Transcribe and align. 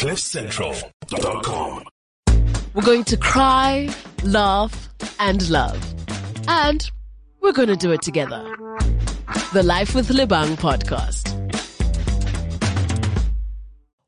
CliffCentral.com. 0.00 1.84
We're 2.72 2.82
going 2.82 3.04
to 3.04 3.18
cry, 3.18 3.94
laugh, 4.24 4.88
and 5.18 5.46
love. 5.50 5.94
And 6.48 6.90
we're 7.42 7.52
going 7.52 7.68
to 7.68 7.76
do 7.76 7.92
it 7.92 8.00
together. 8.00 8.42
The 9.52 9.62
Life 9.62 9.94
with 9.94 10.08
Lebang 10.08 10.56
podcast. 10.56 11.36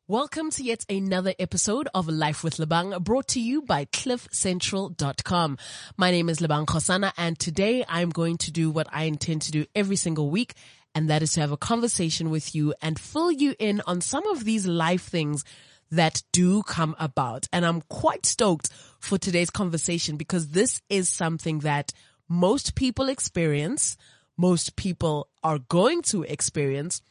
Welcome 0.08 0.50
to 0.52 0.64
yet 0.64 0.86
another 0.88 1.34
episode 1.38 1.90
of 1.94 2.08
Life 2.08 2.42
with 2.42 2.56
Lebang 2.56 2.98
brought 3.04 3.28
to 3.28 3.40
you 3.42 3.60
by 3.60 3.84
cliffcentral.com. 3.84 5.58
My 5.98 6.10
name 6.10 6.30
is 6.30 6.38
Lebang 6.38 6.64
Khosana 6.64 7.12
and 7.18 7.38
today 7.38 7.84
I'm 7.86 8.08
going 8.08 8.38
to 8.38 8.50
do 8.50 8.70
what 8.70 8.86
I 8.90 9.04
intend 9.04 9.42
to 9.42 9.50
do 9.50 9.66
every 9.74 9.96
single 9.96 10.30
week 10.30 10.54
and 10.94 11.10
that 11.10 11.22
is 11.22 11.34
to 11.34 11.40
have 11.40 11.52
a 11.52 11.58
conversation 11.58 12.30
with 12.30 12.54
you 12.54 12.72
and 12.80 12.98
fill 12.98 13.30
you 13.30 13.54
in 13.58 13.82
on 13.86 14.00
some 14.00 14.26
of 14.28 14.44
these 14.44 14.66
life 14.66 15.02
things 15.02 15.44
that 15.92 16.22
do 16.32 16.62
come 16.64 16.96
about. 16.98 17.46
And 17.52 17.64
I'm 17.64 17.82
quite 17.82 18.26
stoked 18.26 18.70
for 18.98 19.18
today's 19.18 19.50
conversation 19.50 20.16
because 20.16 20.48
this 20.48 20.80
is 20.88 21.08
something 21.08 21.60
that 21.60 21.92
most 22.28 22.74
people 22.74 23.08
experience, 23.08 23.96
most 24.36 24.74
people 24.74 25.28
are 25.44 25.58
going 25.58 26.02
to 26.02 26.22
experience, 26.22 27.02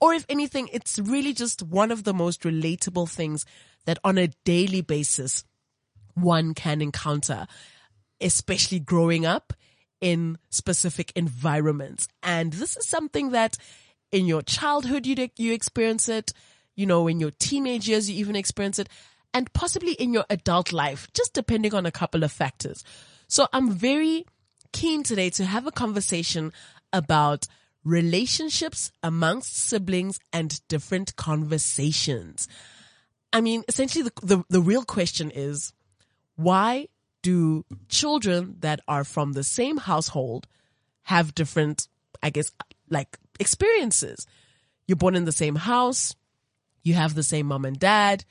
or 0.00 0.14
if 0.14 0.24
anything, 0.28 0.68
it's 0.72 0.98
really 1.00 1.32
just 1.32 1.62
one 1.62 1.90
of 1.90 2.04
the 2.04 2.14
most 2.14 2.42
relatable 2.42 3.10
things 3.10 3.44
that 3.84 3.98
on 4.04 4.16
a 4.16 4.28
daily 4.44 4.80
basis 4.80 5.44
one 6.14 6.54
can 6.54 6.80
encounter, 6.80 7.46
especially 8.20 8.78
growing 8.78 9.26
up 9.26 9.52
in 10.00 10.38
specific 10.50 11.12
environments. 11.16 12.06
And 12.22 12.52
this 12.52 12.76
is 12.76 12.88
something 12.88 13.30
that 13.30 13.56
in 14.12 14.26
your 14.26 14.42
childhood 14.42 15.06
you, 15.06 15.28
you 15.36 15.52
experience 15.52 16.08
it, 16.08 16.32
you 16.78 16.86
know, 16.86 17.08
in 17.08 17.18
your 17.18 17.32
teenage 17.32 17.88
years 17.88 18.08
you 18.08 18.16
even 18.20 18.36
experience 18.36 18.78
it, 18.78 18.88
and 19.34 19.52
possibly 19.52 19.94
in 19.94 20.12
your 20.12 20.24
adult 20.30 20.72
life, 20.72 21.08
just 21.12 21.34
depending 21.34 21.74
on 21.74 21.84
a 21.84 21.90
couple 21.90 22.22
of 22.22 22.30
factors. 22.30 22.84
So 23.26 23.48
I'm 23.52 23.72
very 23.72 24.24
keen 24.72 25.02
today 25.02 25.28
to 25.30 25.44
have 25.44 25.66
a 25.66 25.72
conversation 25.72 26.52
about 26.92 27.48
relationships 27.82 28.92
amongst 29.02 29.56
siblings 29.56 30.20
and 30.32 30.60
different 30.68 31.16
conversations. 31.16 32.46
I 33.32 33.40
mean, 33.40 33.64
essentially 33.66 34.04
the, 34.04 34.12
the, 34.22 34.44
the 34.48 34.60
real 34.60 34.84
question 34.84 35.32
is, 35.32 35.72
why 36.36 36.86
do 37.22 37.64
children 37.88 38.54
that 38.60 38.78
are 38.86 39.02
from 39.02 39.32
the 39.32 39.42
same 39.42 39.78
household 39.78 40.46
have 41.02 41.34
different, 41.34 41.88
I 42.22 42.30
guess, 42.30 42.52
like 42.88 43.18
experiences? 43.40 44.28
You're 44.86 44.96
born 44.96 45.16
in 45.16 45.24
the 45.24 45.32
same 45.32 45.56
house. 45.56 46.14
You 46.82 46.94
have 46.94 47.14
the 47.14 47.22
same 47.22 47.46
mom 47.46 47.64
and 47.64 47.78
dad, 47.78 48.24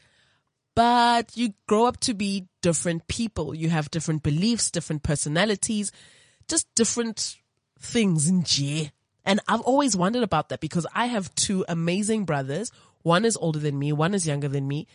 but 0.76 1.36
you 1.36 1.54
grow 1.68 1.86
up 1.86 2.00
to 2.02 2.14
be 2.14 2.48
different 2.62 3.08
people. 3.08 3.56
You 3.56 3.70
have 3.70 3.92
different 3.92 4.24
beliefs, 4.24 4.72
different 4.72 5.04
personalities, 5.04 5.92
just 6.48 6.68
different 6.76 7.36
things 7.80 8.28
in 8.28 8.44
G. 8.44 8.92
And 9.26 9.40
I've 9.48 9.62
always 9.62 9.96
wondered 9.96 10.24
about 10.24 10.50
that 10.50 10.60
because 10.60 10.88
I 10.94 11.08
have 11.08 11.34
two 11.36 11.66
amazing 11.68 12.26
brothers. 12.26 12.72
One 13.04 13.26
is 13.26 13.38
older 13.38 13.60
than 13.60 13.78
me, 13.78 13.92
one 13.92 14.14
is 14.14 14.28
younger 14.28 14.48
than 14.48 14.68
me. 14.68 14.88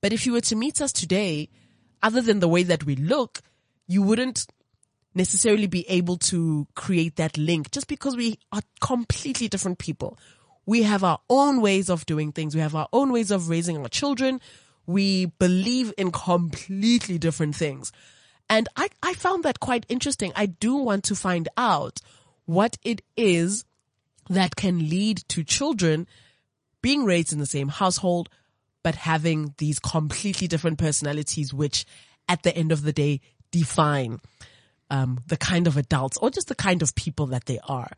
But 0.00 0.12
if 0.12 0.26
you 0.26 0.32
were 0.32 0.40
to 0.42 0.56
meet 0.56 0.80
us 0.80 0.92
today, 0.92 1.48
other 2.02 2.22
than 2.22 2.40
the 2.40 2.48
way 2.48 2.62
that 2.62 2.84
we 2.84 2.96
look, 2.96 3.42
you 3.86 4.02
wouldn't 4.02 4.46
necessarily 5.14 5.66
be 5.66 5.88
able 5.88 6.16
to 6.16 6.66
create 6.74 7.16
that 7.16 7.36
link 7.36 7.70
just 7.70 7.88
because 7.88 8.16
we 8.16 8.38
are 8.52 8.62
completely 8.80 9.48
different 9.48 9.78
people. 9.78 10.18
We 10.70 10.84
have 10.84 11.02
our 11.02 11.18
own 11.28 11.60
ways 11.60 11.90
of 11.90 12.06
doing 12.06 12.30
things. 12.30 12.54
We 12.54 12.60
have 12.60 12.76
our 12.76 12.86
own 12.92 13.10
ways 13.10 13.32
of 13.32 13.48
raising 13.48 13.76
our 13.78 13.88
children. 13.88 14.40
We 14.86 15.26
believe 15.26 15.92
in 15.98 16.12
completely 16.12 17.18
different 17.18 17.56
things. 17.56 17.90
And 18.48 18.68
I, 18.76 18.88
I 19.02 19.14
found 19.14 19.42
that 19.42 19.58
quite 19.58 19.84
interesting. 19.88 20.30
I 20.36 20.46
do 20.46 20.76
want 20.76 21.02
to 21.06 21.16
find 21.16 21.48
out 21.56 21.98
what 22.44 22.76
it 22.84 23.02
is 23.16 23.64
that 24.28 24.54
can 24.54 24.88
lead 24.88 25.24
to 25.30 25.42
children 25.42 26.06
being 26.82 27.04
raised 27.04 27.32
in 27.32 27.40
the 27.40 27.46
same 27.46 27.66
household, 27.66 28.28
but 28.84 28.94
having 28.94 29.54
these 29.58 29.80
completely 29.80 30.46
different 30.46 30.78
personalities, 30.78 31.52
which 31.52 31.84
at 32.28 32.44
the 32.44 32.56
end 32.56 32.70
of 32.70 32.82
the 32.82 32.92
day 32.92 33.20
define 33.50 34.20
um, 34.88 35.18
the 35.26 35.36
kind 35.36 35.66
of 35.66 35.76
adults 35.76 36.16
or 36.18 36.30
just 36.30 36.46
the 36.46 36.54
kind 36.54 36.80
of 36.80 36.94
people 36.94 37.26
that 37.26 37.46
they 37.46 37.58
are. 37.64 37.90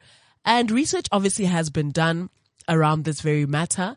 And 0.42 0.70
research 0.70 1.06
obviously 1.12 1.44
has 1.44 1.68
been 1.68 1.90
done 1.90 2.30
around 2.72 3.04
this 3.04 3.20
very 3.20 3.46
matter, 3.46 3.96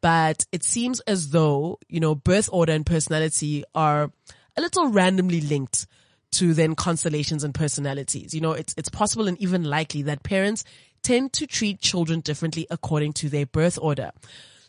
but 0.00 0.44
it 0.52 0.62
seems 0.62 1.00
as 1.00 1.30
though, 1.30 1.78
you 1.88 2.00
know, 2.00 2.14
birth 2.14 2.48
order 2.52 2.72
and 2.72 2.86
personality 2.86 3.64
are 3.74 4.10
a 4.56 4.60
little 4.60 4.88
randomly 4.88 5.40
linked 5.40 5.86
to 6.32 6.54
then 6.54 6.74
constellations 6.74 7.44
and 7.44 7.54
personalities. 7.54 8.34
You 8.34 8.40
know, 8.40 8.52
it's, 8.52 8.74
it's 8.76 8.88
possible 8.88 9.28
and 9.28 9.38
even 9.40 9.64
likely 9.64 10.02
that 10.02 10.22
parents 10.22 10.64
tend 11.02 11.32
to 11.34 11.46
treat 11.46 11.80
children 11.80 12.20
differently 12.20 12.66
according 12.70 13.12
to 13.14 13.28
their 13.28 13.46
birth 13.46 13.78
order. 13.80 14.10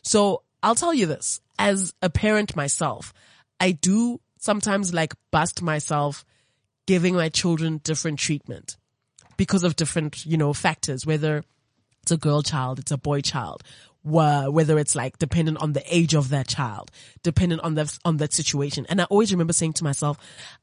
So 0.02 0.42
I'll 0.62 0.74
tell 0.74 0.94
you 0.94 1.06
this, 1.06 1.40
as 1.58 1.92
a 2.02 2.10
parent 2.10 2.56
myself, 2.56 3.12
I 3.58 3.72
do 3.72 4.20
sometimes 4.38 4.94
like 4.94 5.14
bust 5.30 5.62
myself 5.62 6.24
giving 6.86 7.14
my 7.14 7.28
children 7.28 7.80
different 7.82 8.18
treatment 8.18 8.76
because 9.36 9.64
of 9.64 9.76
different, 9.76 10.24
you 10.24 10.36
know, 10.36 10.52
factors, 10.52 11.04
whether 11.04 11.42
it's 12.06 12.12
a 12.12 12.16
girl 12.16 12.40
child, 12.40 12.78
it's 12.78 12.92
a 12.92 12.96
boy 12.96 13.20
child, 13.20 13.64
whether 14.04 14.78
it's 14.78 14.94
like 14.94 15.18
dependent 15.18 15.58
on 15.58 15.72
the 15.72 15.82
age 15.92 16.14
of 16.14 16.28
that 16.28 16.46
child, 16.46 16.92
dependent 17.24 17.62
on 17.62 17.74
that, 17.74 17.98
on 18.04 18.18
that 18.18 18.32
situation. 18.32 18.86
And 18.88 19.00
I 19.00 19.04
always 19.04 19.32
remember 19.32 19.52
saying 19.52 19.72
to 19.74 19.84
myself, 19.84 20.16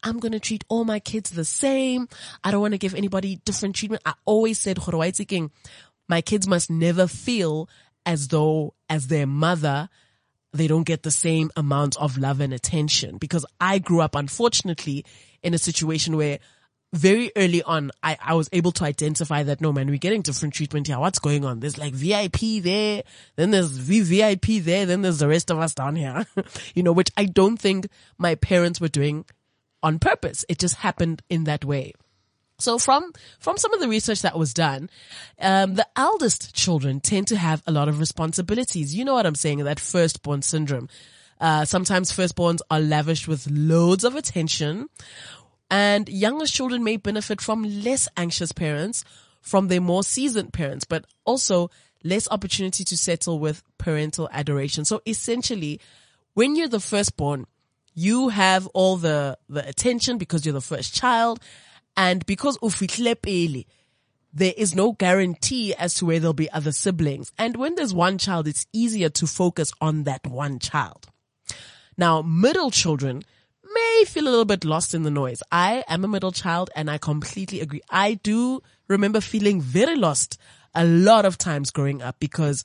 I'm 0.03 0.19
going 0.19 0.31
to 0.31 0.39
treat 0.39 0.63
all 0.69 0.85
my 0.85 1.01
kids 1.01 1.31
the 1.31 1.43
same. 1.43 2.07
I 2.45 2.51
don't 2.51 2.61
want 2.61 2.75
to 2.75 2.77
give 2.77 2.95
anybody 2.95 3.41
different 3.43 3.75
treatment. 3.75 4.03
I 4.05 4.13
always 4.23 4.57
said, 4.57 4.79
my 6.07 6.21
kids 6.21 6.47
must 6.47 6.69
never 6.69 7.07
feel 7.07 7.67
as 8.05 8.29
though 8.29 8.73
as 8.89 9.07
their 9.07 9.27
mother, 9.27 9.89
they 10.53 10.67
don't 10.67 10.83
get 10.83 11.03
the 11.03 11.11
same 11.11 11.51
amount 11.57 11.97
of 11.97 12.17
love 12.17 12.39
and 12.39 12.53
attention 12.53 13.17
because 13.17 13.45
I 13.59 13.79
grew 13.79 13.99
up, 13.99 14.15
unfortunately, 14.15 15.03
in 15.41 15.53
a 15.53 15.57
situation 15.57 16.15
where 16.15 16.39
very 16.93 17.31
early 17.35 17.63
on, 17.63 17.91
I, 18.03 18.17
I 18.23 18.33
was 18.35 18.47
able 18.53 18.71
to 18.73 18.83
identify 18.85 19.41
that 19.43 19.59
no 19.59 19.73
man, 19.73 19.89
we're 19.89 19.97
getting 19.97 20.21
different 20.21 20.53
treatment 20.53 20.87
here. 20.87 20.99
What's 20.99 21.19
going 21.19 21.43
on? 21.43 21.59
There's 21.59 21.77
like 21.77 21.93
VIP 21.93 22.61
there, 22.61 23.03
then 23.35 23.49
there's 23.49 23.77
VVIP 23.77 24.63
there, 24.63 24.85
then 24.85 25.01
there's 25.01 25.17
the 25.17 25.27
rest 25.27 25.49
of 25.49 25.57
us 25.57 25.73
down 25.73 25.95
here, 25.95 26.25
you 26.75 26.83
know, 26.83 26.91
which 26.91 27.09
I 27.17 27.25
don't 27.25 27.57
think 27.57 27.87
my 28.19 28.35
parents 28.35 28.79
were 28.79 28.87
doing 28.87 29.25
on 29.81 29.97
purpose. 29.97 30.45
It 30.47 30.59
just 30.59 30.75
happened 30.75 31.23
in 31.29 31.45
that 31.45 31.65
way. 31.65 31.93
So 32.59 32.77
from, 32.77 33.11
from 33.39 33.57
some 33.57 33.73
of 33.73 33.79
the 33.79 33.89
research 33.89 34.21
that 34.21 34.37
was 34.37 34.53
done, 34.53 34.89
um, 35.41 35.73
the 35.73 35.87
eldest 35.97 36.53
children 36.53 36.99
tend 36.99 37.27
to 37.27 37.35
have 37.35 37.63
a 37.65 37.71
lot 37.71 37.89
of 37.89 37.99
responsibilities. 37.99 38.95
You 38.95 39.03
know 39.03 39.15
what 39.15 39.25
I'm 39.25 39.35
saying? 39.35 39.57
That 39.63 39.79
firstborn 39.79 40.43
syndrome. 40.43 40.89
Uh, 41.41 41.65
sometimes 41.65 42.13
firstborns 42.13 42.59
are 42.69 42.79
lavished 42.79 43.27
with 43.27 43.49
loads 43.49 44.03
of 44.03 44.15
attention, 44.15 44.87
and 45.73 46.07
younger 46.07 46.45
children 46.45 46.83
may 46.83 46.97
benefit 46.97 47.41
from 47.41 47.63
less 47.63 48.07
anxious 48.15 48.51
parents 48.51 49.03
from 49.41 49.69
their 49.69 49.81
more 49.81 50.03
seasoned 50.03 50.53
parents, 50.53 50.85
but 50.85 51.03
also 51.25 51.71
less 52.03 52.27
opportunity 52.29 52.83
to 52.83 52.95
settle 52.95 53.39
with 53.39 53.63
parental 53.79 54.29
adoration. 54.31 54.85
So 54.85 55.01
essentially, 55.07 55.81
when 56.35 56.55
you're 56.55 56.67
the 56.67 56.79
firstborn, 56.79 57.47
you 57.95 58.29
have 58.29 58.67
all 58.67 58.97
the, 58.97 59.39
the 59.49 59.67
attention 59.67 60.19
because 60.19 60.45
you're 60.45 60.53
the 60.53 60.61
first 60.61 60.93
child. 60.93 61.39
And 61.97 62.23
because 62.27 62.59
ufihle 62.59 63.19
pele, 63.19 63.63
there 64.31 64.53
is 64.55 64.75
no 64.75 64.91
guarantee 64.91 65.73
as 65.73 65.95
to 65.95 66.05
where 66.05 66.19
there'll 66.19 66.33
be 66.33 66.51
other 66.51 66.71
siblings. 66.71 67.31
And 67.39 67.57
when 67.57 67.73
there's 67.73 67.95
one 67.95 68.19
child, 68.19 68.47
it's 68.47 68.67
easier 68.73 69.09
to 69.09 69.25
focus 69.25 69.71
on 69.81 70.03
that 70.03 70.27
one 70.27 70.59
child. 70.59 71.07
Now, 71.97 72.21
middle 72.21 72.69
children 72.69 73.23
may 73.73 74.05
feel 74.05 74.23
a 74.23 74.29
little 74.29 74.45
bit 74.45 74.65
lost 74.65 74.93
in 74.93 75.03
the 75.03 75.11
noise. 75.11 75.41
I 75.51 75.83
am 75.87 76.03
a 76.03 76.07
middle 76.07 76.31
child 76.31 76.69
and 76.75 76.89
I 76.89 76.97
completely 76.97 77.61
agree. 77.61 77.81
I 77.89 78.15
do 78.15 78.61
remember 78.87 79.21
feeling 79.21 79.61
very 79.61 79.95
lost 79.95 80.37
a 80.75 80.85
lot 80.85 81.25
of 81.25 81.37
times 81.37 81.71
growing 81.71 82.01
up 82.01 82.19
because 82.19 82.63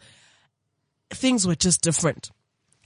things 1.10 1.46
were 1.46 1.54
just 1.54 1.80
different. 1.80 2.30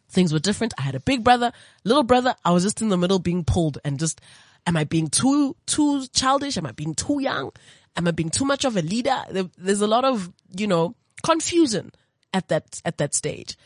Things 0.08 0.32
were 0.32 0.38
different. 0.38 0.74
I 0.78 0.82
had 0.82 0.94
a 0.94 1.00
big 1.00 1.24
brother, 1.24 1.52
little 1.84 2.02
brother. 2.02 2.34
I 2.44 2.50
was 2.50 2.64
just 2.64 2.82
in 2.82 2.88
the 2.88 2.98
middle 2.98 3.19
being 3.19 3.44
pulled 3.44 3.78
and 3.84 3.98
just, 3.98 4.20
am 4.66 4.76
I 4.76 4.84
being 4.84 5.08
too, 5.08 5.56
too 5.66 6.06
childish? 6.08 6.56
Am 6.56 6.66
I 6.66 6.72
being 6.72 6.94
too 6.94 7.20
young? 7.20 7.52
Am 7.96 8.06
I 8.06 8.10
being 8.10 8.30
too 8.30 8.44
much 8.44 8.64
of 8.64 8.76
a 8.76 8.82
leader? 8.82 9.22
There's 9.56 9.80
a 9.80 9.86
lot 9.86 10.04
of, 10.04 10.30
you 10.56 10.66
know, 10.66 10.94
confusion 11.22 11.92
at 12.34 12.48
that, 12.48 12.80
at 12.84 12.98
that 12.98 13.14
stage. 13.14 13.56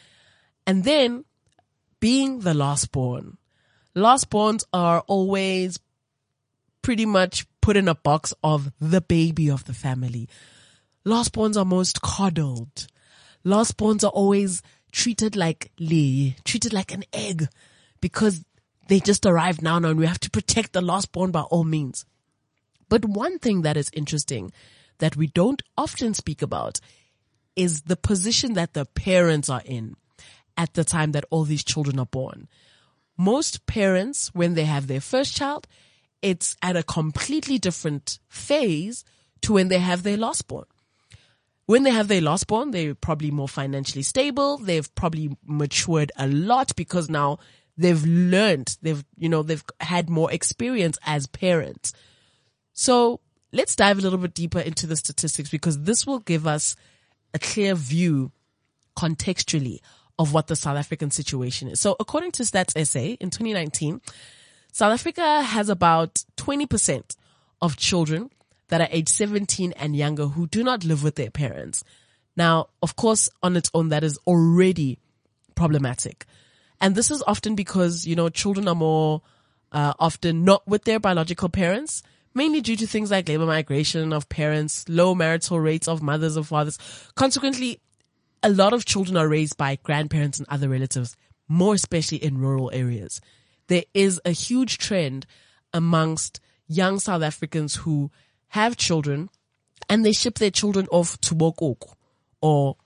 And 0.66 0.84
then 0.84 1.24
being 2.00 2.40
the 2.40 2.54
last 2.54 2.92
born, 2.92 3.38
Lastborns 3.96 4.64
are 4.74 5.00
always 5.06 5.78
pretty 6.82 7.06
much 7.06 7.46
put 7.62 7.76
in 7.76 7.88
a 7.88 7.94
box 7.94 8.34
of 8.44 8.70
the 8.78 9.00
baby 9.00 9.50
of 9.50 9.64
the 9.64 9.72
family. 9.72 10.28
Lastborns 11.06 11.56
are 11.56 11.64
most 11.64 12.02
coddled. 12.02 12.88
Lastborns 13.44 14.04
are 14.04 14.10
always 14.10 14.62
treated 14.92 15.34
like 15.34 15.72
Lee, 15.78 16.36
treated 16.44 16.72
like 16.72 16.92
an 16.92 17.04
egg 17.12 17.48
because 18.00 18.44
they 18.88 19.00
just 19.00 19.24
arrived 19.24 19.62
now 19.62 19.76
and 19.76 19.98
we 19.98 20.06
have 20.06 20.20
to 20.20 20.30
protect 20.30 20.74
the 20.74 20.82
last 20.82 21.10
born 21.10 21.30
by 21.30 21.40
all 21.40 21.64
means. 21.64 22.04
But 22.88 23.04
one 23.04 23.38
thing 23.38 23.62
that 23.62 23.76
is 23.76 23.90
interesting 23.94 24.52
that 24.98 25.16
we 25.16 25.26
don't 25.28 25.62
often 25.76 26.12
speak 26.12 26.42
about 26.42 26.80
is 27.56 27.82
the 27.82 27.96
position 27.96 28.52
that 28.54 28.74
the 28.74 28.84
parents 28.84 29.48
are 29.48 29.62
in 29.64 29.96
at 30.56 30.74
the 30.74 30.84
time 30.84 31.12
that 31.12 31.24
all 31.30 31.44
these 31.44 31.64
children 31.64 31.98
are 31.98 32.06
born. 32.06 32.48
Most 33.16 33.66
parents, 33.66 34.34
when 34.34 34.54
they 34.54 34.64
have 34.64 34.86
their 34.86 35.00
first 35.00 35.34
child, 35.34 35.66
it's 36.22 36.56
at 36.62 36.76
a 36.76 36.82
completely 36.82 37.58
different 37.58 38.18
phase 38.28 39.04
to 39.42 39.52
when 39.52 39.68
they 39.68 39.78
have 39.78 40.02
their 40.02 40.16
last 40.16 40.48
born. 40.48 40.64
When 41.66 41.82
they 41.82 41.90
have 41.90 42.08
their 42.08 42.20
last 42.20 42.46
born, 42.46 42.70
they're 42.70 42.94
probably 42.94 43.30
more 43.30 43.48
financially 43.48 44.02
stable. 44.02 44.58
They've 44.58 44.94
probably 44.94 45.36
matured 45.44 46.12
a 46.16 46.28
lot 46.28 46.76
because 46.76 47.10
now 47.10 47.38
they've 47.76 48.04
learned, 48.04 48.76
they've, 48.82 49.04
you 49.16 49.28
know, 49.28 49.42
they've 49.42 49.64
had 49.80 50.08
more 50.08 50.30
experience 50.32 50.98
as 51.04 51.26
parents. 51.26 51.92
So 52.72 53.20
let's 53.52 53.74
dive 53.74 53.98
a 53.98 54.02
little 54.02 54.18
bit 54.18 54.34
deeper 54.34 54.60
into 54.60 54.86
the 54.86 54.96
statistics 54.96 55.50
because 55.50 55.82
this 55.82 56.06
will 56.06 56.20
give 56.20 56.46
us 56.46 56.76
a 57.34 57.38
clear 57.38 57.74
view 57.74 58.32
contextually 58.96 59.80
of 60.18 60.32
what 60.32 60.46
the 60.46 60.56
South 60.56 60.76
African 60.76 61.10
situation 61.10 61.68
is. 61.68 61.80
So 61.80 61.96
according 62.00 62.32
to 62.32 62.42
Stats 62.42 62.72
SA 62.86 63.16
in 63.20 63.30
2019, 63.30 64.00
South 64.72 64.92
Africa 64.92 65.42
has 65.42 65.68
about 65.68 66.24
20% 66.36 67.16
of 67.62 67.76
children 67.76 68.30
that 68.68 68.80
are 68.80 68.88
age 68.90 69.08
17 69.08 69.72
and 69.72 69.96
younger 69.96 70.26
who 70.26 70.46
do 70.46 70.62
not 70.62 70.84
live 70.84 71.02
with 71.02 71.14
their 71.14 71.30
parents. 71.30 71.84
Now, 72.36 72.68
of 72.82 72.96
course, 72.96 73.28
on 73.42 73.56
its 73.56 73.70
own, 73.72 73.88
that 73.90 74.04
is 74.04 74.18
already 74.26 74.98
problematic. 75.54 76.26
And 76.80 76.94
this 76.94 77.10
is 77.10 77.22
often 77.26 77.54
because, 77.54 78.06
you 78.06 78.14
know, 78.14 78.28
children 78.28 78.68
are 78.68 78.74
more, 78.74 79.22
uh, 79.72 79.94
often 79.98 80.44
not 80.44 80.66
with 80.68 80.84
their 80.84 81.00
biological 81.00 81.48
parents, 81.48 82.02
mainly 82.34 82.60
due 82.60 82.76
to 82.76 82.86
things 82.86 83.10
like 83.10 83.28
labor 83.28 83.46
migration 83.46 84.12
of 84.12 84.28
parents, 84.28 84.86
low 84.88 85.14
marital 85.14 85.58
rates 85.58 85.88
of 85.88 86.02
mothers 86.02 86.36
and 86.36 86.46
fathers. 86.46 86.78
Consequently, 87.14 87.80
a 88.46 88.48
lot 88.48 88.72
of 88.72 88.84
children 88.84 89.16
are 89.16 89.26
raised 89.28 89.56
by 89.56 89.76
grandparents 89.82 90.38
and 90.38 90.46
other 90.48 90.68
relatives, 90.68 91.16
more 91.48 91.74
especially 91.74 92.18
in 92.18 92.38
rural 92.38 92.70
areas. 92.72 93.20
There 93.66 93.82
is 93.92 94.20
a 94.24 94.30
huge 94.30 94.78
trend 94.78 95.26
amongst 95.72 96.38
young 96.68 97.00
South 97.00 97.22
Africans 97.22 97.74
who 97.74 98.12
have 98.50 98.76
children 98.76 99.30
and 99.90 100.06
they 100.06 100.12
ship 100.12 100.38
their 100.38 100.52
children 100.52 100.86
off 100.92 101.20
to 101.22 101.34
Bokoko 101.34 101.94
or 102.40 102.76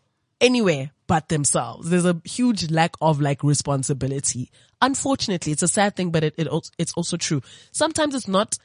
anywhere 0.41 0.93
but 1.07 1.29
themselves. 1.29 1.91
There's 1.91 2.07
a 2.07 2.23
huge 2.25 2.71
lack 2.71 2.95
of 3.03 3.21
like 3.21 3.45
responsibility. 3.45 4.51
Unfortunately, 4.81 5.53
it's 5.53 5.63
a 5.63 5.69
sad 5.69 5.95
thing, 5.95 6.11
but 6.11 6.25
it, 6.25 6.35
it 6.39 6.49
it's 6.79 6.95
also 6.95 7.19
true. 7.19 7.43
Sometimes 7.71 8.15
it's 8.15 8.29
not 8.29 8.57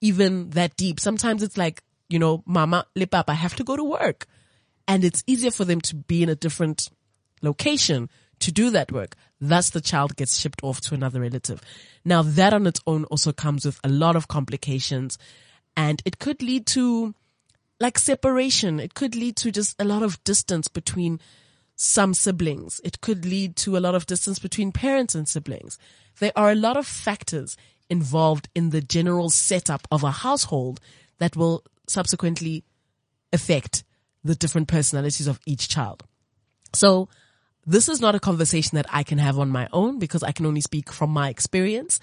even 0.00 0.50
that 0.50 0.76
deep. 0.76 0.98
Sometimes 0.98 1.44
it's 1.44 1.56
like, 1.56 1.84
you 2.08 2.18
know, 2.18 2.42
mama, 2.44 2.86
lip 2.96 3.14
up, 3.14 3.30
I 3.30 3.34
have 3.34 3.54
to 3.54 3.62
go 3.62 3.76
to 3.76 3.84
work. 3.84 4.26
And 4.90 5.04
it's 5.04 5.22
easier 5.24 5.52
for 5.52 5.64
them 5.64 5.80
to 5.82 5.94
be 5.94 6.20
in 6.20 6.28
a 6.28 6.34
different 6.34 6.90
location 7.42 8.10
to 8.40 8.50
do 8.50 8.70
that 8.70 8.90
work. 8.90 9.14
Thus 9.40 9.70
the 9.70 9.80
child 9.80 10.16
gets 10.16 10.36
shipped 10.36 10.64
off 10.64 10.80
to 10.80 10.94
another 10.94 11.20
relative. 11.20 11.60
Now 12.04 12.22
that 12.22 12.52
on 12.52 12.66
its 12.66 12.80
own 12.88 13.04
also 13.04 13.30
comes 13.32 13.64
with 13.64 13.78
a 13.84 13.88
lot 13.88 14.16
of 14.16 14.26
complications 14.26 15.16
and 15.76 16.02
it 16.04 16.18
could 16.18 16.42
lead 16.42 16.66
to 16.74 17.14
like 17.78 18.00
separation. 18.00 18.80
It 18.80 18.94
could 18.94 19.14
lead 19.14 19.36
to 19.36 19.52
just 19.52 19.80
a 19.80 19.84
lot 19.84 20.02
of 20.02 20.22
distance 20.24 20.66
between 20.66 21.20
some 21.76 22.12
siblings. 22.12 22.80
It 22.82 23.00
could 23.00 23.24
lead 23.24 23.54
to 23.58 23.76
a 23.76 23.78
lot 23.78 23.94
of 23.94 24.06
distance 24.06 24.40
between 24.40 24.72
parents 24.72 25.14
and 25.14 25.28
siblings. 25.28 25.78
There 26.18 26.32
are 26.34 26.50
a 26.50 26.56
lot 26.56 26.76
of 26.76 26.84
factors 26.84 27.56
involved 27.88 28.48
in 28.56 28.70
the 28.70 28.80
general 28.80 29.30
setup 29.30 29.86
of 29.92 30.02
a 30.02 30.10
household 30.10 30.80
that 31.18 31.36
will 31.36 31.62
subsequently 31.86 32.64
affect 33.32 33.84
the 34.24 34.34
different 34.34 34.68
personalities 34.68 35.26
of 35.26 35.40
each 35.46 35.68
child. 35.68 36.02
So 36.72 37.08
this 37.66 37.88
is 37.88 38.00
not 38.00 38.14
a 38.14 38.20
conversation 38.20 38.76
that 38.76 38.86
I 38.90 39.02
can 39.02 39.18
have 39.18 39.38
on 39.38 39.50
my 39.50 39.68
own 39.72 39.98
because 39.98 40.22
I 40.22 40.32
can 40.32 40.46
only 40.46 40.60
speak 40.60 40.92
from 40.92 41.10
my 41.10 41.28
experience. 41.28 42.00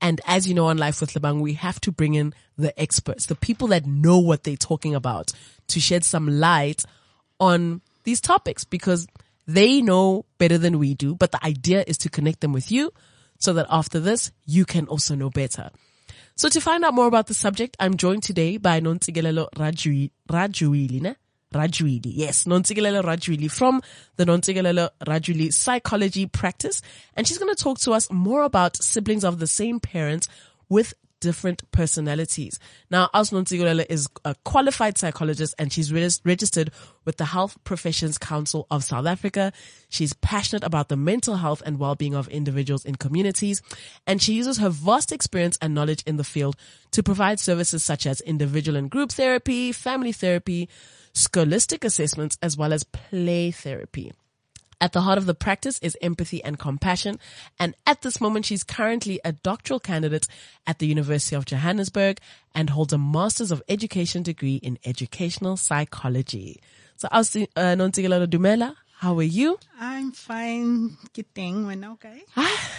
And 0.00 0.20
as 0.26 0.48
you 0.48 0.54
know, 0.54 0.66
on 0.66 0.78
Life 0.78 1.00
with 1.00 1.12
Lebang, 1.12 1.40
we 1.40 1.54
have 1.54 1.80
to 1.82 1.92
bring 1.92 2.14
in 2.14 2.34
the 2.56 2.78
experts, 2.80 3.26
the 3.26 3.34
people 3.34 3.68
that 3.68 3.86
know 3.86 4.18
what 4.18 4.44
they're 4.44 4.56
talking 4.56 4.94
about 4.94 5.32
to 5.68 5.80
shed 5.80 6.04
some 6.04 6.28
light 6.28 6.84
on 7.38 7.82
these 8.04 8.20
topics 8.20 8.64
because 8.64 9.06
they 9.46 9.82
know 9.82 10.24
better 10.38 10.58
than 10.58 10.78
we 10.78 10.94
do. 10.94 11.14
But 11.14 11.32
the 11.32 11.44
idea 11.44 11.84
is 11.86 11.98
to 11.98 12.08
connect 12.08 12.40
them 12.40 12.52
with 12.52 12.72
you 12.72 12.92
so 13.38 13.52
that 13.54 13.66
after 13.70 14.00
this, 14.00 14.32
you 14.46 14.64
can 14.64 14.86
also 14.86 15.14
know 15.14 15.30
better. 15.30 15.70
So 16.36 16.48
to 16.48 16.60
find 16.60 16.84
out 16.84 16.94
more 16.94 17.06
about 17.06 17.26
the 17.26 17.34
subject, 17.34 17.76
I'm 17.78 17.96
joined 17.96 18.22
today 18.22 18.56
by 18.56 18.80
Nontsikelelo 18.80 19.50
Rajuili, 19.56 21.16
Rajuili. 21.54 22.12
Yes, 22.14 22.44
Nontsikelelo 22.44 23.02
Rajuili 23.02 23.50
from 23.50 23.82
the 24.16 24.24
Nontsikelelo 24.24 24.90
Rajuili 25.06 25.52
psychology 25.52 26.26
practice. 26.26 26.82
And 27.16 27.26
she's 27.26 27.38
going 27.38 27.54
to 27.54 27.62
talk 27.62 27.78
to 27.80 27.92
us 27.92 28.10
more 28.10 28.42
about 28.42 28.76
siblings 28.76 29.24
of 29.24 29.38
the 29.38 29.46
same 29.46 29.80
parents 29.80 30.28
with 30.68 30.94
different 31.20 31.70
personalities. 31.70 32.58
Now, 32.90 33.10
As 33.12 33.30
Nontsikelelo 33.30 33.84
is 33.90 34.08
a 34.24 34.34
qualified 34.44 34.96
psychologist 34.96 35.54
and 35.58 35.70
she's 35.70 35.92
registered 35.92 36.70
with 37.04 37.18
the 37.18 37.26
Health 37.26 37.58
Professions 37.62 38.16
Council 38.16 38.66
of 38.70 38.82
South 38.84 39.06
Africa. 39.06 39.52
She's 39.90 40.14
passionate 40.14 40.64
about 40.64 40.88
the 40.88 40.96
mental 40.96 41.36
health 41.36 41.62
and 41.66 41.78
well-being 41.78 42.14
of 42.14 42.28
individuals 42.28 42.86
in 42.86 42.94
communities, 42.94 43.60
and 44.06 44.22
she 44.22 44.32
uses 44.32 44.58
her 44.58 44.70
vast 44.70 45.12
experience 45.12 45.58
and 45.60 45.74
knowledge 45.74 46.02
in 46.06 46.16
the 46.16 46.24
field 46.24 46.56
to 46.92 47.02
provide 47.02 47.38
services 47.38 47.84
such 47.84 48.06
as 48.06 48.22
individual 48.22 48.78
and 48.78 48.90
group 48.90 49.12
therapy, 49.12 49.72
family 49.72 50.12
therapy, 50.12 50.70
scholastic 51.12 51.84
assessments, 51.84 52.38
as 52.42 52.56
well 52.56 52.72
as 52.72 52.84
play 52.84 53.50
therapy. 53.50 54.12
At 54.82 54.92
the 54.92 55.02
heart 55.02 55.18
of 55.18 55.26
the 55.26 55.34
practice 55.34 55.78
is 55.80 55.96
empathy 56.00 56.42
and 56.42 56.58
compassion. 56.58 57.18
And 57.58 57.74
at 57.86 58.00
this 58.00 58.18
moment, 58.18 58.46
she's 58.46 58.64
currently 58.64 59.20
a 59.24 59.32
doctoral 59.32 59.78
candidate 59.78 60.26
at 60.66 60.78
the 60.78 60.86
University 60.86 61.36
of 61.36 61.44
Johannesburg 61.44 62.18
and 62.54 62.70
holds 62.70 62.94
a 62.94 62.98
Master's 62.98 63.50
of 63.50 63.62
Education 63.68 64.22
degree 64.22 64.56
in 64.56 64.78
educational 64.86 65.58
psychology. 65.58 66.60
So, 66.96 67.08
I'll 67.12 67.24
see 67.24 67.46
uh, 67.56 67.76
Nontsikelelo 67.76 68.26
Dumela, 68.26 68.74
how 69.00 69.18
are 69.18 69.22
you? 69.22 69.58
I'm 69.80 70.12
fine. 70.12 70.98
Kidding, 71.14 71.66
when 71.66 71.82
okay. 71.86 72.22
Ah, 72.36 72.70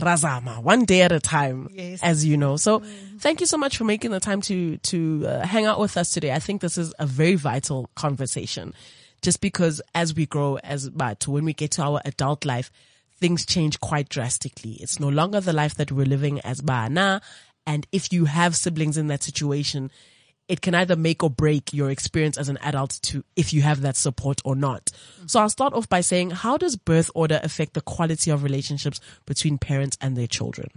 razama, 0.00 0.60
one 0.60 0.84
day 0.84 1.02
at 1.02 1.12
a 1.12 1.20
time, 1.20 1.68
yes. 1.72 2.02
as 2.02 2.24
you 2.26 2.36
know. 2.36 2.56
So, 2.56 2.80
mm. 2.80 3.20
thank 3.20 3.38
you 3.40 3.46
so 3.46 3.56
much 3.56 3.76
for 3.76 3.84
making 3.84 4.10
the 4.10 4.18
time 4.18 4.40
to 4.42 4.78
to 4.78 5.24
uh, 5.28 5.46
hang 5.46 5.64
out 5.64 5.78
with 5.78 5.96
us 5.96 6.10
today. 6.10 6.32
I 6.32 6.40
think 6.40 6.60
this 6.60 6.76
is 6.76 6.92
a 6.98 7.06
very 7.06 7.36
vital 7.36 7.88
conversation 7.94 8.74
just 9.22 9.40
because 9.40 9.80
as 9.94 10.12
we 10.12 10.26
grow 10.26 10.56
as 10.56 10.90
but 10.90 11.28
when 11.28 11.44
we 11.44 11.52
get 11.52 11.70
to 11.72 11.82
our 11.82 12.00
adult 12.04 12.44
life, 12.44 12.72
things 13.20 13.46
change 13.46 13.78
quite 13.78 14.08
drastically. 14.08 14.72
It's 14.80 14.98
no 14.98 15.08
longer 15.08 15.40
the 15.40 15.52
life 15.52 15.76
that 15.76 15.92
we're 15.92 16.04
living 16.04 16.40
as 16.40 16.60
Bana. 16.60 17.22
And 17.64 17.86
if 17.92 18.12
you 18.12 18.24
have 18.24 18.56
siblings 18.56 18.98
in 18.98 19.06
that 19.06 19.22
situation, 19.22 19.92
it 20.52 20.60
can 20.60 20.74
either 20.74 20.96
make 20.96 21.22
or 21.24 21.30
break 21.30 21.72
your 21.72 21.90
experience 21.90 22.36
as 22.36 22.50
an 22.50 22.58
adult 22.58 23.00
to 23.00 23.24
if 23.36 23.54
you 23.54 23.62
have 23.62 23.80
that 23.80 23.96
support 23.96 24.42
or 24.44 24.54
not. 24.54 24.84
Mm-hmm. 24.84 25.26
So 25.28 25.40
I'll 25.40 25.48
start 25.48 25.72
off 25.72 25.88
by 25.88 26.02
saying, 26.02 26.28
how 26.30 26.58
does 26.58 26.76
birth 26.76 27.10
order 27.14 27.40
affect 27.42 27.72
the 27.72 27.80
quality 27.80 28.30
of 28.30 28.44
relationships 28.44 29.00
between 29.24 29.56
parents 29.56 29.96
and 29.98 30.14
their 30.14 30.26
children? 30.26 30.68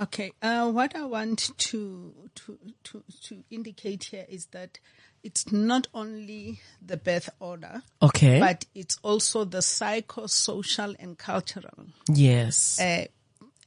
Okay, 0.00 0.32
uh, 0.40 0.70
what 0.70 0.96
I 0.96 1.04
want 1.04 1.50
to 1.58 2.14
to 2.36 2.58
to 2.84 3.04
to 3.24 3.44
indicate 3.50 4.04
here 4.04 4.24
is 4.30 4.46
that 4.46 4.78
it's 5.22 5.52
not 5.52 5.88
only 5.92 6.60
the 6.80 6.96
birth 6.96 7.28
order, 7.38 7.82
okay, 8.00 8.40
but 8.40 8.64
it's 8.74 8.98
also 9.02 9.44
the 9.44 9.58
psychosocial 9.58 10.96
and 10.98 11.18
cultural 11.18 11.86
yes 12.10 12.80
uh, 12.80 13.04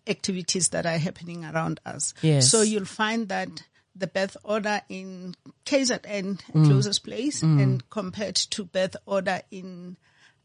activities 0.08 0.70
that 0.70 0.88
are 0.88 0.98
happening 0.98 1.46
around 1.46 1.80
us. 1.86 2.16
Yes. 2.24 2.50
So 2.50 2.64
you'll 2.64 2.86
find 2.86 3.30
that 3.30 3.64
the 4.00 4.08
birth 4.08 4.38
order 4.44 4.82
in 4.90 5.36
KZN 5.66 6.42
mm. 6.42 6.66
closest 6.66 7.04
place 7.04 7.42
mm. 7.42 7.62
and 7.62 7.90
compared 7.90 8.36
to 8.36 8.66
birth 8.66 8.96
order 9.06 9.42
in 9.52 9.98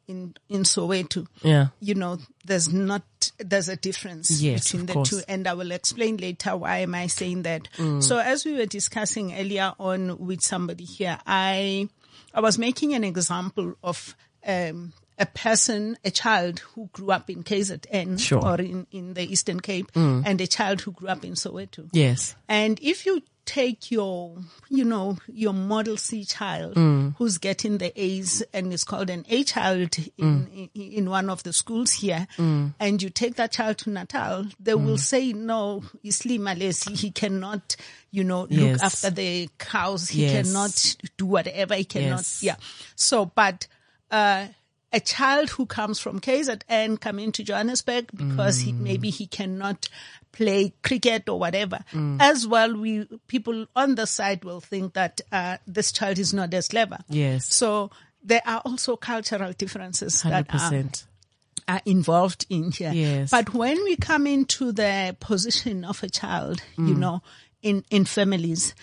in 0.07 0.35
in 0.49 0.63
Soweto, 0.63 1.27
yeah, 1.43 1.69
you 1.81 1.95
know, 1.95 2.19
there's 2.45 2.71
not 2.73 3.03
there's 3.39 3.69
a 3.69 3.77
difference 3.77 4.43
yes, 4.43 4.65
between 4.65 4.87
the 4.87 4.93
course. 4.93 5.11
two, 5.11 5.21
and 5.29 5.47
I 5.49 5.55
will 5.55 5.71
explain 5.71 6.19
later 6.19 6.57
why 6.57 6.79
am 6.79 6.95
I 6.95 7.07
saying 7.07 7.43
that. 7.43 7.69
Mm. 7.79 8.03
So 8.03 8.19
as 8.19 8.45
we 8.45 8.53
were 8.53 8.67
discussing 8.67 9.35
earlier 9.35 9.73
on 9.79 10.19
with 10.19 10.43
somebody 10.43 10.85
here, 10.85 11.19
I 11.27 11.89
I 12.35 12.41
was 12.41 12.59
making 12.59 12.95
an 12.95 13.05
example 13.05 13.75
of 13.83 14.15
um, 14.47 14.93
a 15.19 15.27
person, 15.27 15.97
a 16.05 16.11
child 16.11 16.59
who 16.59 16.89
grew 16.93 17.11
up 17.11 17.31
in 17.31 17.45
KZN 17.45 18.21
Sure. 18.21 18.45
or 18.45 18.61
in, 18.61 18.87
in 18.91 19.15
the 19.15 19.23
Eastern 19.23 19.61
Cape 19.61 19.91
and 19.95 20.41
a 20.41 20.47
child 20.47 20.81
who 20.81 20.93
grew 20.93 21.09
up 21.09 21.25
in 21.25 21.33
Soweto. 21.35 21.89
Yes. 21.93 22.35
And 22.49 22.79
if 22.83 23.07
you 23.07 23.23
take 23.47 23.91
your, 23.91 24.37
you 24.69 24.85
know, 24.85 25.19
your 25.27 25.53
model 25.53 25.97
C 25.97 26.25
child 26.25 26.75
mm. 26.75 27.15
who's 27.19 27.39
getting 27.39 27.79
the 27.79 27.93
A's 28.01 28.43
and 28.53 28.73
is 28.73 28.85
called 28.85 29.11
an 29.11 29.25
A 29.29 29.45
child 29.45 29.97
in, 30.17 30.47
mm. 30.47 30.71
in, 30.75 30.93
in 30.93 31.11
one 31.11 31.29
of 31.29 31.43
the 31.43 31.53
schools 31.53 31.93
here, 31.93 32.27
mm. 32.37 32.75
and 32.81 33.03
you 33.03 33.11
take 33.11 33.37
that 33.37 33.53
child 33.53 33.79
to 33.79 33.91
Natal, 33.91 34.47
they 34.59 34.75
will 34.75 34.99
say, 34.99 35.33
no, 35.33 35.83
Isli 36.05 36.39
Malesi, 36.39 36.97
he 36.99 37.11
cannot, 37.11 37.77
you 38.11 38.25
know, 38.25 38.43
look 38.43 38.51
Yes. 38.51 38.83
after 38.83 39.11
the 39.11 39.49
cows. 39.59 40.09
He 40.09 40.23
Yes. 40.27 40.47
cannot 40.47 40.97
do 41.17 41.27
whatever. 41.27 41.75
He 41.75 41.85
cannot, 41.85 42.19
Yes. 42.21 42.43
yeah. 42.43 42.57
So, 42.97 43.27
but, 43.27 43.67
uh, 44.11 44.47
a 44.95 45.01
child 45.01 45.51
who 45.51 45.67
comes 45.67 45.99
from 45.99 46.21
KZN 46.21 47.01
coming 47.01 47.33
to 47.33 47.43
Johannesburg 47.43 48.11
because 48.15 48.61
he, 48.61 48.73
mm. 48.73 48.79
maybe 48.79 49.11
he 49.11 49.27
cannot 49.27 49.89
play 50.31 50.73
cricket 50.83 51.29
or 51.29 51.39
whatever. 51.39 51.81
Mm. 51.93 52.19
As 52.21 52.47
well, 52.47 52.77
we 52.77 53.07
people 53.27 53.67
on 53.75 53.97
the 53.97 54.07
side 54.07 54.45
will 54.45 54.61
think 54.61 54.95
that 54.95 55.21
uh, 55.33 55.57
this 55.67 55.91
child 55.91 56.19
is 56.19 56.33
not 56.33 56.55
as 56.55 56.69
clever. 56.69 56.99
Yes. 57.09 57.53
So 57.53 57.91
there 58.23 58.43
are 58.47 58.63
also 58.65 58.97
cultural 58.97 59.53
differences 59.53 60.23
that 60.23 60.47
are 60.55 60.59
100%. 60.59 61.05
are 61.67 61.81
involved 61.85 62.47
in 62.49 62.71
here. 62.71 62.93
Yes. 62.93 63.33
But 63.33 63.53
when 63.53 63.83
we 63.83 63.97
come 63.97 64.29
into 64.29 64.71
the 64.71 65.17
position 65.19 65.85
of 65.85 66.03
a 66.05 66.09
child, 66.09 66.63
you 66.79 66.95
mm. 66.95 66.99
know, 66.99 67.23
in, 67.63 67.85
in 67.91 68.05
families, 68.05 68.77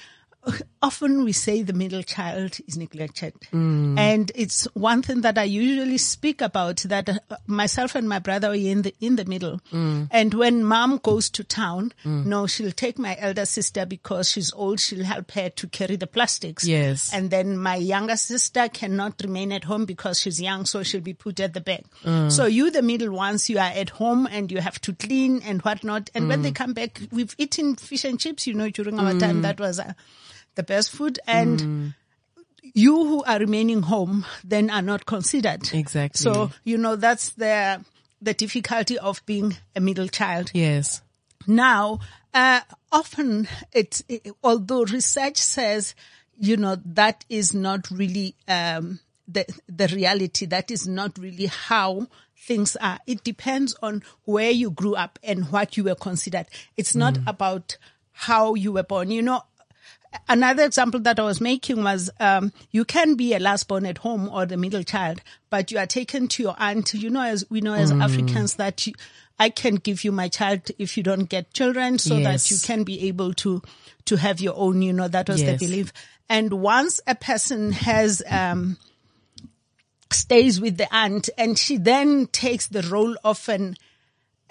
often 0.82 1.24
we 1.24 1.32
say 1.32 1.62
the 1.62 1.74
middle 1.74 2.04
child 2.04 2.58
is 2.68 2.78
neglected. 2.78 3.34
Mm. 3.52 3.98
And 3.98 4.32
it's 4.36 4.66
one 4.74 5.02
thing 5.02 5.22
that 5.22 5.38
I 5.38 5.44
usually 5.44 5.98
speak 5.98 6.42
about 6.42 6.78
that 6.88 7.10
uh, 7.10 7.36
myself 7.48 7.96
and 7.96 8.10
my 8.10 8.20
brother 8.20 8.50
are 8.50 8.56
in 8.56 8.82
the, 8.84 8.96
in 9.00 9.16
the 9.16 9.26
middle. 9.26 9.60
Mm. 9.72 10.08
And 10.12 10.34
when 10.34 10.64
mom 10.64 10.98
goes 10.98 11.30
to 11.32 11.44
town, 11.44 11.94
mm. 12.04 12.26
no, 12.26 12.48
she'll 12.48 12.72
take 12.72 12.98
my 12.98 13.16
elder 13.20 13.46
sister 13.46 13.86
because 13.86 14.30
she's 14.30 14.52
old. 14.54 14.80
She'll 14.80 15.06
help 15.06 15.32
her 15.32 15.50
to 15.50 15.68
carry 15.68 15.96
the 15.96 16.08
plastics. 16.08 16.66
Yes. 16.66 17.14
And 17.14 17.30
then 17.30 17.58
my 17.58 17.76
younger 17.76 18.16
sister 18.16 18.68
cannot 18.70 19.22
remain 19.24 19.52
at 19.52 19.66
home 19.66 19.86
because 19.86 20.20
she's 20.20 20.42
young, 20.42 20.66
so 20.66 20.84
she'll 20.84 21.02
be 21.02 21.14
put 21.14 21.40
at 21.40 21.54
the 21.54 21.62
back. 21.62 21.84
So 22.30 22.46
you, 22.46 22.72
the 22.72 22.82
middle 22.82 23.12
ones, 23.12 23.50
you 23.50 23.58
are 23.58 23.72
at 23.74 23.90
home 23.90 24.28
and 24.30 24.52
you 24.52 24.60
have 24.60 24.80
to 24.82 24.94
clean 24.94 25.42
and 25.44 25.62
whatnot. 25.62 26.10
And 26.14 26.28
when 26.28 26.42
they 26.42 26.52
come 26.52 26.74
back, 26.74 27.00
we've 27.12 27.36
eaten 27.38 27.76
fish 27.76 28.04
and 28.06 28.20
chips, 28.20 28.48
you 28.48 28.54
know, 28.54 28.70
during 28.70 29.00
our 29.00 29.14
time. 29.14 29.42
That 29.42 29.60
was 29.60 29.80
uh, 29.80 29.94
the 30.56 30.64
best 30.64 30.92
food. 30.92 31.20
And 31.28 31.94
you 32.62 32.96
who 32.96 33.24
are 33.24 33.40
remaining 33.40 33.82
home 33.82 34.26
then 34.44 34.70
are 34.70 34.82
not 34.82 35.06
considered. 35.06 35.74
Exactly. 35.74 36.20
So, 36.20 36.52
you 36.64 36.78
know, 36.78 36.96
that's 36.96 37.32
the, 37.32 37.84
the 38.22 38.34
difficulty 38.34 39.00
of 39.00 39.26
being 39.26 39.58
a 39.76 39.80
middle 39.80 40.08
child. 40.08 40.52
Yes. 40.54 41.02
Now, 41.48 42.00
uh, 42.34 42.62
often 42.92 43.48
it's, 43.74 44.04
it, 44.08 44.28
although 44.44 44.84
research 44.84 45.38
says, 45.38 45.96
you 46.38 46.58
know, 46.58 46.78
that 46.86 47.26
is 47.30 47.54
not 47.54 47.90
really, 47.90 48.36
um, 48.48 49.00
the, 49.28 49.46
the 49.68 49.88
reality. 49.88 50.46
That 50.46 50.72
is 50.72 50.88
not 50.88 51.18
really 51.18 51.46
how 51.46 52.08
things 52.38 52.76
are. 52.76 53.00
It 53.08 53.24
depends 53.24 53.76
on 53.82 54.04
where 54.26 54.52
you 54.52 54.72
grew 54.72 54.96
up 54.96 55.20
and 55.24 55.52
what 55.52 55.78
you 55.78 55.86
were 55.86 55.96
considered. 55.96 56.48
It's 56.76 56.96
not 56.96 57.18
about 57.26 57.78
how 58.12 58.56
you 58.56 58.74
were 58.74 58.84
born. 58.84 59.10
You 59.12 59.22
know, 59.22 59.44
another 60.28 60.64
example 60.64 61.00
that 61.02 61.20
I 61.20 61.24
was 61.24 61.40
making 61.42 61.84
was 61.84 62.10
um, 62.20 62.52
you 62.72 62.86
can 62.86 63.16
be 63.16 63.34
a 63.34 63.40
last 63.40 63.68
born 63.68 63.86
at 63.86 64.00
home 64.00 64.30
or 64.30 64.46
the 64.46 64.58
middle 64.58 64.84
child, 64.84 65.22
but 65.50 65.72
you 65.72 65.78
are 65.78 65.86
taken 65.88 66.28
to 66.30 66.44
your 66.44 66.56
aunt. 66.58 66.94
You 66.94 67.10
know, 67.10 67.22
as 67.24 67.46
we 67.50 67.62
know 67.62 67.74
as 67.74 67.92
Africans 67.92 68.56
that 68.56 68.86
you, 68.88 68.94
I 69.40 69.50
can 69.50 69.76
give 69.76 70.04
you 70.04 70.12
my 70.12 70.28
child 70.28 70.70
if 70.78 70.98
you 70.98 71.04
don't 71.04 71.26
get 71.26 71.54
children, 71.54 71.98
so 72.00 72.18
Yes. 72.18 72.50
that 72.50 72.52
you 72.52 72.58
can 72.62 72.84
be 72.84 73.08
able 73.08 73.34
to 73.36 73.62
to 74.06 74.16
have 74.18 74.40
your 74.42 74.56
own. 74.56 74.82
You 74.82 74.94
know, 74.94 75.08
that 75.08 75.28
was 75.30 75.42
Yes. 75.42 75.60
the 75.60 75.66
belief. 75.66 75.94
And 76.30 76.54
once 76.54 77.02
a 77.08 77.16
person 77.16 77.72
has 77.72 78.22
um, 78.30 78.78
stays 80.12 80.60
with 80.62 80.78
the 80.78 80.94
aunt, 80.94 81.30
and 81.38 81.58
she 81.58 81.78
then 81.78 82.28
takes 82.28 82.68
the 82.68 82.82
role 82.84 83.16
of 83.24 83.48
an 83.50 83.76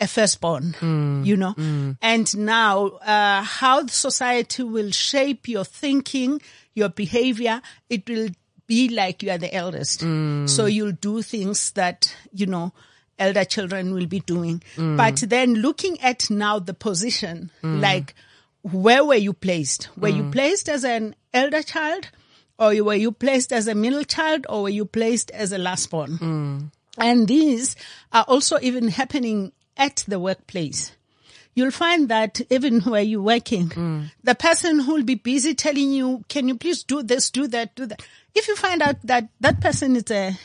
a 0.00 0.09
firstborn, 0.09 0.75
mm, 0.80 1.25
you 1.26 1.37
know, 1.37 1.54
mm. 1.54 1.97
and 2.00 2.37
now 2.38 2.87
uh, 2.87 3.42
how 3.42 3.83
the 3.83 3.92
society 3.92 4.62
will 4.62 4.90
shape 4.90 5.47
your 5.47 5.64
thinking, 5.64 6.40
your 6.75 6.88
behavior, 6.88 7.61
it 7.88 8.09
will 8.09 8.28
be 8.66 8.88
like 8.88 9.23
you 9.23 9.30
are 9.30 9.38
the 9.38 9.54
eldest. 9.54 10.00
Mm. 10.00 10.49
So 10.49 10.66
you'll 10.66 10.92
do 10.92 11.23
things 11.23 11.73
that 11.73 12.14
you 12.33 12.47
know 12.47 12.73
elder 13.19 13.45
children 13.45 13.92
will 13.92 14.07
be 14.07 14.21
doing. 14.21 14.62
But 14.76 15.16
then 15.16 15.54
looking 15.54 16.00
at 16.00 16.30
now 16.30 16.59
the 16.59 16.73
position, 16.73 17.50
like 17.62 18.14
where 18.62 19.04
were 19.04 19.14
you 19.14 19.33
placed? 19.33 19.90
Were 19.97 20.09
you 20.09 20.30
placed 20.30 20.69
as 20.69 20.85
an 20.85 21.14
elder 21.33 21.62
child? 21.62 22.09
Or 22.59 22.75
were 22.85 22.95
you 22.95 23.12
placed 23.12 23.52
as 23.52 23.66
a 23.69 23.75
middle 23.75 24.04
child 24.04 24.47
or 24.49 24.64
were 24.64 24.69
you 24.69 24.85
placed 24.85 25.30
as 25.30 25.52
a 25.52 25.59
last 25.59 25.90
born? 25.90 26.19
And 26.99 27.28
these 27.28 27.76
are 28.12 28.25
also 28.28 28.59
even 28.61 28.88
happening 28.88 29.52
at 29.81 30.05
the 30.07 30.21
workplace. 30.21 30.93
You'll 31.55 31.73
find 31.73 32.09
that 32.09 32.41
even 32.49 32.81
where 32.83 33.03
you're 33.03 33.21
working, 33.23 34.11
the 34.23 34.37
person 34.37 34.79
who 34.79 34.95
will 34.95 35.03
be 35.03 35.17
busy 35.17 35.55
telling 35.55 35.93
you, 35.93 36.25
can 36.29 36.47
you 36.47 36.57
please 36.57 36.85
do 36.85 37.03
this, 37.03 37.31
do 37.31 37.49
that, 37.49 37.75
do 37.75 37.87
that. 37.87 38.07
If 38.35 38.47
you 38.47 38.55
find 38.55 38.81
out 38.83 39.03
that 39.03 39.29
that 39.41 39.61
person 39.61 39.97
is 39.97 40.09
a, 40.13 40.39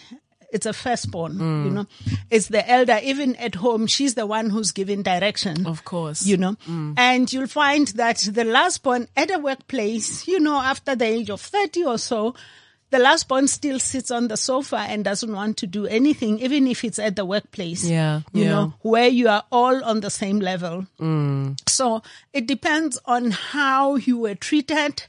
it's 0.51 0.65
a 0.65 0.74
firstborn, 0.74 1.34
you 1.34 1.39
mm. 1.39 1.72
know, 1.74 1.86
it's 2.32 2.48
the 2.48 2.68
elder, 2.68 3.00
even 3.04 3.36
at 3.36 3.54
home, 3.54 3.86
she's 3.86 4.15
the 4.15 4.25
one 4.25 4.50
who's 4.50 4.72
giving 4.72 5.04
direction 5.04 5.68
Of 5.68 5.86
course. 5.86 6.25
you 6.25 6.38
know, 6.38 6.56
mm. 6.68 6.96
and 6.98 7.32
you'll 7.32 7.48
find 7.48 7.88
that 7.89 8.18
the 8.32 8.44
last 8.44 8.82
born 8.82 9.08
at 9.15 9.30
a 9.30 9.38
workplace, 9.38 10.27
you 10.27 10.39
know, 10.39 10.56
after 10.56 10.96
the 10.96 11.06
age 11.06 11.30
of 11.30 11.39
30 11.39 11.84
or 11.84 11.98
so, 12.00 12.34
the 12.96 13.04
last 13.04 13.28
born 13.28 13.46
still 13.48 13.78
sits 13.80 14.10
on 14.10 14.30
the 14.30 14.38
sofa 14.38 14.78
and 14.78 15.04
doesn't 15.04 15.34
want 15.34 15.58
to 15.58 15.68
do 15.68 15.86
anything, 15.86 16.40
even 16.40 16.66
if 16.66 16.84
it's 16.86 16.98
at 17.00 17.16
the 17.18 17.25
workplace. 17.25 17.84
Yeah, 17.84 18.22
You 18.32 18.44
yeah. 18.44 18.50
know, 18.50 18.74
where 18.84 19.10
you 19.10 19.28
are 19.28 19.44
all 19.52 19.84
on 19.84 20.00
the 20.00 20.10
same 20.10 20.40
level. 20.40 20.88
So 21.68 22.02
it 22.32 22.48
depends 22.48 22.98
on 23.06 23.32
how 23.32 23.96
you 23.98 24.18
were 24.18 24.36
treated 24.36 25.04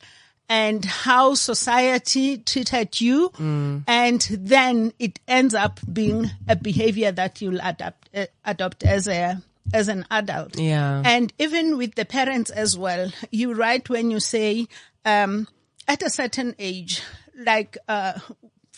and 0.49 0.85
how 0.85 1.35
society 1.35 2.39
treated 2.39 3.01
you. 3.01 3.31
And 3.39 4.21
then 4.31 4.93
it 4.99 5.21
ends 5.29 5.55
up 5.55 5.79
being 5.93 6.31
a 6.49 6.57
behavior 6.57 7.13
that 7.13 7.41
you'll 7.41 7.61
adapt, 7.63 8.11
uh, 8.15 8.27
adopt 8.45 8.83
as 8.83 9.07
a, 9.07 9.41
as 9.73 9.87
an 9.89 10.07
adult. 10.11 10.59
Yeah. 10.59 11.03
And 11.05 11.33
even 11.39 11.77
with 11.77 11.95
the 11.95 12.05
parents 12.05 12.51
as 12.51 12.77
well, 12.77 13.13
you 13.31 13.55
write 13.55 13.89
when 13.89 14.11
you 14.11 14.19
say, 14.21 14.67
um, 15.05 15.47
at 15.89 16.03
a 16.03 16.11
certain 16.11 16.55
age, 16.59 17.01
like, 17.37 17.79
uh, 17.89 18.19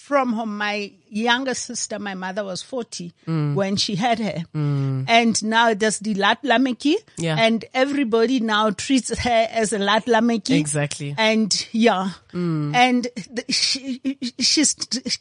from 0.09 0.33
home, 0.33 0.57
my 0.57 0.91
younger 1.11 1.53
sister, 1.53 1.99
my 1.99 2.15
mother 2.15 2.43
was 2.43 2.63
40 2.63 3.13
mm. 3.27 3.55
when 3.55 3.77
she 3.77 3.95
had 3.95 4.19
her. 4.19 4.45
Mm. 4.55 5.05
And 5.07 5.45
now 5.45 5.75
there's 5.75 5.99
the 5.99 6.15
Lat 6.15 6.43
Lameki. 6.43 6.95
Yeah. 7.19 7.37
And 7.39 7.65
everybody 7.75 8.41
now 8.41 8.71
treats 8.71 9.17
her 9.19 9.49
as 9.51 9.75
a 9.75 9.79
Lat 9.79 10.07
Lameki. 10.07 10.59
Exactly. 10.59 11.15
And 11.19 11.53
yeah. 11.73 12.13
Mm. 12.33 12.75
And 12.75 13.09
th- 13.17 13.55
she, 13.55 14.19
she's 14.39 14.75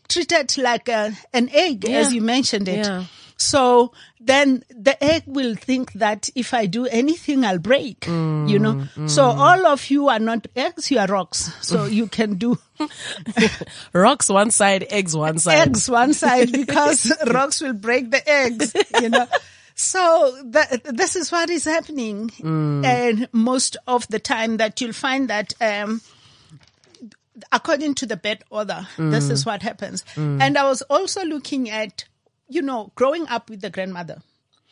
treated 0.08 0.58
like 0.58 0.88
a, 0.88 1.12
an 1.34 1.50
egg, 1.50 1.84
as 1.90 2.14
you 2.14 2.22
mentioned 2.22 2.70
it. 2.70 2.86
Yeah. 2.86 3.04
So 3.38 3.94
then 4.20 4.64
the 4.70 5.02
egg 5.04 5.24
will 5.28 5.56
think 5.56 5.94
that 5.94 6.30
if 6.36 6.54
I 6.54 6.66
do 6.66 6.88
anything, 6.88 7.46
I'll 7.46 7.60
break, 7.60 8.08
you 8.08 8.60
know? 8.60 8.88
So 9.06 9.24
all 9.24 9.68
of 9.68 9.90
you 9.90 10.10
are 10.10 10.20
not 10.20 10.48
eggs, 10.56 10.90
you 10.90 11.00
are 11.00 11.08
rocks. 11.08 11.54
So 11.62 11.86
you 11.86 12.08
can 12.08 12.36
do 12.36 12.58
Rocks 13.94 14.30
one 14.30 14.52
side, 14.52 14.86
eggs 14.90 15.16
one 15.16 15.40
side. 15.40 15.68
eggs 15.68 15.90
one 15.90 16.14
side 16.14 16.52
because 16.52 17.12
rocks 17.28 17.62
will 17.62 17.74
break 17.74 18.12
the 18.12 18.28
eggs, 18.30 18.74
you 19.02 19.10
know? 19.10 19.28
So 19.76 20.42
that, 20.46 20.84
this 20.84 21.16
is 21.16 21.32
what 21.32 21.50
is 21.50 21.66
happening. 21.66 22.30
Mm. 22.30 22.84
And 22.84 23.30
most 23.32 23.78
of 23.88 24.08
the 24.08 24.20
time 24.20 24.58
that 24.58 24.82
you'll 24.82 24.94
find 24.94 25.30
that, 25.30 25.54
um, 25.62 26.02
according 27.52 27.94
to 27.96 28.06
the 28.08 28.18
birth 28.18 28.42
order, 28.50 28.88
this 28.98 29.28
mm. 29.28 29.32
is 29.32 29.46
what 29.46 29.62
happens. 29.62 30.04
Mm. 30.16 30.42
And 30.42 30.58
I 30.58 30.68
was 30.68 30.82
also 30.84 31.24
looking 31.24 31.70
at, 31.70 32.06
you 32.48 32.62
know, 32.62 32.92
growing 32.96 33.28
up 33.28 33.50
with 33.50 33.62
the 33.62 33.70
grandmother. 33.70 34.22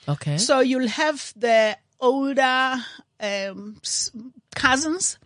Okay. 0.08 0.38
So 0.38 0.60
you'll 0.60 0.88
have 0.88 1.34
the 1.36 1.78
older 2.00 2.76
um, 3.20 3.82
cousins, 4.56 5.18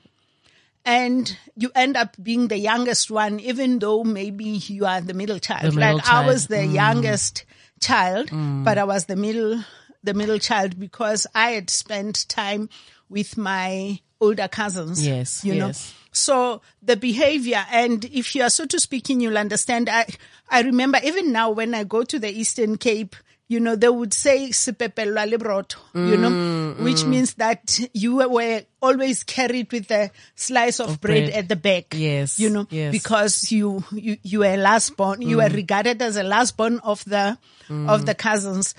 and 0.85 1.37
you 1.55 1.71
end 1.75 1.97
up 1.97 2.15
being 2.21 2.47
the 2.47 2.57
youngest 2.57 3.11
one, 3.11 3.39
even 3.39 3.79
though 3.79 4.03
maybe 4.03 4.45
you 4.45 4.85
are 4.85 5.01
the 5.01 5.13
middle 5.13 5.39
child. 5.39 5.63
The 5.63 5.71
middle 5.71 5.97
like 5.97 6.07
I 6.07 6.25
was 6.25 6.47
child. 6.47 6.59
the 6.59 6.65
youngest 6.65 7.45
child, 7.79 8.29
but 8.31 8.77
I 8.77 8.83
was 8.83 9.05
the 9.05 9.15
middle, 9.15 9.63
the 10.03 10.13
middle 10.13 10.39
child 10.39 10.79
because 10.79 11.27
I 11.35 11.51
had 11.51 11.69
spent 11.69 12.27
time 12.29 12.69
with 13.09 13.37
my 13.37 13.99
older 14.21 14.47
cousins. 14.47 15.05
Yes, 15.05 15.43
You 15.43 15.55
know, 15.55 15.67
yes. 15.67 15.93
So 16.19 16.61
the 16.83 16.95
behavior, 16.95 17.65
and 17.71 18.03
if 18.05 18.35
you 18.35 18.43
are 18.43 18.49
so 18.49 18.65
to 18.65 18.79
speaking, 18.79 19.21
you'll 19.21 19.37
understand. 19.37 19.89
I, 19.89 20.05
I 20.49 20.61
remember 20.61 20.99
even 21.03 21.31
now 21.31 21.51
when 21.51 21.73
I 21.73 21.83
go 21.85 22.03
to 22.03 22.19
the 22.19 22.29
Eastern 22.29 22.77
Cape, 22.77 23.15
you 23.47 23.59
know, 23.59 23.75
they 23.75 23.89
would 23.89 24.13
say 24.13 24.49
"Sipepelwa 24.49 25.25
le 25.29 25.37
broto," 25.39 25.77
you 25.95 26.17
know, 26.17 26.29
Mm, 26.29 26.83
which 26.83 27.03
means 27.05 27.33
that 27.35 27.79
you 27.93 28.17
were 28.17 28.61
always 28.81 29.23
carried 29.23 29.71
with 29.71 29.89
a 29.91 30.11
slice 30.35 30.79
of, 30.79 31.01
bread, 31.01 31.25
bread. 31.25 31.37
at 31.37 31.49
the 31.49 31.55
back. 31.55 31.95
Yes, 31.97 32.39
You 32.39 32.49
know, 32.51 32.67
yes. 32.69 32.91
because 32.91 33.51
you, 33.51 33.83
you, 33.91 34.17
you 34.21 34.39
were 34.39 34.55
last 34.57 34.95
born, 34.95 35.21
you 35.23 35.37
were 35.37 35.49
regarded 35.49 35.99
as 36.01 36.15
a 36.15 36.23
last 36.23 36.57
born 36.57 36.77
of 36.79 37.03
the, 37.05 37.37
of 37.69 38.05
the 38.05 38.13
cousins. 38.13 38.75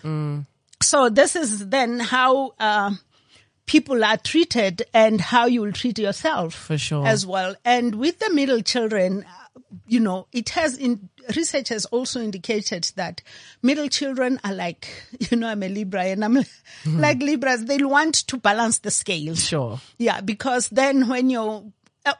So 0.82 1.08
this 1.10 1.36
is 1.36 1.68
then 1.68 1.98
how, 2.00 2.54
uh, 2.58 2.92
people 3.70 4.02
are 4.04 4.16
treated 4.16 4.82
and 4.92 5.20
how 5.20 5.46
you 5.46 5.60
will 5.60 5.70
treat 5.70 5.96
yourself 5.96 6.54
For 6.54 6.76
sure. 6.76 7.06
as 7.06 7.24
well. 7.24 7.54
And 7.64 7.94
with 7.94 8.18
the 8.18 8.28
middle 8.30 8.62
children, 8.62 9.24
uh, 9.24 9.60
you 9.86 10.00
know, 10.00 10.26
it 10.32 10.48
has 10.50 10.76
in 10.76 11.08
research 11.36 11.68
has 11.68 11.84
also 11.86 12.20
indicated 12.20 12.90
that 12.96 13.22
middle 13.62 13.86
children 13.86 14.40
are 14.42 14.52
like, 14.52 14.88
you 15.30 15.36
know, 15.36 15.46
I'm 15.46 15.62
a 15.62 15.68
Libra 15.68 16.02
and 16.02 16.24
I'm 16.24 16.38
like 16.86 17.20
Libras. 17.22 17.66
They 17.66 17.78
want 17.84 18.26
to 18.26 18.38
balance 18.38 18.80
the 18.80 18.90
scales. 18.90 19.44
Sure. 19.44 19.80
Yeah, 19.98 20.20
because 20.20 20.68
then 20.70 21.06
when 21.08 21.30
your 21.30 21.58
uh, 21.58 21.62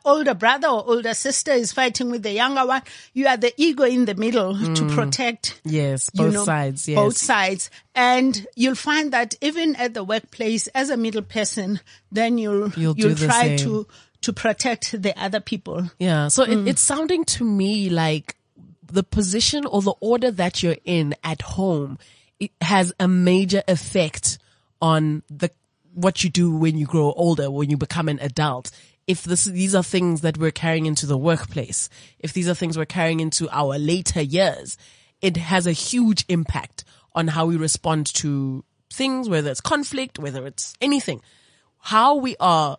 older 0.05 0.35
brother 0.35 0.69
or 0.69 0.85
older 0.89 1.15
sister 1.15 1.53
is 1.53 1.73
fighting 1.73 2.11
with 2.11 2.23
the 2.23 2.33
younger 2.33 2.67
one, 2.67 2.83
you 3.15 3.27
are 3.27 3.37
the 3.37 3.53
ego 3.57 3.85
in 3.85 4.05
the 4.05 4.15
middle 4.15 4.57
to 4.75 4.85
protect 4.87 5.61
Yes, 5.65 6.11
you 6.13 6.25
both 6.25 6.35
know, 6.35 6.45
sides. 6.45 6.89
Yes. 6.89 6.97
Both 6.97 7.17
sides. 7.17 7.71
And 7.95 8.47
you'll 8.57 8.75
find 8.75 9.13
that 9.13 9.35
even 9.41 9.77
at 9.77 9.95
the 9.95 10.05
workplace, 10.05 10.67
as 10.69 10.91
a 10.91 10.97
middle 10.97 11.23
person, 11.23 11.81
then 12.13 12.39
you'll, 12.39 12.71
You'll 12.71 12.97
you'll, 12.97 13.15
try 13.17 13.57
to, 13.57 13.87
to 14.21 14.33
protect 14.33 15.01
the 15.01 15.19
other 15.21 15.41
people. 15.41 15.91
Yeah. 15.99 16.29
So 16.29 16.45
Mm. 16.45 16.67
it, 16.67 16.71
it's 16.71 16.83
sounding 16.83 17.25
to 17.27 17.45
me 17.45 17.89
like 17.91 18.37
the 18.93 19.03
position 19.03 19.67
or 19.67 19.83
the 19.83 19.95
order 20.01 20.31
that 20.33 20.63
you're 20.63 20.77
in 20.85 21.15
at 21.23 21.43
home 21.43 21.99
it 22.41 22.51
has 22.61 22.93
a 22.99 23.07
major 23.07 23.63
effect 23.69 24.39
on 24.81 25.23
the 25.29 25.51
what 25.93 26.25
you 26.25 26.31
do 26.31 26.57
when 26.57 26.79
you 26.79 26.87
grow 26.87 27.13
older, 27.13 27.51
when 27.51 27.69
you 27.69 27.77
become 27.77 28.09
an 28.09 28.19
adult. 28.21 28.71
If 29.07 29.25
this, 29.25 29.45
these 29.45 29.75
are 29.75 29.83
things 29.83 30.21
that 30.21 30.39
we're 30.39 30.51
carrying 30.51 30.87
into 30.87 31.07
the 31.07 31.19
workplace, 31.19 31.89
if 32.19 32.33
these 32.33 32.49
are 32.49 32.55
things 32.55 32.79
we're 32.79 32.85
carrying 32.85 33.21
into 33.21 33.49
our 33.51 33.79
later 33.79 34.23
years, 34.23 34.77
it 35.21 35.37
has 35.37 35.67
a 35.67 35.73
huge 35.73 36.25
impact 36.29 36.85
on 37.15 37.29
how 37.29 37.47
we 37.47 37.57
respond 37.57 38.07
to 38.07 38.65
things, 38.93 39.29
whether 39.29 39.51
it's 39.51 39.61
conflict, 39.61 40.19
whether 40.19 40.47
it's 40.47 40.75
anything. 40.81 41.21
How 41.79 42.15
we 42.15 42.37
are 42.39 42.79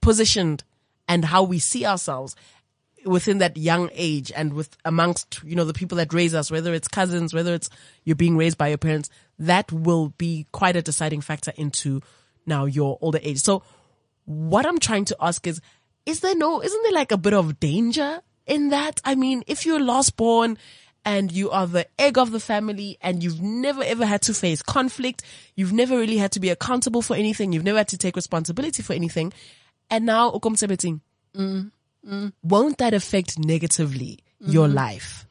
positioned 0.00 0.62
and 1.08 1.24
how 1.24 1.42
we 1.42 1.58
see 1.58 1.86
ourselves 1.86 2.36
within 3.04 3.38
that 3.38 3.56
young 3.56 3.88
age 3.92 4.32
and 4.34 4.52
with 4.52 4.76
amongst, 4.84 5.40
you 5.44 5.54
know, 5.54 5.64
the 5.64 5.72
people 5.72 5.96
that 5.96 6.12
raise 6.12 6.34
us, 6.34 6.50
whether 6.50 6.74
it's 6.74 6.88
cousins, 6.88 7.32
whether 7.32 7.54
it's 7.54 7.70
you're 8.04 8.16
being 8.16 8.36
raised 8.36 8.58
by 8.58 8.68
your 8.68 8.78
parents, 8.78 9.08
that 9.38 9.70
will 9.70 10.08
be 10.18 10.46
quite 10.52 10.76
a 10.76 10.82
deciding 10.82 11.20
factor 11.20 11.52
into 11.56 12.02
now 12.46 12.64
your 12.64 12.98
older 13.00 13.20
age. 13.22 13.38
So 13.38 13.62
what 14.26 14.66
I'm 14.66 14.78
trying 14.78 15.06
to 15.06 15.16
ask 15.20 15.46
is, 15.46 15.60
is 16.04 16.20
there 16.20 16.36
no, 16.36 16.62
isn't 16.62 16.82
there 16.82 16.92
like 16.92 17.12
a 17.12 17.16
bit 17.16 17.32
of 17.32 17.58
danger 17.58 18.20
in 18.46 18.68
that? 18.68 19.00
I 19.04 19.14
mean, 19.14 19.42
if 19.46 19.64
you're 19.64 19.80
last 19.80 20.16
born 20.16 20.58
and 21.04 21.32
you 21.32 21.50
are 21.50 21.66
the 21.66 21.86
egg 21.98 22.18
of 22.18 22.32
the 22.32 22.40
family 22.40 22.98
and 23.00 23.22
you've 23.22 23.40
never 23.40 23.82
ever 23.82 24.04
had 24.04 24.22
to 24.22 24.34
face 24.34 24.62
conflict, 24.62 25.22
you've 25.54 25.72
never 25.72 25.96
really 25.96 26.18
had 26.18 26.32
to 26.32 26.40
be 26.40 26.50
accountable 26.50 27.02
for 27.02 27.16
anything, 27.16 27.52
you've 27.52 27.64
never 27.64 27.78
had 27.78 27.88
to 27.88 27.98
take 27.98 28.16
responsibility 28.16 28.82
for 28.82 28.92
anything, 28.92 29.32
and 29.88 30.04
now 30.04 30.30
ukomsebeting, 30.30 31.00
mm, 31.34 31.70
mm, 32.06 32.32
won't 32.42 32.78
that 32.78 32.92
affect 32.92 33.38
negatively 33.38 34.18
mm. 34.42 34.52
your 34.52 34.68
life? 34.68 35.26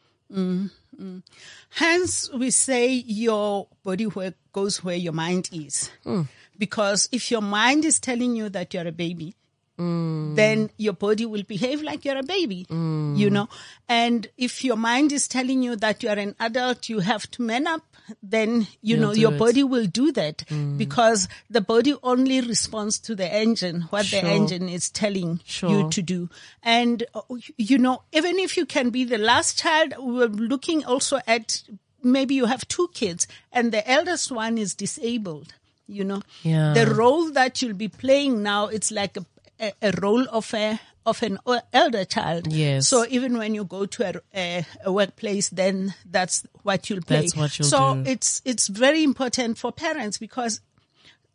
Hence, 1.71 2.31
we 2.33 2.51
say 2.51 2.87
your 2.87 3.67
body 3.83 4.05
where 4.05 4.33
goes 4.53 4.83
where 4.83 4.95
your 4.95 5.13
mind 5.13 5.49
is. 5.51 5.91
Hmm. 6.03 6.23
Because 6.57 7.09
if 7.11 7.31
your 7.31 7.41
mind 7.41 7.85
is 7.85 7.99
telling 7.99 8.35
you 8.35 8.49
that 8.49 8.73
you're 8.73 8.87
a 8.87 8.91
baby, 8.91 9.35
then 9.77 10.69
your 10.77 10.93
body 10.93 11.25
will 11.25 11.43
behave 11.43 11.81
like 11.81 12.05
you're 12.05 12.17
a 12.17 12.23
baby, 12.23 12.65
you 12.69 13.29
know. 13.29 13.49
And 13.89 14.27
if 14.37 14.63
your 14.63 14.77
mind 14.77 15.11
is 15.11 15.27
telling 15.27 15.63
you 15.63 15.75
that 15.75 16.01
you're 16.01 16.17
an 16.17 16.33
adult, 16.39 16.87
you 16.87 16.99
have 16.99 17.29
to 17.31 17.41
man 17.41 17.67
up, 17.67 17.81
then, 18.23 18.67
you 18.81 18.95
You'll 18.95 18.99
know, 19.01 19.11
your 19.13 19.33
it. 19.33 19.37
body 19.39 19.63
will 19.63 19.85
do 19.87 20.11
that 20.13 20.43
because 20.77 21.27
the 21.49 21.59
body 21.59 21.95
only 22.03 22.39
responds 22.39 22.99
to 22.99 23.15
the 23.15 23.27
engine, 23.31 23.81
what 23.89 24.05
Sure. 24.05 24.21
the 24.21 24.27
engine 24.27 24.69
is 24.69 24.89
telling 24.89 25.41
Sure. 25.43 25.69
you 25.69 25.89
to 25.89 26.01
do. 26.01 26.29
And, 26.63 27.03
uh, 27.13 27.21
you 27.57 27.77
know, 27.77 28.03
even 28.13 28.39
if 28.39 28.55
you 28.57 28.65
can 28.65 28.91
be 28.91 29.03
the 29.03 29.17
last 29.17 29.57
child, 29.57 29.93
we're 29.97 30.27
looking 30.27 30.85
also 30.85 31.19
at 31.27 31.63
maybe 32.01 32.35
you 32.35 32.45
have 32.45 32.65
two 32.67 32.87
kids 32.93 33.27
and 33.51 33.71
the 33.71 33.85
eldest 33.89 34.31
one 34.31 34.57
is 34.59 34.75
disabled, 34.75 35.53
you 35.87 36.03
know. 36.03 36.21
Yeah. 36.43 36.73
The 36.73 36.87
role 36.93 37.31
that 37.31 37.61
you'll 37.61 37.73
be 37.75 37.87
playing 37.87 38.43
now, 38.43 38.67
it's 38.67 38.91
like 38.91 39.17
a, 39.17 39.25
a, 39.59 39.73
a 39.81 39.91
role 40.01 40.25
of 40.29 40.53
a, 40.53 40.79
of 41.05 41.21
an 41.23 41.37
elder 41.73 42.05
child. 42.05 42.51
Yes. 42.51 42.87
So 42.87 43.05
even 43.09 43.37
when 43.37 43.53
you 43.55 43.63
go 43.63 43.85
to 43.85 44.09
a, 44.09 44.21
a, 44.35 44.65
a 44.85 44.91
workplace, 44.91 45.49
then 45.49 45.93
that's 46.09 46.45
what 46.63 46.89
you'll 46.89 47.01
play. 47.03 47.21
That's 47.21 47.35
what 47.35 47.57
you'll 47.59 47.67
so 47.67 47.95
do. 47.95 48.09
it's, 48.09 48.41
it's 48.45 48.67
very 48.67 49.03
important 49.03 49.57
for 49.57 49.71
parents 49.71 50.17
because 50.17 50.61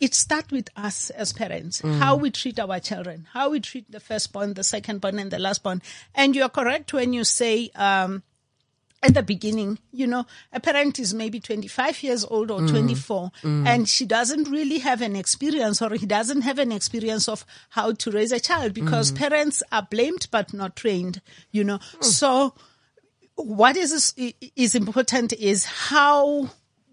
it 0.00 0.14
starts 0.14 0.50
with 0.50 0.68
us 0.76 1.10
as 1.10 1.32
parents, 1.32 1.82
Mm. 1.82 1.98
how 1.98 2.16
we 2.16 2.30
treat 2.30 2.58
our 2.58 2.80
children, 2.80 3.28
how 3.34 3.50
we 3.50 3.60
treat 3.60 3.90
the 3.92 4.00
firstborn, 4.00 4.54
the 4.54 4.62
secondborn, 4.62 5.20
and 5.20 5.30
the 5.30 5.36
lastborn. 5.36 5.82
And 6.14 6.34
you're 6.34 6.48
correct 6.48 6.92
when 6.94 7.12
you 7.12 7.22
say, 7.22 7.70
um, 7.74 8.22
at 9.02 9.14
the 9.14 9.22
beginning, 9.22 9.78
you 9.92 10.06
know, 10.06 10.26
a 10.52 10.60
parent 10.60 10.98
is 10.98 11.14
maybe 11.14 11.40
25 11.40 12.02
years 12.02 12.24
old 12.24 12.50
or 12.50 12.60
mm. 12.60 12.70
24 12.70 13.32
mm. 13.42 13.66
and 13.66 13.88
she 13.88 14.04
doesn't 14.04 14.50
really 14.50 14.78
have 14.78 15.00
an 15.00 15.16
experience 15.16 15.80
or 15.80 15.94
he 15.94 16.04
doesn't 16.04 16.42
have 16.42 16.58
an 16.58 16.70
experience 16.70 17.28
of 17.28 17.46
how 17.70 17.92
to 17.92 18.10
raise 18.10 18.30
a 18.30 18.40
child 18.40 18.74
because 18.74 19.10
mm. 19.10 19.16
parents 19.16 19.62
are 19.72 19.86
blamed 19.90 20.26
but 20.30 20.52
not 20.52 20.76
trained, 20.76 21.22
you 21.50 21.64
know. 21.64 21.78
Oh. 21.96 22.02
So 22.02 22.54
what 23.36 23.76
is, 23.76 24.14
is 24.54 24.74
important 24.74 25.32
is 25.32 25.64
how 25.64 26.50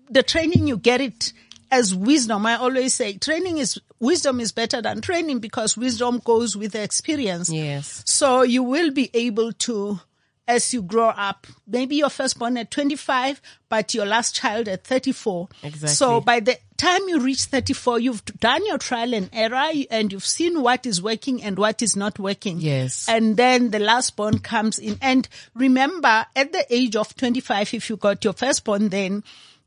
the 0.09 0.23
training 0.23 0.67
you 0.67 0.77
get 0.77 1.01
it 1.01 1.33
as 1.71 1.93
wisdom. 1.93 2.45
I 2.45 2.55
always 2.55 2.93
say 2.93 3.17
training 3.17 3.57
is 3.57 3.79
wisdom 3.99 4.39
is 4.39 4.51
better 4.51 4.81
than 4.81 5.01
training 5.01 5.39
because 5.39 5.77
wisdom 5.77 6.21
goes 6.23 6.55
with 6.55 6.73
the 6.73 6.81
experience. 6.81 7.51
Yes. 7.51 8.03
So 8.05 8.43
you 8.43 8.63
will 8.63 8.91
be 8.91 9.09
able 9.13 9.51
to, 9.53 9.99
as 10.47 10.73
you 10.73 10.81
grow 10.81 11.09
up, 11.09 11.47
maybe 11.67 11.97
your 11.97 12.09
firstborn 12.09 12.57
at 12.57 12.71
25, 12.71 13.41
but 13.69 13.93
your 13.93 14.05
last 14.05 14.33
child 14.35 14.67
at 14.67 14.83
34. 14.83 15.49
Exactly. 15.63 15.89
So 15.89 16.21
by 16.21 16.39
the 16.39 16.57
time 16.77 17.01
you 17.07 17.19
reach 17.19 17.43
34, 17.43 17.99
you've 17.99 18.23
done 18.25 18.65
your 18.65 18.77
trial 18.77 19.13
and 19.13 19.29
error 19.33 19.69
and 19.91 20.11
you've 20.11 20.25
seen 20.25 20.61
what 20.61 20.85
is 20.85 21.01
working 21.01 21.43
and 21.43 21.57
what 21.57 21.81
is 21.81 21.95
not 21.95 22.17
working. 22.17 22.59
Yes. 22.59 23.07
And 23.09 23.35
then 23.35 23.71
the 23.71 23.79
last 23.79 24.15
born 24.15 24.39
comes 24.39 24.79
in. 24.79 24.97
And 25.01 25.27
remember, 25.53 26.25
at 26.35 26.53
the 26.53 26.65
age 26.69 26.95
of 26.95 27.15
25, 27.15 27.73
if 27.73 27.89
you 27.89 27.97
got 27.97 28.23
your 28.23 28.33
firstborn, 28.33 28.89
then 28.89 29.23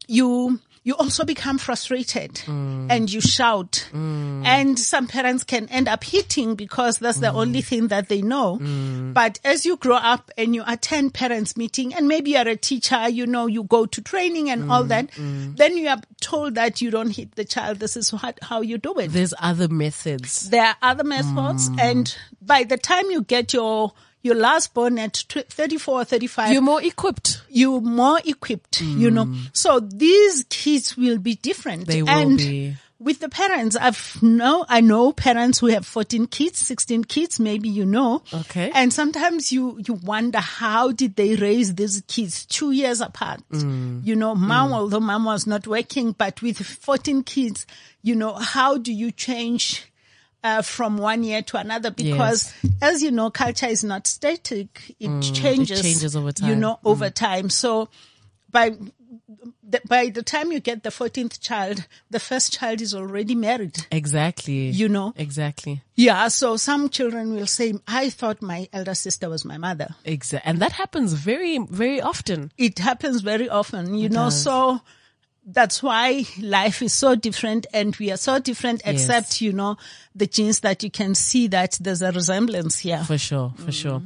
you, 0.09 0.61
you 0.83 0.95
also 0.97 1.25
become 1.25 1.59
frustrated 1.59 2.35
mm. 2.47 2.87
and 2.91 3.13
you 3.13 3.21
shout. 3.21 3.87
Mm. 3.93 4.47
And 4.47 4.79
some 4.79 5.07
parents 5.07 5.45
can 5.45 5.69
end 5.69 5.89
up 5.89 6.03
hitting 6.03 6.55
because 6.55 6.99
that's 6.99 7.19
the 7.19 7.27
mm. 7.27 7.35
only 7.35 7.61
thing 7.61 7.89
that 7.89 8.09
they 8.09 8.23
know. 8.23 8.59
But 9.13 9.39
as 9.45 9.67
you 9.67 9.77
grow 9.77 9.97
up 9.97 10.31
and 10.39 10.55
you 10.55 10.63
attend 10.67 11.13
parents 11.13 11.57
meeting 11.57 11.93
and 11.95 12.09
maybe 12.09 12.31
you're 12.31 12.49
a 12.49 12.57
teacher, 12.57 13.09
you 13.09 13.27
know, 13.27 13.47
you 13.47 13.65
go 13.65 13.85
to 13.87 14.01
training 14.01 14.49
and 14.51 14.71
all 14.71 14.85
that, 14.85 15.11
then 15.17 15.77
you 15.77 15.89
are 15.89 16.01
told 16.21 16.55
that 16.55 16.81
you 16.81 16.91
don't 16.91 17.15
hit 17.15 17.35
the 17.35 17.45
child. 17.45 17.79
This 17.79 17.97
is 17.97 18.13
what, 18.13 18.39
how 18.43 18.63
you 18.63 18.79
do 18.79 18.99
it. 18.99 19.09
There's 19.09 19.35
other 19.39 19.69
methods. 19.69 20.49
There 20.49 20.65
are 20.65 20.77
other 20.81 21.05
methods. 21.05 21.71
And 21.79 22.15
by 22.41 22.65
the 22.65 22.79
time 22.79 23.11
you 23.11 23.23
get 23.23 23.53
your, 23.53 23.93
your 24.23 24.35
last 24.35 24.75
born 24.75 24.99
at 24.99 25.15
tw- 25.15 25.47
34 25.49 26.01
or 26.01 26.05
35, 26.05 26.53
You're 26.53 26.63
more 26.63 26.83
equipped. 26.83 27.43
you're 27.49 27.81
more 27.81 28.21
equipped, 28.25 28.81
you 28.83 29.11
know. 29.11 29.33
So 29.53 29.81
these 29.81 30.45
kids 30.49 30.97
will 30.97 31.19
be 31.19 31.37
different. 31.37 31.87
They 31.87 32.03
will 32.03 32.11
and 32.11 32.37
be. 32.39 32.77
With 32.99 33.21
the 33.21 33.31
parents, 33.31 33.77
I've 33.77 34.23
know, 34.23 34.67
I 34.69 34.83
know 34.83 35.11
parents 35.13 35.59
who 35.61 35.69
have 35.69 35.87
14 35.87 36.27
kids, 36.27 36.59
16 36.59 37.05
kids, 37.05 37.41
maybe 37.41 37.67
you 37.71 37.87
know. 37.87 38.23
Okay. 38.31 38.71
And 38.75 38.93
sometimes 38.93 39.51
you, 39.51 39.81
you 39.87 39.95
wonder 39.95 40.39
how 40.39 40.93
did 40.93 41.17
they 41.17 41.35
raise 41.35 41.75
these 41.77 42.03
kids 42.07 42.45
two 42.45 42.73
years 42.73 43.01
apart? 43.01 43.41
Mm. 43.53 44.07
You 44.07 44.17
know, 44.17 44.35
mom, 44.35 44.75
although 44.75 45.01
mom 45.01 45.25
was 45.25 45.47
not 45.47 45.67
working, 45.67 46.13
but 46.13 46.43
with 46.43 46.59
14 46.59 47.23
kids, 47.23 47.67
you 48.03 48.15
know, 48.15 48.35
how 48.35 48.77
do 48.77 48.93
you 48.93 49.11
change 49.13 49.90
uh, 50.43 50.63
from 50.63 50.99
one 50.99 51.23
year 51.23 51.43
to 51.43 51.57
another 51.57 51.91
because 51.91 52.53
as 52.81 53.03
you 53.03 53.11
know 53.11 53.31
culture 53.31 53.67
is 53.67 53.85
not 53.85 54.07
static 54.07 54.95
it 54.99 55.21
changes 55.21 55.83
changes 55.83 56.17
over 56.17 56.33
time 56.33 56.49
you 56.49 56.57
know 56.57 56.79
over 56.85 57.11
time 57.11 57.51
so 57.51 57.89
by 58.51 58.73
the, 59.63 59.81
by 59.87 60.09
the 60.09 60.23
time 60.23 60.53
you 60.53 60.61
get 60.61 60.83
the 60.83 60.91
14th 60.91 61.41
child, 61.41 61.87
the 62.11 62.21
first 62.21 62.53
child 62.53 62.81
is 62.81 62.95
already 62.95 63.35
married. 63.35 63.87
Exactly. 63.91 64.69
You 64.71 64.89
know? 64.89 65.13
Exactly. 65.17 65.83
Yeah. 65.95 66.29
So 66.29 66.57
some 66.57 66.89
children 66.89 67.35
will 67.35 67.47
say, 67.47 67.75
I 67.87 68.11
thought 68.11 68.43
my 68.43 68.69
elder 68.73 68.95
sister 68.95 69.29
was 69.29 69.45
my 69.45 69.59
mother. 69.59 69.95
Exactly. 70.05 70.51
And 70.51 70.61
that 70.61 70.73
happens 70.73 71.13
very, 71.13 71.59
very 71.59 72.01
often. 72.01 72.53
It 72.59 72.79
happens 72.79 73.21
very 73.21 73.49
often, 73.49 73.95
you 73.95 74.09
know, 74.09 74.31
so 74.31 74.81
that's 75.53 75.83
why 75.83 76.25
life 76.41 76.83
is 76.83 76.93
so 76.93 77.15
different 77.15 77.67
and 77.73 77.95
we 77.97 78.11
are 78.11 78.17
so 78.17 78.39
different, 78.39 78.83
Yes. 78.85 78.95
except, 78.95 79.41
you 79.41 79.53
know, 79.53 79.77
the 80.15 80.27
genes 80.27 80.61
that 80.61 80.83
you 80.83 80.91
can 80.91 81.15
see 81.15 81.49
that 81.49 81.79
there's 81.81 82.03
a 82.03 82.13
resemblance 82.13 82.79
here. 82.79 83.03
For 83.05 83.19
sure, 83.19 83.53
for 83.57 83.71
mm. 83.71 83.73
sure. 83.73 84.03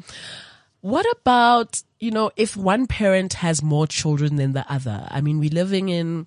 What 0.80 1.06
about, 1.20 1.82
you 1.98 2.10
know, 2.10 2.30
if 2.36 2.56
one 2.56 2.86
parent 2.86 3.34
has 3.34 3.62
more 3.62 3.86
children 3.86 4.36
than 4.36 4.52
the 4.52 4.70
other? 4.70 5.06
I 5.10 5.20
mean, 5.20 5.38
we're 5.38 5.50
living 5.50 5.88
in 5.88 6.26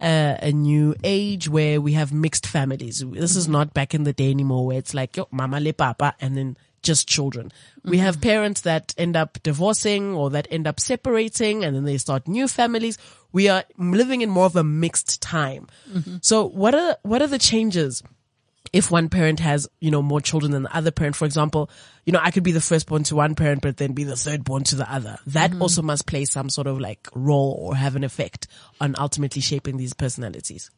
a, 0.00 0.38
a 0.40 0.52
new 0.52 0.94
age 1.02 1.48
where 1.48 1.80
we 1.80 1.92
have 1.92 2.12
mixed 2.12 2.46
families. 2.46 3.04
This 3.04 3.36
is 3.36 3.48
mm. 3.48 3.52
not 3.52 3.74
back 3.74 3.94
in 3.94 4.04
the 4.04 4.12
day 4.12 4.30
anymore 4.30 4.66
where 4.66 4.78
it's 4.78 4.94
like, 4.94 5.16
yo, 5.16 5.26
mama 5.30 5.60
le 5.60 5.72
papa, 5.72 6.14
and 6.20 6.36
then 6.36 6.56
just 6.82 7.08
children. 7.08 7.52
We 7.84 7.96
mm-hmm. 7.96 8.06
have 8.06 8.20
parents 8.20 8.62
that 8.62 8.94
end 8.96 9.16
up 9.16 9.42
divorcing 9.42 10.14
or 10.14 10.30
that 10.30 10.48
end 10.50 10.66
up 10.66 10.80
separating 10.80 11.64
and 11.64 11.74
then 11.74 11.84
they 11.84 11.98
start 11.98 12.28
new 12.28 12.48
families. 12.48 12.98
We 13.32 13.48
are 13.48 13.64
living 13.76 14.20
in 14.22 14.30
more 14.30 14.46
of 14.46 14.56
a 14.56 14.64
mixed 14.64 15.20
time. 15.20 15.68
Mm-hmm. 15.90 16.16
So 16.22 16.46
what 16.48 16.74
are, 16.74 16.96
what 17.02 17.22
are 17.22 17.26
the 17.26 17.38
changes? 17.38 18.02
If 18.72 18.90
one 18.90 19.08
parent 19.08 19.40
has, 19.40 19.68
you 19.80 19.90
know, 19.90 20.02
more 20.02 20.20
children 20.20 20.52
than 20.52 20.64
the 20.64 20.76
other 20.76 20.90
parent, 20.90 21.16
for 21.16 21.24
example, 21.24 21.70
you 22.04 22.12
know, 22.12 22.20
I 22.22 22.30
could 22.30 22.42
be 22.42 22.52
the 22.52 22.60
firstborn 22.60 23.02
to 23.04 23.16
one 23.16 23.34
parent, 23.34 23.62
but 23.62 23.76
then 23.78 23.92
be 23.92 24.04
the 24.04 24.14
thirdborn 24.14 24.64
to 24.66 24.76
the 24.76 24.90
other. 24.92 25.18
That 25.28 25.52
also 25.60 25.82
must 25.82 26.06
play 26.06 26.24
some 26.24 26.50
sort 26.50 26.66
of 26.66 26.78
like 26.78 27.08
role 27.14 27.56
or 27.60 27.74
have 27.76 27.96
an 27.96 28.04
effect 28.04 28.46
on 28.80 28.94
ultimately 28.98 29.40
shaping 29.40 29.76
these 29.76 29.94
personalities. 29.94 30.70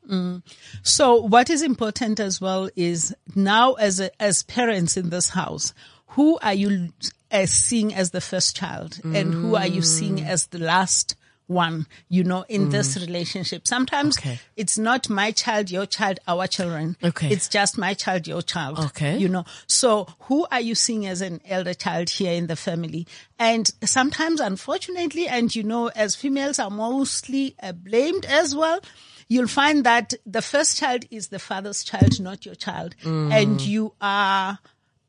So 0.83 1.21
what 1.23 1.51
is 1.51 1.63
important 1.63 2.21
as 2.21 2.41
well 2.41 2.71
is 2.77 3.15
now 3.35 3.75
as 3.75 4.01
a, 4.01 4.23
as 4.23 4.43
parents 4.45 4.97
in 4.97 5.11
this 5.11 5.31
house, 5.31 5.75
who 6.09 6.39
are 6.43 6.55
you 6.55 6.91
uh, 7.31 7.47
seeing 7.47 7.95
as 7.95 8.11
the 8.11 8.21
first 8.21 8.57
child 8.57 9.01
and 9.05 9.33
who 9.33 9.57
are 9.57 9.67
you 9.67 9.83
seeing 9.83 10.21
as 10.23 10.47
the 10.49 10.59
last 10.59 11.15
one, 11.51 11.87
you 12.09 12.23
know, 12.25 12.45
in 12.49 12.71
this 12.71 12.97
relationship? 12.97 13.67
Sometimes 13.67 14.17
Okay. 14.19 14.39
it's 14.57 14.79
not 14.79 15.11
my 15.11 15.33
child, 15.33 15.71
your 15.71 15.85
child, 15.85 16.21
our 16.27 16.47
children. 16.47 16.97
Okay. 17.03 17.29
It's 17.29 17.49
just 17.49 17.77
my 17.77 17.93
child, 17.93 18.27
your 18.27 18.41
child. 18.41 18.79
Okay. 18.79 19.19
You 19.19 19.29
know, 19.29 19.45
so 19.67 20.07
who 20.21 20.47
are 20.51 20.61
you 20.61 20.75
seeing 20.75 21.07
as 21.07 21.21
an 21.21 21.41
elder 21.45 21.75
child 21.75 22.09
here 22.09 22.33
in 22.33 22.47
the 22.47 22.57
family? 22.57 23.07
And 23.39 23.69
sometimes, 23.85 24.41
unfortunately, 24.41 25.27
and 25.29 25.55
you 25.55 25.65
know, 25.65 25.89
as 25.89 26.15
females 26.15 26.59
are 26.59 26.71
mostly 26.71 27.57
uh, 27.63 27.73
blamed 27.73 28.25
as 28.27 28.55
well, 28.55 28.81
you'll 29.29 29.49
find 29.49 29.85
that 29.85 30.15
the 30.27 30.43
first 30.43 30.79
child 30.79 31.05
is 31.11 31.29
the 31.29 31.39
father's 31.39 31.83
child, 31.85 32.21
not 32.21 32.47
your 32.47 32.55
child. 32.55 32.95
And 33.05 33.61
you 33.61 33.95
are 34.01 34.59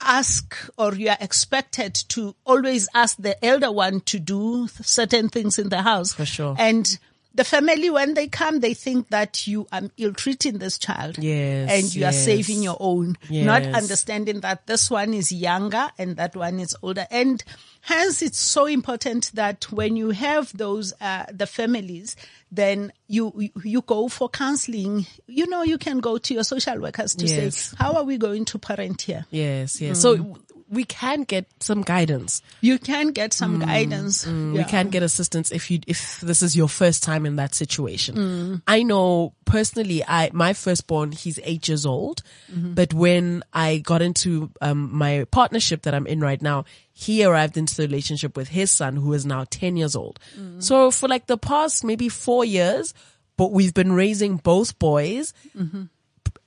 ask 0.02 0.56
or 0.78 0.94
you 0.96 1.10
are 1.10 1.18
expected 1.20 1.94
to 2.10 2.36
always 2.46 2.88
ask 2.94 3.18
the 3.18 3.44
elder 3.44 3.72
one 3.72 4.02
to 4.02 4.20
do 4.20 4.68
certain 4.68 5.30
things 5.30 5.58
in 5.60 5.70
the 5.70 5.82
house. 5.82 6.14
For 6.14 6.26
sure. 6.26 6.56
And 6.58 6.98
the 7.34 7.44
family, 7.44 7.90
when 7.90 8.14
they 8.14 8.28
come, 8.28 8.60
they 8.60 8.74
think 8.74 9.10
that 9.10 9.48
you 9.48 9.68
are 9.72 9.84
ill-treating 9.98 10.58
this 10.58 10.78
child. 10.78 11.18
Yes, 11.18 11.70
And 11.72 11.96
you 11.96 12.06
are 12.06 12.12
saving 12.12 12.62
your 12.64 12.78
own. 12.80 13.18
Not 13.30 13.64
understanding 13.64 14.42
that 14.42 14.68
this 14.68 14.90
one 14.92 15.14
is 15.14 15.32
younger 15.32 15.90
and 15.98 16.18
that 16.18 16.36
one 16.36 16.60
is 16.60 16.76
older. 16.82 17.08
And 17.10 17.42
hence 17.82 18.22
it's 18.22 18.38
so 18.38 18.66
important 18.66 19.32
that 19.34 19.72
when 19.72 19.96
you 19.96 20.10
have 20.12 20.56
those, 20.58 20.94
uh, 21.00 21.26
the 21.32 21.48
families, 21.48 22.16
then 22.52 22.92
you, 23.08 23.50
you- 23.64 23.82
go 23.82 24.08
for 24.10 24.28
counseling. 24.30 25.06
You 25.28 25.48
know, 25.48 25.64
you 25.64 25.78
can 25.78 26.00
go 26.00 26.18
to 26.18 26.34
your 26.34 26.44
social 26.44 26.80
workers 26.80 27.16
to 27.16 27.26
Yes. 27.26 27.56
say, 27.56 27.76
how 27.78 27.94
are 27.96 28.04
we 28.04 28.18
going 28.18 28.46
to 28.46 28.60
parent 28.60 29.02
here? 29.04 29.26
Yes, 29.32 29.80
yes. 29.82 30.00
So 30.02 30.18
w- 30.18 30.36
we 30.72 30.86
can 30.86 31.24
get 31.24 31.46
some 31.60 31.82
guidance. 31.82 32.42
You 32.62 32.80
can 32.80 33.12
get 33.12 33.34
some 33.34 33.60
mm. 33.60 33.66
guidance. 33.66 34.26
Mm, 34.26 34.54
we 34.54 34.60
Yeah. 34.60 34.68
can 34.68 34.90
get 34.90 35.04
assistance 35.04 35.52
if 35.52 35.70
you 35.70 35.82
if 35.86 36.22
this 36.22 36.42
is 36.42 36.56
your 36.56 36.70
first 36.70 37.04
time 37.04 37.26
in 37.26 37.36
that 37.36 37.54
situation. 37.54 38.16
Mm. 38.16 38.62
I 38.66 38.84
know 38.84 39.34
personally, 39.44 40.02
I 40.08 40.32
my 40.32 40.54
firstborn, 40.54 41.12
he's 41.12 41.40
eight 41.44 41.68
years 41.68 41.86
old, 41.86 42.24
mm-hmm. 42.50 42.74
but 42.74 42.94
when 42.94 43.44
I 43.52 43.80
got 43.80 44.02
into 44.02 44.50
um, 44.62 44.96
my 44.96 45.26
partnership 45.30 45.82
that 45.84 45.94
I'm 45.94 46.08
in 46.08 46.22
right 46.22 46.42
now, 46.42 46.64
he 46.94 47.26
arrived 47.26 47.58
into 47.58 47.76
the 47.76 47.84
relationship 47.84 48.38
with 48.38 48.48
his 48.48 48.72
son, 48.72 48.96
who 48.96 49.12
is 49.12 49.26
now 49.26 49.44
ten 49.50 49.76
years 49.76 49.96
old. 49.96 50.20
So 50.60 50.90
for 50.90 51.10
like 51.10 51.28
the 51.28 51.38
past 51.38 51.84
maybe 51.84 52.08
four 52.08 52.46
years, 52.46 52.94
but 53.36 53.52
we've 53.52 53.74
been 53.74 53.92
raising 53.92 54.38
both 54.38 54.80
boys 54.80 55.34
mm-hmm. 55.52 55.84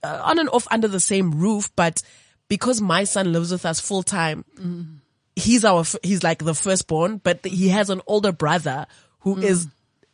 uh, 0.02 0.20
on 0.24 0.38
and 0.38 0.48
off 0.48 0.66
under 0.70 0.88
the 0.88 1.00
same 1.00 1.32
roof, 1.32 1.68
but 1.76 2.02
because 2.48 2.80
my 2.80 3.04
son 3.04 3.32
lives 3.32 3.50
with 3.50 3.64
us 3.66 3.80
full 3.80 4.02
time, 4.02 4.44
he's 5.36 5.64
our, 5.64 5.84
he's 6.02 6.22
like 6.22 6.44
the 6.44 6.54
firstborn, 6.54 7.18
but 7.18 7.44
he 7.44 7.68
has 7.68 7.90
an 7.90 8.00
older 8.06 8.32
brother 8.32 8.86
who 9.20 9.36
mm. 9.36 9.42
is 9.42 9.66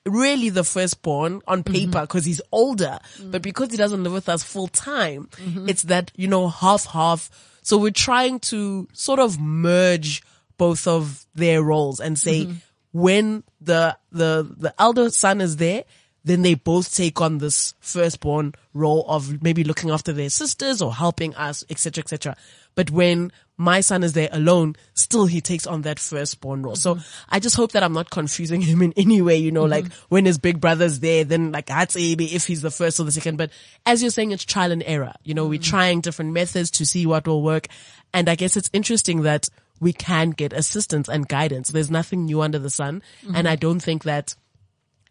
really 0.06 0.48
the 0.48 0.64
firstborn 0.64 1.42
on 1.46 1.62
mm-hmm. 1.62 1.74
paper 1.74 2.00
because 2.02 2.24
he's 2.24 2.40
older, 2.52 2.98
but 3.22 3.42
because 3.42 3.70
he 3.70 3.76
doesn't 3.76 4.02
live 4.02 4.12
with 4.12 4.28
us 4.28 4.42
full 4.42 4.68
time, 4.68 5.28
mm-hmm. 5.32 5.68
it's 5.68 5.82
that, 5.84 6.10
you 6.16 6.28
know, 6.28 6.48
half 6.48 6.86
half. 6.86 7.30
So 7.62 7.76
we're 7.78 7.90
trying 7.90 8.40
to 8.40 8.88
sort 8.92 9.18
of 9.18 9.38
merge 9.38 10.22
both 10.56 10.86
of 10.86 11.26
their 11.34 11.62
roles 11.62 12.00
and 12.00 12.18
say 12.18 12.46
mm-hmm. 12.46 12.54
when 12.92 13.44
the, 13.60 13.96
the, 14.10 14.54
the 14.56 14.74
elder 14.78 15.10
son 15.10 15.40
is 15.40 15.56
there, 15.56 15.84
then 16.24 16.42
they 16.42 16.54
both 16.54 16.94
take 16.94 17.20
on 17.20 17.38
this 17.38 17.74
firstborn 17.80 18.54
role 18.74 19.04
of 19.08 19.42
maybe 19.42 19.64
looking 19.64 19.90
after 19.90 20.12
their 20.12 20.30
sisters 20.30 20.82
or 20.82 20.94
helping 20.94 21.34
us, 21.34 21.64
etc., 21.70 22.02
etc. 22.02 22.36
But 22.74 22.90
when 22.90 23.32
my 23.56 23.80
son 23.80 24.02
is 24.02 24.14
there 24.14 24.28
alone, 24.32 24.74
still 24.94 25.26
he 25.26 25.40
takes 25.40 25.66
on 25.66 25.82
that 25.82 25.98
firstborn 25.98 26.62
role. 26.62 26.76
So 26.76 26.94
mm-hmm. 26.94 27.24
I 27.28 27.40
just 27.40 27.56
hope 27.56 27.72
that 27.72 27.82
I'm 27.82 27.92
not 27.92 28.10
confusing 28.10 28.60
him 28.62 28.82
in 28.82 28.92
any 28.96 29.20
way, 29.20 29.36
you 29.36 29.50
know, 29.50 29.64
like 29.64 29.84
mm-hmm. 29.84 30.04
when 30.08 30.24
his 30.24 30.38
big 30.38 30.60
brother's 30.60 31.00
there, 31.00 31.24
then 31.24 31.52
like 31.52 31.66
that's 31.66 31.96
maybe 31.96 32.34
if 32.34 32.46
he's 32.46 32.62
the 32.62 32.70
first 32.70 33.00
or 33.00 33.04
the 33.04 33.12
second. 33.12 33.36
But 33.36 33.50
as 33.84 34.02
you're 34.02 34.10
saying, 34.10 34.30
it's 34.30 34.44
trial 34.44 34.72
and 34.72 34.82
error. 34.84 35.14
You 35.24 35.34
know, 35.34 35.46
we're 35.46 35.58
mm-hmm. 35.58 35.70
trying 35.70 36.00
different 36.00 36.32
methods 36.32 36.70
to 36.72 36.86
see 36.86 37.06
what 37.06 37.26
will 37.26 37.42
work. 37.42 37.68
And 38.14 38.28
I 38.28 38.34
guess 38.34 38.56
it's 38.56 38.70
interesting 38.72 39.22
that 39.22 39.48
we 39.78 39.92
can 39.92 40.30
get 40.30 40.52
assistance 40.52 41.08
and 41.08 41.26
guidance. 41.26 41.68
There's 41.68 41.90
nothing 41.90 42.26
new 42.26 42.42
under 42.42 42.58
the 42.58 42.70
sun. 42.70 43.02
And 43.34 43.48
I 43.48 43.56
don't 43.56 43.80
think 43.80 44.04
that 44.04 44.34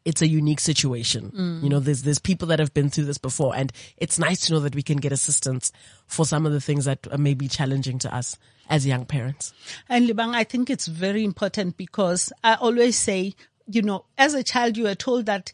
it's 0.10 0.24
a 0.24 0.28
unique 0.28 0.60
situation. 0.60 1.32
Mm. 1.38 1.64
You 1.64 1.70
know, 1.70 1.80
there's, 1.80 2.02
there's 2.02 2.18
people 2.18 2.48
that 2.48 2.58
have 2.58 2.74
been 2.74 2.90
through 2.90 3.06
this 3.06 3.20
before 3.20 3.56
and 3.56 3.72
it's 3.98 4.18
nice 4.18 4.40
to 4.48 4.54
know 4.54 4.60
that 4.62 4.74
we 4.74 4.82
can 4.82 4.98
get 4.98 5.12
assistance 5.12 5.72
for 6.08 6.26
some 6.26 6.48
of 6.48 6.52
the 6.52 6.60
things 6.60 6.86
that 6.86 7.20
may 7.20 7.36
be 7.36 7.48
challenging 7.48 8.00
to 8.00 8.14
us 8.14 8.36
as 8.70 8.88
young 8.88 9.06
parents. 9.06 9.54
And 9.88 10.10
Lebang, 10.10 10.34
I 10.34 10.44
think 10.46 10.72
it's 10.72 10.88
very 10.88 11.24
important 11.24 11.78
because 11.78 12.34
I 12.44 12.56
always 12.56 12.98
say, 12.98 13.36
you 13.68 13.84
know, 13.84 14.06
as 14.18 14.34
a 14.34 14.44
child, 14.44 14.78
you 14.78 14.88
are 14.88 14.96
told 14.96 15.28
that 15.28 15.54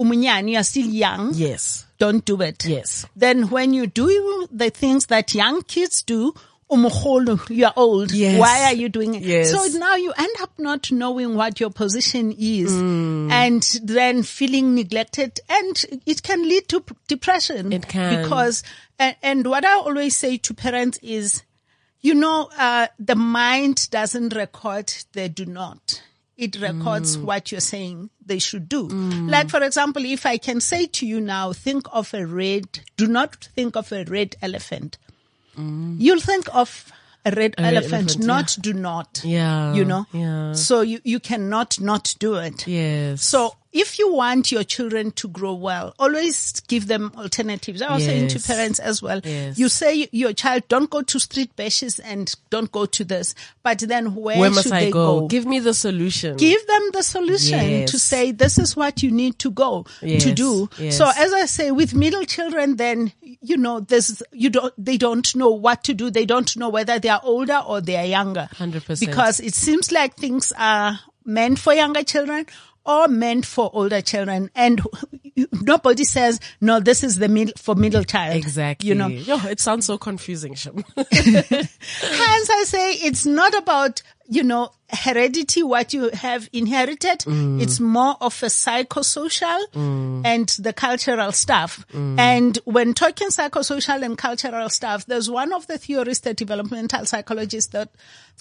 umunyani, 0.00 0.50
you 0.50 0.58
are 0.58 0.64
still 0.64 0.86
young. 0.86 1.32
Yes. 1.34 1.86
Don't 1.98 2.24
do 2.24 2.42
it. 2.42 2.64
Yes. 2.64 3.06
Then 3.14 3.50
when 3.50 3.72
you 3.72 3.86
do 3.86 4.48
the 4.50 4.70
things 4.70 5.06
that 5.06 5.32
young 5.32 5.62
kids 5.62 6.02
do, 6.02 6.34
umkhulu, 6.72 7.50
you 7.50 7.66
are 7.66 7.72
old. 7.76 8.12
Yes. 8.12 8.40
Why 8.40 8.64
are 8.64 8.72
you 8.72 8.88
doing 8.88 9.14
it? 9.14 9.22
Yes. 9.22 9.50
So 9.50 9.78
now 9.78 9.96
you 9.96 10.12
end 10.16 10.34
up 10.40 10.58
not 10.58 10.90
knowing 10.90 11.34
what 11.34 11.60
your 11.60 11.70
position 11.70 12.32
is 12.32 12.72
hmm. 12.72 13.30
and 13.30 13.62
then 13.82 14.22
feeling 14.22 14.74
neglected 14.74 15.38
and 15.48 15.84
it 16.06 16.22
can 16.22 16.42
lead 16.42 16.68
to 16.68 16.82
depression. 17.08 17.72
It 17.72 17.88
can. 17.88 18.22
Because, 18.22 18.62
and, 18.98 19.16
and 19.22 19.46
what 19.46 19.64
I 19.64 19.74
always 19.74 20.16
say 20.16 20.38
to 20.38 20.54
parents 20.54 20.98
is, 21.02 21.42
you 22.00 22.14
know, 22.14 22.48
uh, 22.58 22.88
the 22.98 23.14
mind 23.14 23.90
doesn't 23.90 24.34
record 24.34 24.92
the 25.12 25.28
do 25.28 25.44
not. 25.44 26.02
It 26.36 26.60
records 26.60 27.16
hmm. 27.16 27.26
what 27.26 27.52
you're 27.52 27.60
saying 27.60 28.10
they 28.24 28.38
should 28.38 28.68
do. 28.68 28.88
Hmm. 28.88 29.28
Like, 29.28 29.50
for 29.50 29.62
example, 29.62 30.04
if 30.04 30.24
I 30.24 30.38
can 30.38 30.60
say 30.60 30.86
to 30.86 31.06
you 31.06 31.20
now, 31.20 31.52
think 31.52 31.86
of 31.92 32.12
a 32.14 32.26
red, 32.26 32.80
do 32.96 33.06
not 33.06 33.48
think 33.54 33.76
of 33.76 33.92
a 33.92 34.04
red 34.04 34.36
elephant. 34.40 34.96
Mm. 35.56 35.96
You'll 35.98 36.20
think 36.20 36.54
of 36.54 36.92
a 37.24 37.30
red 37.30 37.54
red 37.58 37.74
elephant, 37.74 37.92
elephant, 37.92 38.26
not 38.26 38.56
do 38.60 38.72
not. 38.72 39.22
Yeah. 39.24 39.74
You 39.74 39.84
know? 39.84 40.06
Yeah. 40.12 40.52
So 40.52 40.80
you, 40.80 41.00
you 41.04 41.20
cannot 41.20 41.80
not 41.80 42.14
do 42.18 42.34
it. 42.34 42.66
Yes. 42.66 43.22
So 43.22 43.54
if 43.72 43.98
you 43.98 44.12
want 44.12 44.52
your 44.52 44.64
children 44.64 45.10
to 45.12 45.28
grow 45.28 45.54
well, 45.54 45.94
always 45.98 46.60
give 46.68 46.86
them 46.88 47.10
alternatives. 47.16 47.80
I 47.80 47.94
was 47.94 48.04
saying 48.04 48.28
to 48.28 48.38
parents 48.40 48.78
as 48.78 49.00
well. 49.00 49.20
Yes. 49.24 49.58
You 49.58 49.68
say 49.68 50.08
your 50.12 50.32
child, 50.34 50.68
don't 50.68 50.90
go 50.90 51.00
to 51.02 51.18
street 51.18 51.56
bashes 51.56 51.98
and 51.98 52.32
don't 52.50 52.70
go 52.70 52.84
to 52.86 53.04
this. 53.04 53.34
But 53.62 53.78
then 53.78 54.14
where, 54.14 54.38
where 54.38 54.50
must 54.50 54.64
should 54.64 54.72
I 54.74 54.84
they 54.86 54.90
go? 54.90 55.20
go? 55.20 55.28
Give 55.28 55.46
me 55.46 55.58
the 55.58 55.72
solution. 55.74 56.36
Give 56.36 56.64
them 56.66 56.90
the 56.92 57.02
solution 57.02 57.58
Yes. 57.70 57.90
to 57.92 57.98
say 57.98 58.30
this 58.30 58.58
is 58.58 58.76
what 58.76 59.02
you 59.02 59.10
need 59.10 59.38
to 59.38 59.50
go 59.50 59.86
Yes, 60.02 60.22
to 60.24 60.32
do. 60.32 60.68
yes. 60.78 60.98
So 60.98 61.10
as 61.16 61.32
I 61.32 61.46
say, 61.46 61.70
with 61.70 61.94
middle 61.94 62.24
children, 62.24 62.76
then 62.76 63.12
you 63.40 63.56
know, 63.56 63.80
there's 63.80 64.22
you 64.32 64.50
don't 64.50 64.72
they 64.76 64.96
don't 64.98 65.34
know 65.34 65.50
what 65.50 65.82
to 65.84 65.94
do. 65.94 66.10
They 66.10 66.26
don't 66.26 66.54
know 66.56 66.68
whether 66.68 66.98
they 66.98 67.08
are 67.08 67.20
older 67.24 67.62
or 67.66 67.80
they 67.80 67.96
are 67.96 68.04
younger. 68.04 68.48
100%. 68.54 69.00
Because 69.00 69.40
it 69.40 69.54
seems 69.54 69.90
like 69.90 70.16
things 70.16 70.52
are 70.58 71.00
meant 71.24 71.58
for 71.58 71.72
younger 71.72 72.02
children 72.02 72.44
or 72.84 73.08
meant 73.08 73.46
for 73.46 73.70
older 73.72 74.00
children. 74.00 74.50
And 74.54 74.80
nobody 75.62 76.04
says, 76.04 76.40
no, 76.60 76.80
this 76.80 77.04
is 77.04 77.18
the 77.18 77.28
middle 77.28 77.54
for 77.56 77.74
middle 77.74 78.04
child. 78.04 78.36
Exactly. 78.36 78.88
You 78.88 78.94
know, 78.94 79.08
Yo, 79.08 79.38
it 79.46 79.60
sounds 79.60 79.86
so 79.86 79.98
confusing. 79.98 80.54
Sham. 80.54 80.84
hence 80.96 82.50
I 82.50 82.64
say 82.66 82.92
it's 82.94 83.26
not 83.26 83.54
about, 83.54 84.02
you 84.28 84.42
know, 84.42 84.70
heredity, 84.88 85.62
what 85.62 85.92
you 85.92 86.10
have 86.10 86.48
inherited. 86.52 87.20
Mm. 87.20 87.62
It's 87.62 87.80
more 87.80 88.16
of 88.20 88.42
a 88.42 88.46
psychosocial 88.46 89.60
and 90.24 90.48
the 90.48 90.72
cultural 90.72 91.32
stuff. 91.32 91.84
And 91.92 92.58
when 92.64 92.94
talking 92.94 93.28
psychosocial 93.28 94.02
and 94.02 94.18
cultural 94.18 94.68
stuff, 94.68 95.06
there's 95.06 95.30
one 95.30 95.52
of 95.52 95.66
the 95.66 95.78
theorists, 95.78 96.24
the 96.24 96.34
developmental 96.34 97.06
psychologist 97.06 97.72
that 97.72 97.90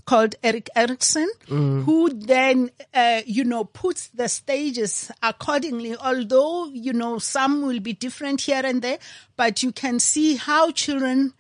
called 0.05 0.35
Erik 0.43 0.69
Erikson, 0.75 1.29
who 1.47 2.09
then, 2.09 2.71
uh, 2.93 3.21
you 3.25 3.43
know, 3.43 3.63
puts 3.63 4.07
the 4.09 4.27
stages 4.27 5.11
accordingly, 5.21 5.95
although, 5.95 6.67
you 6.67 6.93
know, 6.93 7.17
some 7.19 7.61
will 7.61 7.79
be 7.79 7.93
different 7.93 8.41
here 8.41 8.61
and 8.63 8.81
there, 8.81 8.99
but 9.37 9.63
you 9.63 9.71
can 9.71 9.99
see 9.99 10.35
how 10.35 10.71
children 10.71 11.33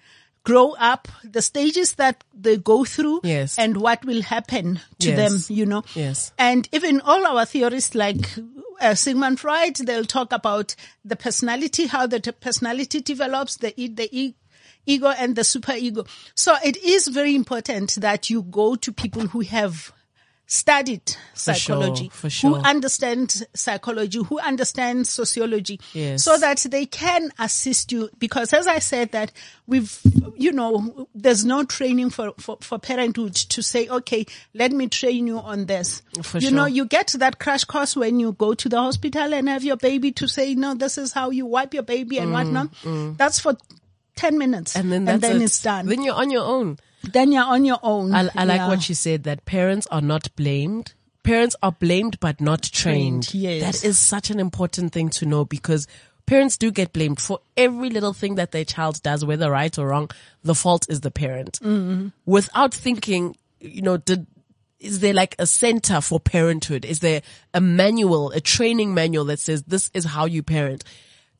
grow 0.43 0.71
up, 0.79 1.07
the 1.23 1.41
stages 1.41 1.93
that 1.95 2.23
they 2.33 2.57
go 2.57 2.83
through, 2.83 3.21
Yes. 3.23 3.57
and 3.59 3.77
what 3.77 4.03
will 4.05 4.23
happen 4.23 4.79
to 4.99 5.09
Yes. 5.09 5.47
them, 5.47 5.55
you 5.55 5.65
know. 5.65 5.83
Yes. 5.95 6.31
And 6.37 6.67
even 6.71 6.99
all 7.01 7.25
our 7.27 7.45
theorists 7.45 7.93
like 7.95 8.17
uh, 8.79 8.95
Sigmund 8.95 9.39
Freud, 9.39 9.75
they'll 9.75 10.05
talk 10.05 10.31
about 10.33 10.75
the 11.05 11.15
personality, 11.15 11.85
how 11.85 12.07
the 12.07 12.19
t- 12.19 12.31
personality 12.31 13.01
develops, 13.01 13.57
the, 13.57 13.79
e- 13.79 13.87
the 13.87 14.09
e- 14.11 14.33
ego 14.87 15.09
and 15.09 15.35
the 15.35 15.43
super 15.43 15.73
ego. 15.73 16.05
So 16.33 16.55
it 16.65 16.77
is 16.77 17.07
very 17.07 17.35
important 17.35 17.97
that 18.01 18.31
you 18.31 18.41
go 18.41 18.75
to 18.75 18.91
people 18.91 19.27
who 19.27 19.41
have 19.41 19.93
studied 20.53 21.15
psychology, 21.33 22.09
for 22.09 22.29
sure, 22.29 22.49
who 22.49 22.55
sure. 22.57 22.65
understand 22.65 23.43
psychology, 23.53 24.21
who 24.21 24.37
understand 24.37 25.07
sociology, 25.07 25.79
Yes. 25.93 26.25
so 26.25 26.37
that 26.37 26.57
they 26.69 26.85
can 26.85 27.31
assist 27.39 27.93
you. 27.93 28.09
Because 28.19 28.51
as 28.51 28.67
I 28.67 28.79
said 28.79 29.13
that 29.13 29.31
we've, 29.65 29.97
you 30.35 30.51
know, 30.51 31.07
there's 31.15 31.45
no 31.45 31.63
training 31.63 32.09
for, 32.09 32.33
for, 32.37 32.57
for 32.59 32.77
parenthood 32.79 33.33
to 33.33 33.63
say, 33.63 33.87
okay, 33.87 34.25
let 34.53 34.73
me 34.73 34.89
train 34.89 35.25
you 35.27 35.39
on 35.39 35.67
this. 35.67 36.01
For 36.21 36.39
you 36.39 36.51
know, 36.51 36.65
you 36.65 36.83
get 36.85 37.13
that 37.19 37.39
crash 37.39 37.63
course 37.63 37.95
when 37.95 38.19
you 38.19 38.33
go 38.33 38.53
to 38.53 38.67
the 38.67 38.77
hospital 38.77 39.33
and 39.33 39.47
have 39.47 39.63
your 39.63 39.77
baby 39.77 40.11
to 40.13 40.27
say, 40.27 40.53
no, 40.55 40.73
this 40.73 40.97
is 40.97 41.13
how 41.13 41.29
you 41.29 41.45
wipe 41.45 41.73
your 41.73 41.83
baby 41.83 42.17
and 42.17 42.33
whatnot. 42.33 42.67
That's 43.17 43.39
for 43.39 43.55
10 44.17 44.37
minutes. 44.37 44.73
Mm, 44.75 44.79
And 44.81 44.91
then 44.91 45.05
that's 45.05 45.23
it. 45.33 45.41
it's 45.41 45.61
done. 45.63 45.85
Then 45.87 46.03
you're 46.03 46.15
on 46.15 46.29
your 46.29 46.43
own. 46.43 46.77
Then 47.03 47.31
you're 47.31 47.43
on 47.43 47.65
your 47.65 47.79
own. 47.83 48.13
I, 48.13 48.29
I 48.35 48.45
like 48.45 48.57
Yeah. 48.59 48.67
what 48.67 48.83
she 48.83 48.93
said 48.93 49.23
that 49.23 49.45
parents 49.45 49.87
are 49.87 50.01
not 50.01 50.35
blamed. 50.35 50.93
Parents 51.23 51.55
are 51.61 51.71
blamed 51.71 52.19
but 52.19 52.41
not 52.41 52.63
trained. 52.63 53.27
Trained, 53.29 53.43
yes. 53.43 53.81
That 53.81 53.87
is 53.87 53.99
such 53.99 54.29
an 54.29 54.39
important 54.39 54.91
thing 54.91 55.09
to 55.11 55.25
know 55.25 55.45
because 55.45 55.87
parents 56.25 56.57
do 56.57 56.71
get 56.71 56.93
blamed 56.93 57.19
for 57.19 57.39
every 57.57 57.89
little 57.89 58.13
thing 58.13 58.35
that 58.35 58.51
their 58.51 58.65
child 58.65 59.01
does, 59.03 59.23
whether 59.25 59.51
right 59.51 59.77
or 59.77 59.87
wrong. 59.87 60.09
The 60.43 60.55
fault 60.55 60.85
is 60.89 61.01
the 61.01 61.11
parent. 61.11 61.59
Mm-hmm. 61.61 62.07
Without 62.25 62.73
thinking, 62.73 63.35
you 63.59 63.81
know, 63.83 63.97
did, 63.97 64.25
is 64.79 64.99
there 64.99 65.13
like 65.13 65.35
a 65.37 65.45
center 65.45 66.01
for 66.01 66.19
parenthood? 66.19 66.85
Is 66.85 66.99
there 66.99 67.21
a 67.53 67.61
manual, 67.61 68.31
a 68.31 68.39
training 68.41 68.93
manual 68.95 69.25
that 69.25 69.39
says 69.39 69.63
this 69.63 69.91
is 69.93 70.05
how 70.05 70.25
you 70.25 70.41
parent? 70.41 70.83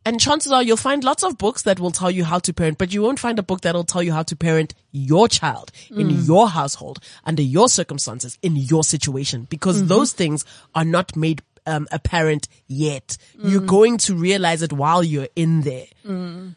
And 0.06 0.20
chances 0.20 0.52
are 0.52 0.64
you'll 0.64 0.78
find 0.78 1.04
lots 1.04 1.24
of 1.24 1.38
books 1.38 1.62
that 1.64 1.80
will 1.80 1.92
tell 1.92 2.10
you 2.10 2.24
how 2.24 2.40
to 2.40 2.54
parent, 2.54 2.78
but 2.78 2.94
you 2.94 3.04
won't 3.04 3.20
find 3.20 3.38
a 3.38 3.44
book 3.44 3.62
that'll 3.62 3.84
tell 3.84 4.02
you 4.02 4.14
how 4.14 4.24
to 4.24 4.36
parent 4.36 4.74
your 4.92 5.28
child 5.28 5.72
in 5.90 6.10
mm. 6.10 6.28
your 6.28 6.50
household, 6.50 7.00
under 7.24 7.44
your 7.44 7.70
circumstances, 7.70 8.38
in 8.42 8.56
your 8.56 8.84
situation, 8.84 9.48
because 9.50 9.78
mm-hmm. 9.78 9.88
those 9.88 10.14
things 10.14 10.44
are 10.74 10.86
not 10.86 11.16
made 11.16 11.44
um, 11.66 11.88
apparent 11.92 12.48
yet. 12.68 13.18
You're 13.44 13.62
going 13.62 13.98
to 14.00 14.16
realize 14.16 14.62
it 14.62 14.74
while 14.74 15.04
you're 15.04 15.28
in 15.36 15.62
there. 15.62 15.86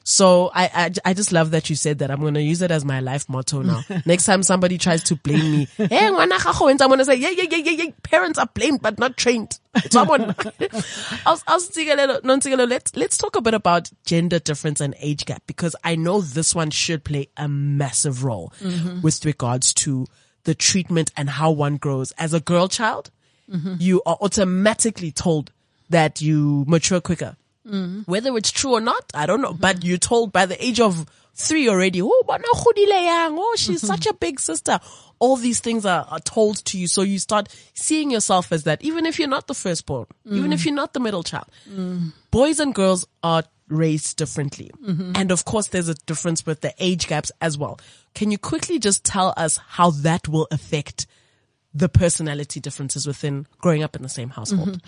So 0.05 0.51
I, 0.55 0.71
I, 1.05 1.11
I 1.11 1.15
just 1.15 1.33
love 1.33 1.51
that 1.53 1.69
you 1.71 1.77
said 1.77 1.99
that. 1.99 2.11
I'm 2.11 2.21
going 2.21 2.35
to 2.35 2.43
use 2.43 2.63
it 2.63 2.71
as 2.71 2.85
my 2.85 3.01
life 3.01 3.29
motto 3.29 3.63
now. 3.63 3.83
Next 4.07 4.25
time 4.25 4.43
somebody 4.43 4.79
tries 4.79 5.03
to 5.05 5.17
blame 5.17 5.51
me, 5.53 5.69
hey, 5.77 5.87
ngwana 6.11 6.39
gago 6.39 6.67
wentse," 6.67 6.81
I'm 6.81 6.89
going 6.89 6.99
to 6.99 7.05
say, 7.05 7.17
yeah, 7.17 7.31
yeah, 7.31 7.45
yeah, 7.51 7.59
yeah, 7.59 7.85
yeah. 7.85 7.91
Parents 8.03 8.39
are 8.39 8.49
blamed, 8.55 8.81
but 8.83 8.99
not 8.99 9.17
trained. 9.17 9.59
Someone, 9.91 10.35
I'll, 11.27 11.41
I'll 11.47 11.61
Ntsikelelo- 11.61 12.21
Nontsikelelo, 12.23 12.69
let's, 12.69 12.95
let's 12.97 13.19
talk 13.19 13.37
a 13.37 13.41
bit 13.43 13.55
about 13.55 13.91
gender 14.07 14.39
difference 14.39 14.81
and 14.81 14.95
age 14.99 15.25
gap 15.25 15.43
because 15.47 15.77
I 15.85 15.97
know 15.97 16.21
this 16.21 16.55
one 16.55 16.71
should 16.71 17.05
play 17.05 17.29
a 17.37 17.49
massive 17.49 18.25
role 18.25 18.53
with 19.03 19.25
regards 19.25 19.73
to 19.75 20.07
the 20.45 20.55
treatment 20.55 21.11
and 21.17 21.29
how 21.31 21.51
one 21.51 21.77
grows 21.77 22.13
as 22.13 22.35
a 22.35 22.41
girl 22.41 22.69
child. 22.69 23.11
Mm-hmm. 23.51 23.75
You 23.79 24.03
are 24.07 24.17
automatically 24.21 25.13
told 25.13 25.51
that 25.91 26.21
you 26.21 26.65
mature 26.67 27.01
quicker. 27.01 27.37
Mm-hmm. 27.67 28.03
Whether 28.03 28.37
it's 28.37 28.51
true 28.51 28.73
or 28.73 28.81
not, 28.81 29.05
I 29.15 29.27
don't 29.27 29.41
know. 29.41 29.51
Mm-hmm. 29.53 29.61
But 29.61 29.85
you're 29.85 29.99
told 29.99 30.33
by 30.33 30.47
the 30.47 30.63
age 30.65 30.81
of 30.81 31.07
three 31.35 31.69
already, 31.69 32.01
oh, 32.03 32.23
bana 32.27 32.45
o 32.55 32.59
godile 32.63 33.05
yang. 33.05 33.37
oh, 33.39 33.55
she's 33.57 33.81
such 33.81 34.07
a 34.07 34.15
big 34.15 34.39
sister. 34.41 34.79
All 35.19 35.37
these 35.37 35.61
things 35.61 35.85
are, 35.87 36.07
are 36.11 36.21
told 36.21 36.65
to 36.67 36.79
you. 36.79 36.87
So 36.87 37.03
you 37.03 37.19
start 37.19 37.49
seeing 37.75 38.11
yourself 38.11 38.53
as 38.53 38.65
that, 38.65 38.83
even 38.83 39.07
if 39.07 39.19
you're 39.19 39.29
not 39.29 39.47
the 39.47 39.55
firstborn, 39.55 40.07
even 40.31 40.53
if 40.53 40.65
you're 40.65 40.75
not 40.75 40.93
the 40.93 41.01
middle 41.01 41.23
child. 41.23 41.47
Boys 42.31 42.61
and 42.61 42.75
girls 42.75 43.07
are 43.23 43.45
raised 43.69 44.17
differently. 44.17 44.71
And 45.15 45.31
of 45.33 45.45
course, 45.45 45.69
there's 45.69 45.89
a 45.89 45.95
difference 45.95 46.45
with 46.45 46.61
the 46.61 46.75
age 46.79 47.07
gaps 47.09 47.33
as 47.41 47.57
well. 47.57 47.81
Can 48.15 48.31
you 48.31 48.39
quickly 48.39 48.79
just 48.79 49.05
tell 49.05 49.33
us 49.37 49.59
how 49.67 49.91
that 49.91 50.29
will 50.29 50.47
affect 50.51 51.07
the 51.75 51.89
personality 51.89 52.61
differences 52.61 53.07
within 53.07 53.47
growing 53.59 53.83
up 53.83 53.97
in 53.97 54.03
the 54.03 54.09
same 54.09 54.31
household? 54.31 54.81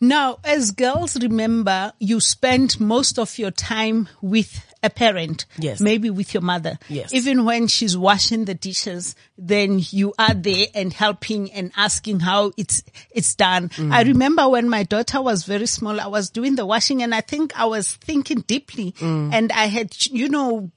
Now, 0.00 0.38
as 0.44 0.72
girls, 0.72 1.16
remember 1.20 1.92
you 1.98 2.20
spend 2.20 2.80
most 2.80 3.18
of 3.18 3.38
your 3.38 3.50
time 3.52 4.08
with 4.20 4.66
a 4.82 4.90
parent. 4.90 5.44
Yes. 5.58 5.80
Maybe 5.80 6.10
with 6.10 6.32
your 6.34 6.40
mother. 6.42 6.78
Yes. 6.88 7.12
Even 7.12 7.44
when 7.44 7.66
she's 7.68 7.96
washing 7.98 8.46
the 8.46 8.54
dishes, 8.54 9.14
then 9.36 9.80
you 9.90 10.14
are 10.18 10.34
there 10.34 10.66
and 10.74 10.92
helping 10.92 11.52
and 11.52 11.70
asking 11.76 12.20
how 12.20 12.52
it's, 12.56 12.82
it's 13.10 13.34
done. 13.34 13.68
Mm. 13.70 13.92
I 13.92 14.02
remember 14.02 14.48
when 14.48 14.68
my 14.68 14.82
daughter 14.84 15.20
was 15.20 15.44
very 15.44 15.66
small, 15.66 16.00
I 16.00 16.06
was 16.06 16.30
doing 16.30 16.56
the 16.56 16.64
washing 16.66 17.02
and 17.02 17.14
I 17.14 17.20
think 17.20 17.58
I 17.58 17.66
was 17.66 17.94
thinking 17.96 18.40
deeply 18.40 18.92
Mm. 18.92 19.32
and 19.32 19.52
I 19.52 19.66
had, 19.66 19.94
you 20.06 20.28
know, 20.28 20.70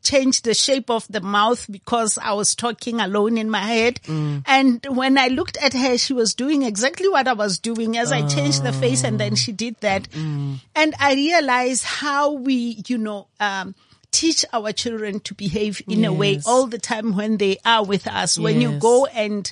changed 0.00 0.44
the 0.44 0.54
shape 0.54 0.90
of 0.90 1.06
the 1.08 1.20
mouth 1.20 1.66
because 1.70 2.16
I 2.18 2.32
was 2.32 2.54
talking 2.54 3.00
alone 3.00 3.36
in 3.38 3.50
my 3.50 3.60
head. 3.60 4.00
And 4.46 4.84
when 4.88 5.18
I 5.18 5.28
looked 5.28 5.56
at 5.58 5.72
her, 5.74 5.98
she 5.98 6.12
was 6.14 6.34
doing 6.34 6.62
exactly 6.62 7.08
what 7.08 7.28
I 7.28 7.34
was 7.34 7.58
doing 7.58 7.96
as 7.98 8.10
I 8.12 8.26
changed 8.26 8.62
the 8.62 8.72
face 8.72 9.04
and 9.04 9.18
then 9.20 9.34
she 9.36 9.52
did 9.52 9.76
that. 9.80 10.08
And 10.14 10.94
I 10.98 11.14
realized 11.14 11.84
how 11.84 12.32
we, 12.32 12.82
you 12.86 12.98
know, 12.98 13.26
um, 13.40 13.74
teach 14.10 14.44
our 14.52 14.72
children 14.72 15.20
to 15.20 15.34
behave 15.34 15.82
in 15.88 16.04
a 16.04 16.12
way 16.12 16.40
all 16.46 16.66
the 16.66 16.78
time 16.78 17.16
when 17.16 17.38
they 17.38 17.58
are 17.64 17.84
with 17.84 18.06
us. 18.06 18.38
When 18.38 18.60
you 18.60 18.78
go 18.78 19.06
and 19.06 19.50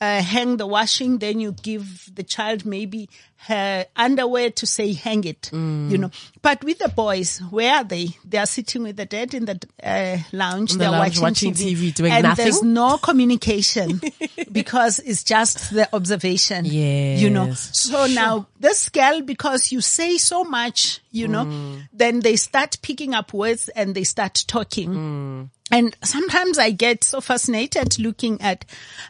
uh, 0.00 0.22
hang 0.22 0.56
the 0.56 0.66
washing, 0.66 1.18
then 1.18 1.40
you 1.40 1.52
give 1.52 2.10
the 2.14 2.22
child 2.22 2.64
maybe 2.64 3.08
her 3.46 3.86
underwear 3.96 4.50
to 4.50 4.66
say 4.66 4.92
hang 4.92 5.24
it, 5.24 5.50
you 5.52 5.98
know. 5.98 6.10
But 6.42 6.62
with 6.62 6.78
the 6.78 6.88
boys, 6.88 7.38
where 7.50 7.76
are 7.76 7.84
they? 7.84 8.08
They 8.24 8.38
are 8.38 8.46
sitting 8.46 8.82
with 8.82 8.96
the 8.96 9.06
dad 9.06 9.34
in 9.34 9.44
the 9.46 9.58
uh, 9.82 10.18
lounge. 10.32 10.72
In 10.72 10.78
the 10.78 10.84
They're 10.84 10.90
lounge 10.90 11.20
watching, 11.20 11.50
watching 11.50 11.74
TV, 11.74 11.94
doing 11.94 12.12
and 12.12 12.22
nothing? 12.22 12.44
there's 12.44 12.62
no 12.62 12.98
communication 12.98 14.00
because 14.52 14.98
it's 14.98 15.24
just 15.24 15.70
the 15.72 15.88
observation. 15.94 16.64
Yeah, 16.66 17.16
you 17.16 17.30
know. 17.30 17.52
So 17.54 18.06
now 18.06 18.46
this 18.58 18.88
girl, 18.90 19.22
because 19.22 19.72
you 19.72 19.80
say 19.80 20.18
so 20.18 20.44
much, 20.44 21.00
you 21.10 21.26
know, 21.28 21.44
Mm. 21.44 21.88
then 21.92 22.20
they 22.20 22.36
start 22.36 22.76
picking 22.82 23.14
up 23.14 23.32
words 23.32 23.68
and 23.70 23.94
they 23.94 24.04
start 24.04 24.44
talking. 24.46 24.90
Mm. 24.90 25.50
And 25.72 25.96
sometimes 26.02 26.58
I 26.58 26.70
get 26.72 27.04
so 27.04 27.20
fascinated 27.20 27.96
looking 28.00 28.40
at, 28.42 28.64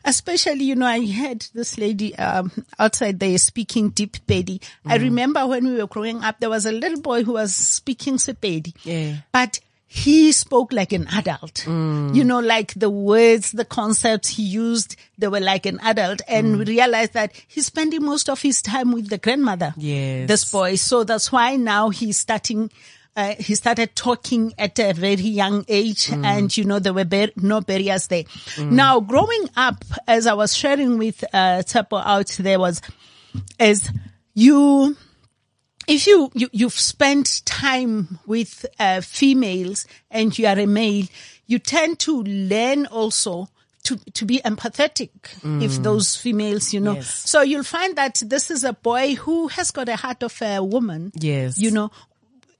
especially, 0.05 0.65
you 0.65 0.75
know, 0.75 0.87
I 0.87 1.01
had 1.01 1.47
this 1.55 1.79
lady, 1.79 2.15
um, 2.17 2.53
outside 2.79 3.19
there 3.19 3.39
speaking 3.39 3.91
deep 3.91 4.20
Pedi. 4.27 4.63
I 4.87 4.99
Mm. 4.99 5.03
remember 5.03 5.47
when 5.47 5.65
we 5.67 5.75
were 5.81 5.87
growing 5.87 6.23
up, 6.23 6.41
there 6.41 6.51
was 6.51 6.67
a 6.67 6.73
little 6.73 7.01
boy 7.01 7.25
who 7.25 7.33
was 7.33 7.55
speaking 7.55 8.17
Sepedi. 8.17 8.75
Yeah. 8.85 9.17
But 9.33 9.61
he 9.93 10.31
spoke 10.31 10.73
like 10.73 10.93
an 10.93 11.09
adult. 11.13 11.65
Mm. 11.67 12.15
You 12.15 12.23
know, 12.23 12.39
like 12.39 12.73
the 12.75 12.89
words, 12.91 13.51
the 13.51 13.65
concepts 13.65 14.29
he 14.29 14.45
used, 14.45 14.95
they 15.19 15.27
were 15.27 15.41
like 15.41 15.67
an 15.67 15.81
adult 15.83 16.21
and 16.29 16.55
Mm. 16.55 16.59
we 16.61 16.65
realized 16.67 17.13
that 17.15 17.33
he's 17.49 17.67
spending 17.67 18.05
most 18.05 18.29
of 18.31 18.41
his 18.41 18.63
time 18.63 18.93
with 18.93 19.09
the 19.09 19.19
grandmother. 19.19 19.75
Yes. 19.77 20.29
This 20.29 20.45
boy. 20.51 20.77
So 20.77 21.03
that's 21.03 21.33
why 21.33 21.57
now 21.57 21.89
he's 21.89 22.19
starting, 22.19 22.71
uh, 23.17 23.35
he 23.41 23.57
started 23.57 23.97
talking 23.97 24.55
at 24.59 24.79
a 24.79 24.93
very 24.93 25.15
young 25.17 25.65
age 25.67 26.07
Mm. 26.07 26.25
and 26.25 26.57
you 26.57 26.63
know, 26.63 26.79
there 26.79 26.95
were 26.95 27.05
bar- 27.05 27.33
no 27.35 27.61
barriers 27.61 28.07
there. 28.07 28.23
Now 28.61 29.01
growing 29.01 29.49
up, 29.57 29.85
as 30.07 30.29
I 30.29 30.35
was 30.35 30.55
sharing 30.55 30.99
with, 30.99 31.25
uh, 31.35 31.65
Tsapo 31.67 32.01
out 32.07 32.29
there 32.39 32.61
was, 32.61 32.81
is 33.59 33.91
you, 34.41 34.97
if 35.87 36.07
you, 36.07 36.31
you 36.35 36.49
you've 36.53 36.79
spent 36.79 37.43
time 37.45 38.19
with 38.27 38.65
uh, 38.79 39.01
females 39.01 39.87
and 40.11 40.37
you 40.39 40.47
are 40.47 40.59
a 40.59 40.67
male, 40.67 41.07
you 41.47 41.59
tend 41.59 41.99
to 42.01 42.23
learn 42.23 42.87
also 42.87 43.49
to, 43.83 43.97
to 44.13 44.25
be 44.25 44.41
empathetic 44.45 45.11
if 45.63 45.83
those 45.83 46.17
females, 46.17 46.73
you 46.73 46.81
know. 46.81 46.93
Mm. 46.93 46.97
Yes. 46.97 47.31
So 47.31 47.41
you'll 47.43 47.65
find 47.65 47.97
that 47.97 48.23
this 48.25 48.51
is 48.51 48.63
a 48.63 48.73
boy 48.73 49.15
who 49.15 49.49
has 49.49 49.71
got 49.71 49.89
a 49.89 49.97
heart 49.97 50.23
of 50.23 50.41
a 50.43 50.63
woman. 50.63 51.13
Yes. 51.15 51.59
You 51.59 51.71
know, 51.71 51.91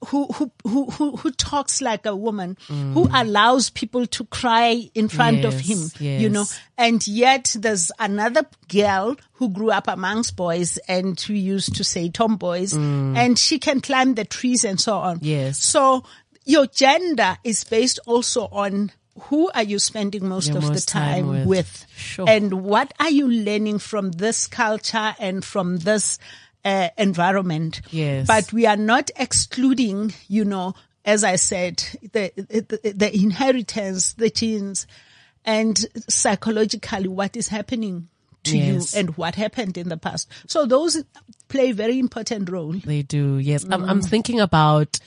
who, 0.07 0.25
who, 0.27 0.51
who, 0.67 0.85
who, 0.91 1.15
who 1.17 1.31
talks 1.31 1.81
like 1.81 2.05
a 2.05 2.15
woman, 2.15 2.57
who 2.67 3.07
allows 3.13 3.69
people 3.69 4.07
to 4.07 4.25
cry 4.25 4.89
in 4.95 5.07
front 5.09 5.45
of 5.45 5.53
him, 5.59 5.77
Mm. 5.77 6.01
Yes, 6.01 6.21
you 6.21 6.29
know, 6.29 6.45
and 6.77 7.05
yet 7.07 7.55
there's 7.57 7.91
another 7.99 8.43
girl 8.67 9.15
who 9.33 9.49
grew 9.49 9.71
up 9.71 9.87
amongst 9.87 10.35
boys 10.35 10.77
and 10.87 11.19
who 11.19 11.33
used 11.33 11.75
to 11.75 11.83
say 11.83 12.09
tomboys 12.09 12.73
and 12.73 13.37
she 13.37 13.59
can 13.59 13.81
climb 13.81 14.15
the 14.15 14.25
trees 14.25 14.63
and 14.63 14.79
so 14.79 14.97
on. 14.97 15.17
Mm. 15.19 15.23
Yes. 15.23 15.63
So 15.63 16.03
your 16.45 16.65
gender 16.67 17.37
is 17.43 17.63
based 17.63 17.99
also 18.07 18.47
on 18.51 18.91
who 19.29 19.51
are 19.53 19.63
you 19.63 19.77
spending 19.77 20.27
most 20.27 20.47
Your 20.49 20.57
of 20.57 20.63
most 20.69 20.85
the 20.87 20.91
time 20.91 21.25
time 21.25 21.27
with. 21.27 21.45
with, 21.47 21.85
Sure. 21.95 22.27
and 22.27 22.63
what 22.63 22.93
are 22.99 23.09
you 23.11 23.27
learning 23.27 23.77
from 23.79 24.11
this 24.13 24.47
culture 24.47 25.15
and 25.19 25.43
from 25.45 25.77
this 25.77 26.17
uh, 26.63 26.89
environment? 26.97 27.81
Yes. 27.91 28.27
But 28.27 28.51
we 28.53 28.65
are 28.65 28.77
not 28.77 29.11
excluding, 29.15 30.13
you 30.27 30.45
know, 30.45 30.75
as 31.03 31.23
I 31.23 31.35
said, 31.35 31.77
the, 32.01 32.31
the, 32.35 32.93
the 32.93 33.15
inheritance, 33.15 34.13
the 34.13 34.29
genes, 34.29 34.85
and 35.43 35.77
psychologically 36.07 37.07
what 37.07 37.35
is 37.35 37.47
happening 37.47 38.07
to 38.43 38.57
Yes. 38.57 38.93
you 38.93 38.99
and 38.99 39.17
what 39.17 39.35
happened 39.35 39.77
in 39.77 39.89
the 39.89 39.97
past. 39.97 40.27
So 40.47 40.65
those 40.65 41.03
play 41.47 41.71
very 41.73 41.99
important 41.99 42.49
role. 42.49 42.73
They 42.73 43.03
do, 43.03 43.37
yes. 43.37 43.65
I'm, 43.69 43.83
I'm 43.83 44.01
thinking 44.01 44.39
about 44.39 44.99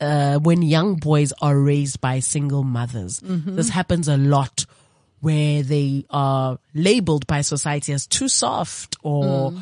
uh, 0.00 0.38
when 0.38 0.62
young 0.62 0.96
boys 0.96 1.32
are 1.40 1.58
raised 1.58 2.00
by 2.00 2.18
single 2.20 2.64
mothers. 2.64 3.20
This 3.22 3.68
happens 3.68 4.08
a 4.08 4.16
lot 4.16 4.66
where 5.20 5.62
they 5.62 6.04
are 6.10 6.58
labeled 6.74 7.26
by 7.26 7.40
society 7.40 7.92
as 7.92 8.06
too 8.06 8.28
soft 8.28 8.96
or 9.02 9.54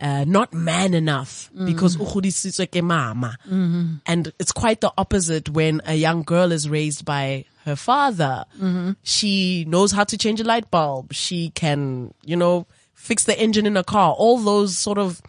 uh, 0.00 0.24
not 0.26 0.52
man 0.54 0.94
enough 0.94 1.50
because 1.64 1.96
mm. 1.96 2.06
"Ukgodisitswe 2.06 2.70
ke 2.70 2.82
mama. 2.82 3.36
Mm-hmm. 3.46 3.94
And 4.06 4.32
it's 4.38 4.52
quite 4.52 4.80
the 4.80 4.92
opposite 4.96 5.48
when 5.48 5.80
a 5.86 5.94
young 5.94 6.22
girl 6.22 6.52
is 6.52 6.68
raised 6.68 7.04
by 7.04 7.44
her 7.64 7.76
father. 7.76 8.44
Mm-hmm. 8.56 8.92
She 9.02 9.64
knows 9.66 9.92
how 9.92 10.04
to 10.04 10.16
change 10.16 10.40
a 10.40 10.44
light 10.44 10.70
bulb. 10.70 11.12
She 11.12 11.50
can, 11.50 12.14
you 12.24 12.36
know, 12.36 12.66
fix 12.94 13.24
the 13.24 13.38
engine 13.38 13.66
in 13.66 13.76
a 13.76 13.84
car. 13.84 14.12
All 14.12 14.38
those 14.38 14.78
sort 14.78 14.98
of 14.98 15.20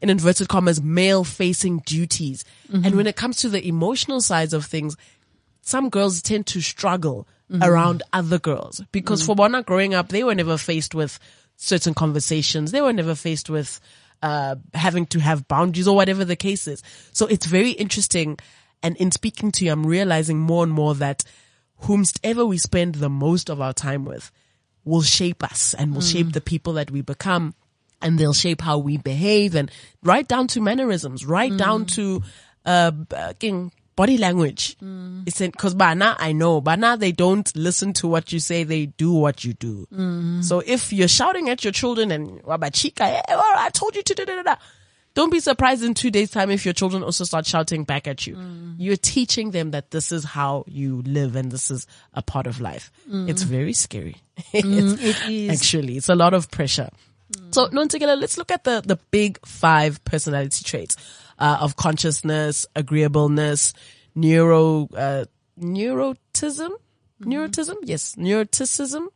in 0.00 0.10
inverted 0.10 0.48
commas, 0.48 0.82
male 0.82 1.24
facing 1.24 1.78
duties. 1.80 2.44
Mm-hmm. 2.70 2.86
And 2.86 2.94
when 2.96 3.06
it 3.06 3.16
comes 3.16 3.36
to 3.38 3.48
the 3.48 3.66
emotional 3.66 4.20
sides 4.20 4.52
of 4.52 4.64
things, 4.64 4.96
some 5.62 5.88
girls 5.88 6.22
tend 6.22 6.46
to 6.48 6.60
struggle 6.60 7.26
around 7.62 8.02
other 8.12 8.38
girls 8.38 8.82
because 8.90 9.24
for 9.24 9.36
Bona 9.36 9.62
growing 9.62 9.94
up, 9.94 10.08
they 10.08 10.24
were 10.24 10.34
never 10.34 10.56
faced 10.58 10.94
with 10.94 11.18
certain 11.56 11.94
conversations. 11.94 12.72
They 12.72 12.80
were 12.80 12.92
never 12.92 13.14
faced 13.14 13.48
with, 13.48 13.80
uh, 14.26 14.56
having 14.74 15.06
to 15.06 15.18
have 15.20 15.46
boundaries 15.46 15.86
or 15.88 15.94
whatever 15.94 16.24
the 16.24 16.36
case 16.48 16.66
is. 16.66 16.82
So 17.12 17.26
it's 17.26 17.46
very 17.46 17.70
interesting. 17.84 18.38
And 18.82 18.96
in 18.96 19.10
speaking 19.12 19.52
to 19.52 19.64
you, 19.64 19.70
I'm 19.72 19.86
realizing 19.86 20.38
more 20.40 20.64
and 20.64 20.72
more 20.72 20.94
that 20.96 21.22
whomsoever 21.86 22.44
we 22.44 22.58
spend 22.58 22.96
the 22.96 23.08
most 23.26 23.48
of 23.50 23.60
our 23.60 23.72
time 23.72 24.04
with 24.04 24.30
will 24.84 25.02
shape 25.02 25.42
us 25.42 25.74
and 25.74 25.94
will 25.94 26.00
shape 26.12 26.32
the 26.32 26.40
people 26.40 26.72
that 26.74 26.90
we 26.90 27.02
become 27.02 27.54
and 28.02 28.18
they'll 28.18 28.32
shape 28.46 28.60
how 28.60 28.78
we 28.78 28.96
behave 28.96 29.54
and 29.54 29.70
right 30.02 30.26
down 30.28 30.46
to 30.48 30.60
mannerisms, 30.60 31.24
right 31.24 31.56
down 31.56 31.86
to, 31.86 32.22
uh, 32.64 32.92
uh, 33.14 33.32
king- 33.38 33.72
body 33.96 34.18
language. 34.18 34.76
Mm. 34.78 35.26
It's 35.26 35.40
because 35.40 35.74
by 35.74 35.94
now 35.94 36.14
I 36.18 36.32
know, 36.32 36.60
by 36.60 36.76
now 36.76 36.96
they 36.96 37.12
don't 37.12 37.50
listen 37.56 37.92
to 37.94 38.06
what 38.06 38.32
you 38.32 38.38
say. 38.38 38.62
They 38.64 38.86
do 38.86 39.12
what 39.12 39.44
you 39.44 39.54
do. 39.54 39.86
Mm. 39.92 40.44
So 40.44 40.62
if 40.64 40.92
you're 40.92 41.08
shouting 41.08 41.48
at 41.48 41.64
your 41.64 41.72
children 41.72 42.10
and 42.12 42.42
Wabachika, 42.42 43.00
eh, 43.00 43.22
well, 43.28 43.54
I 43.56 43.70
told 43.70 43.96
you 43.96 44.02
to 44.02 44.14
da 44.14 44.24
da 44.24 44.36
da 44.36 44.42
da. 44.42 44.56
Don't 45.14 45.30
be 45.32 45.40
surprised 45.40 45.82
in 45.82 45.94
two 45.94 46.10
days 46.10 46.30
time 46.30 46.50
if 46.50 46.66
your 46.66 46.74
children 46.74 47.02
also 47.02 47.24
start 47.24 47.46
shouting 47.46 47.84
back 47.84 48.06
at 48.06 48.26
you. 48.26 48.36
Mm. 48.36 48.74
You're 48.76 48.96
teaching 48.98 49.50
them 49.50 49.70
that 49.70 49.90
this 49.90 50.12
is 50.12 50.24
how 50.24 50.64
you 50.68 51.00
live 51.06 51.36
and 51.36 51.50
this 51.50 51.70
is 51.70 51.86
a 52.12 52.20
part 52.20 52.46
of 52.46 52.60
life. 52.60 52.92
It's 53.10 53.42
very 53.42 53.72
scary. 53.72 54.16
It's- 54.52 55.00
it 55.00 55.30
is. 55.30 55.50
Actually, 55.62 55.96
it's 55.96 56.10
a 56.10 56.14
lot 56.14 56.34
of 56.34 56.50
pressure. 56.50 56.90
So, 57.50 57.68
Nontigela, 57.68 58.20
let's 58.20 58.36
look 58.38 58.52
at 58.52 58.64
the, 58.64 58.82
the 58.84 58.96
big 59.10 59.44
five 59.46 60.04
personality 60.04 60.62
traits, 60.64 60.96
uh, 61.38 61.58
of 61.60 61.76
consciousness, 61.76 62.66
agreeableness, 62.74 63.72
neuro, 64.14 64.88
uh, 64.96 65.24
neurotism, 65.60 66.70
neurotism? 67.20 67.76
Yes, 67.82 68.14
neuroticism. 68.16 69.06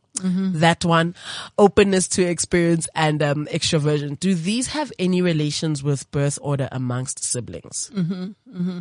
That 0.59 0.85
one, 0.85 1.15
openness 1.57 2.07
to 2.09 2.23
experience 2.23 2.87
and, 2.93 3.23
um, 3.23 3.47
extroversion. 3.47 4.19
Do 4.19 4.35
these 4.35 4.67
have 4.67 4.91
any 4.99 5.21
relations 5.21 5.83
with 5.83 6.09
birth 6.11 6.37
order 6.41 6.69
amongst 6.71 7.23
siblings? 7.23 7.89
Mm-hmm. 7.93 8.79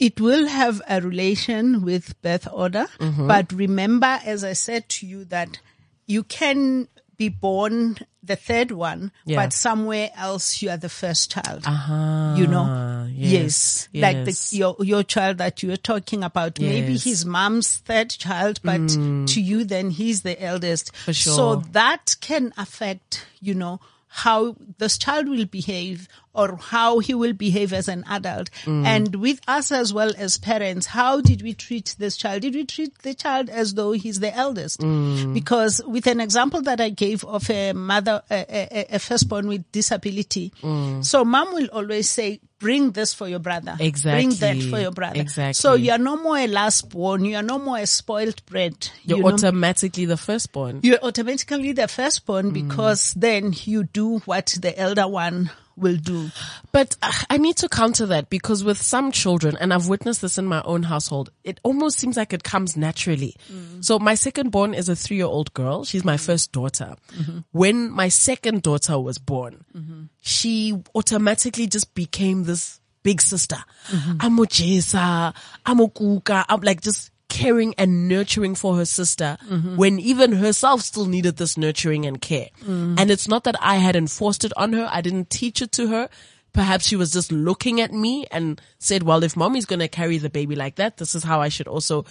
it 0.00 0.20
will 0.20 0.48
have 0.48 0.82
a 0.88 1.00
relation 1.00 1.82
with 1.82 2.20
birth 2.22 2.48
order. 2.52 2.86
Mm-hmm. 2.98 3.28
But 3.28 3.52
remember, 3.52 4.18
as 4.24 4.42
I 4.42 4.54
said 4.54 4.88
to 4.90 5.06
you, 5.06 5.24
that 5.26 5.60
you 6.06 6.24
can 6.24 6.88
be 7.16 7.28
born 7.28 7.98
the 8.22 8.36
third 8.36 8.70
one, 8.70 9.12
Yeah. 9.26 9.36
but 9.36 9.52
somewhere 9.52 10.10
else 10.16 10.62
you 10.62 10.70
are 10.70 10.76
the 10.76 10.88
first 10.88 11.30
child. 11.30 11.64
Uh-huh. 11.66 12.34
You 12.36 12.46
know, 12.46 13.08
yes, 13.12 13.88
like 13.92 14.26
yes. 14.26 14.50
the, 14.50 14.56
your 14.56 14.76
your 14.80 15.02
child 15.02 15.38
that 15.38 15.62
you 15.62 15.68
were 15.70 15.76
talking 15.76 16.24
about. 16.24 16.58
Maybe 16.58 16.96
his 16.96 17.24
mom's 17.24 17.76
third 17.76 18.10
child, 18.10 18.60
but 18.64 18.88
to 18.88 19.40
you, 19.40 19.64
then 19.64 19.90
he's 19.90 20.22
the 20.22 20.42
eldest. 20.42 20.94
For 20.96 21.12
sure. 21.12 21.32
So 21.34 21.56
that 21.72 22.16
can 22.20 22.52
affect, 22.56 23.26
you 23.40 23.54
know, 23.54 23.80
how 24.08 24.56
this 24.78 24.96
child 24.96 25.28
will 25.28 25.44
behave 25.44 26.08
or 26.34 26.56
how 26.56 26.98
he 26.98 27.14
will 27.14 27.32
behave 27.32 27.72
as 27.72 27.88
an 27.88 28.04
adult. 28.08 28.50
Mm. 28.64 28.84
And 28.84 29.14
with 29.16 29.40
us 29.46 29.70
as 29.72 29.92
well 29.94 30.12
as 30.16 30.38
parents, 30.38 30.86
how 30.86 31.20
did 31.20 31.42
we 31.42 31.54
treat 31.54 31.94
this 31.98 32.16
child? 32.16 32.42
Did 32.42 32.54
we 32.54 32.64
treat 32.64 32.98
the 32.98 33.14
child 33.14 33.48
as 33.48 33.74
though 33.74 33.92
he's 33.92 34.20
the 34.20 34.34
eldest? 34.34 34.80
Mm. 34.80 35.32
Because 35.34 35.80
with 35.86 36.06
an 36.06 36.20
example 36.20 36.62
that 36.62 36.80
I 36.80 36.90
gave 36.90 37.24
of 37.24 37.48
a 37.50 37.72
mother, 37.72 38.22
a, 38.30 38.46
a, 38.48 38.86
a 38.96 38.98
firstborn 38.98 39.46
with 39.48 39.70
disability, 39.72 40.52
Mm. 40.62 41.04
so 41.04 41.24
mom 41.24 41.52
will 41.54 41.68
always 41.72 42.08
say, 42.10 42.40
bring 42.58 42.92
this 42.92 43.12
for 43.12 43.28
your 43.28 43.38
brother. 43.38 43.76
Bring 43.76 44.30
that 44.30 44.66
for 44.70 44.80
your 44.80 44.90
brother. 44.90 45.20
Exactly. 45.20 45.52
So 45.52 45.74
you 45.74 45.90
are 45.92 45.98
no 45.98 46.16
more 46.16 46.38
a 46.38 46.46
last 46.46 46.88
born. 46.88 47.24
You 47.24 47.36
are 47.36 47.42
no 47.42 47.58
more 47.58 47.78
a 47.78 47.86
spoiled 47.86 48.44
bred. 48.46 48.88
You're 49.04 49.18
you 49.18 49.24
know? 49.24 49.30
automatically 49.30 50.06
the 50.06 50.16
firstborn. 50.16 50.80
you're 50.82 50.98
automatically 51.02 51.72
the 51.72 51.88
firstborn 51.88 52.50
because 52.52 53.12
then 53.14 53.52
you 53.64 53.84
do 53.84 54.18
what 54.20 54.56
the 54.60 54.76
elder 54.78 55.06
one 55.06 55.50
will 55.76 55.96
do. 55.96 56.30
But 56.72 56.96
uh, 57.02 57.12
I 57.30 57.38
need 57.38 57.56
to 57.58 57.68
counter 57.68 58.06
that 58.06 58.30
because 58.30 58.64
with 58.64 58.80
some 58.80 59.12
children, 59.12 59.56
and 59.60 59.72
I've 59.72 59.88
witnessed 59.88 60.22
this 60.22 60.38
in 60.38 60.46
my 60.46 60.62
own 60.62 60.84
household, 60.84 61.30
it 61.42 61.60
almost 61.62 61.98
seems 61.98 62.16
like 62.16 62.32
it 62.32 62.44
comes 62.44 62.76
naturally. 62.76 63.36
Mm. 63.52 63.84
So 63.84 63.98
my 63.98 64.14
second 64.14 64.50
born 64.50 64.74
is 64.74 64.88
a 64.88 64.96
three 64.96 65.16
year 65.16 65.26
old 65.26 65.52
girl. 65.54 65.84
She's 65.84 66.04
my 66.04 66.16
mm. 66.16 66.24
first 66.24 66.52
daughter. 66.52 66.96
Mm-hmm. 67.16 67.38
When 67.52 67.90
my 67.90 68.08
second 68.08 68.62
daughter 68.62 68.98
was 68.98 69.18
born, 69.18 69.64
mm-hmm. 69.76 70.04
she 70.20 70.80
automatically 70.94 71.66
just 71.66 71.94
became 71.94 72.44
this 72.44 72.80
big 73.02 73.20
sister. 73.20 73.58
Mm-hmm. 73.88 74.16
I'm 74.20 74.36
Jesa, 74.38 75.34
I'm 75.64 75.78
Kuka, 75.90 76.44
I'm 76.48 76.60
like 76.62 76.80
just 76.80 77.10
caring 77.34 77.74
and 77.74 78.08
nurturing 78.08 78.54
for 78.54 78.76
her 78.76 78.84
sister 78.84 79.36
mm-hmm. 79.50 79.76
when 79.76 79.98
even 79.98 80.30
herself 80.30 80.82
still 80.82 81.06
needed 81.06 81.36
this 81.36 81.58
nurturing 81.58 82.06
and 82.06 82.20
care. 82.20 82.46
Mm-hmm. 82.60 82.94
And 82.96 83.10
it's 83.10 83.26
not 83.26 83.42
that 83.42 83.56
I 83.60 83.74
had 83.74 83.96
enforced 83.96 84.44
it 84.44 84.52
on 84.56 84.72
her. 84.72 84.88
I 84.88 85.00
didn't 85.00 85.30
teach 85.30 85.60
it 85.60 85.72
to 85.72 85.88
her. 85.88 86.08
Perhaps 86.52 86.86
she 86.86 86.94
was 86.94 87.10
just 87.10 87.32
looking 87.32 87.80
at 87.80 87.92
me 87.92 88.24
and 88.30 88.60
said, 88.78 89.02
well, 89.02 89.24
if 89.24 89.36
mommy's 89.36 89.64
going 89.64 89.80
to 89.80 89.88
carry 89.88 90.18
the 90.18 90.30
baby 90.30 90.54
like 90.54 90.76
that, 90.76 90.96
this 90.98 91.16
is 91.16 91.24
how 91.24 91.40
I 91.40 91.48
should 91.48 91.66
also 91.66 92.04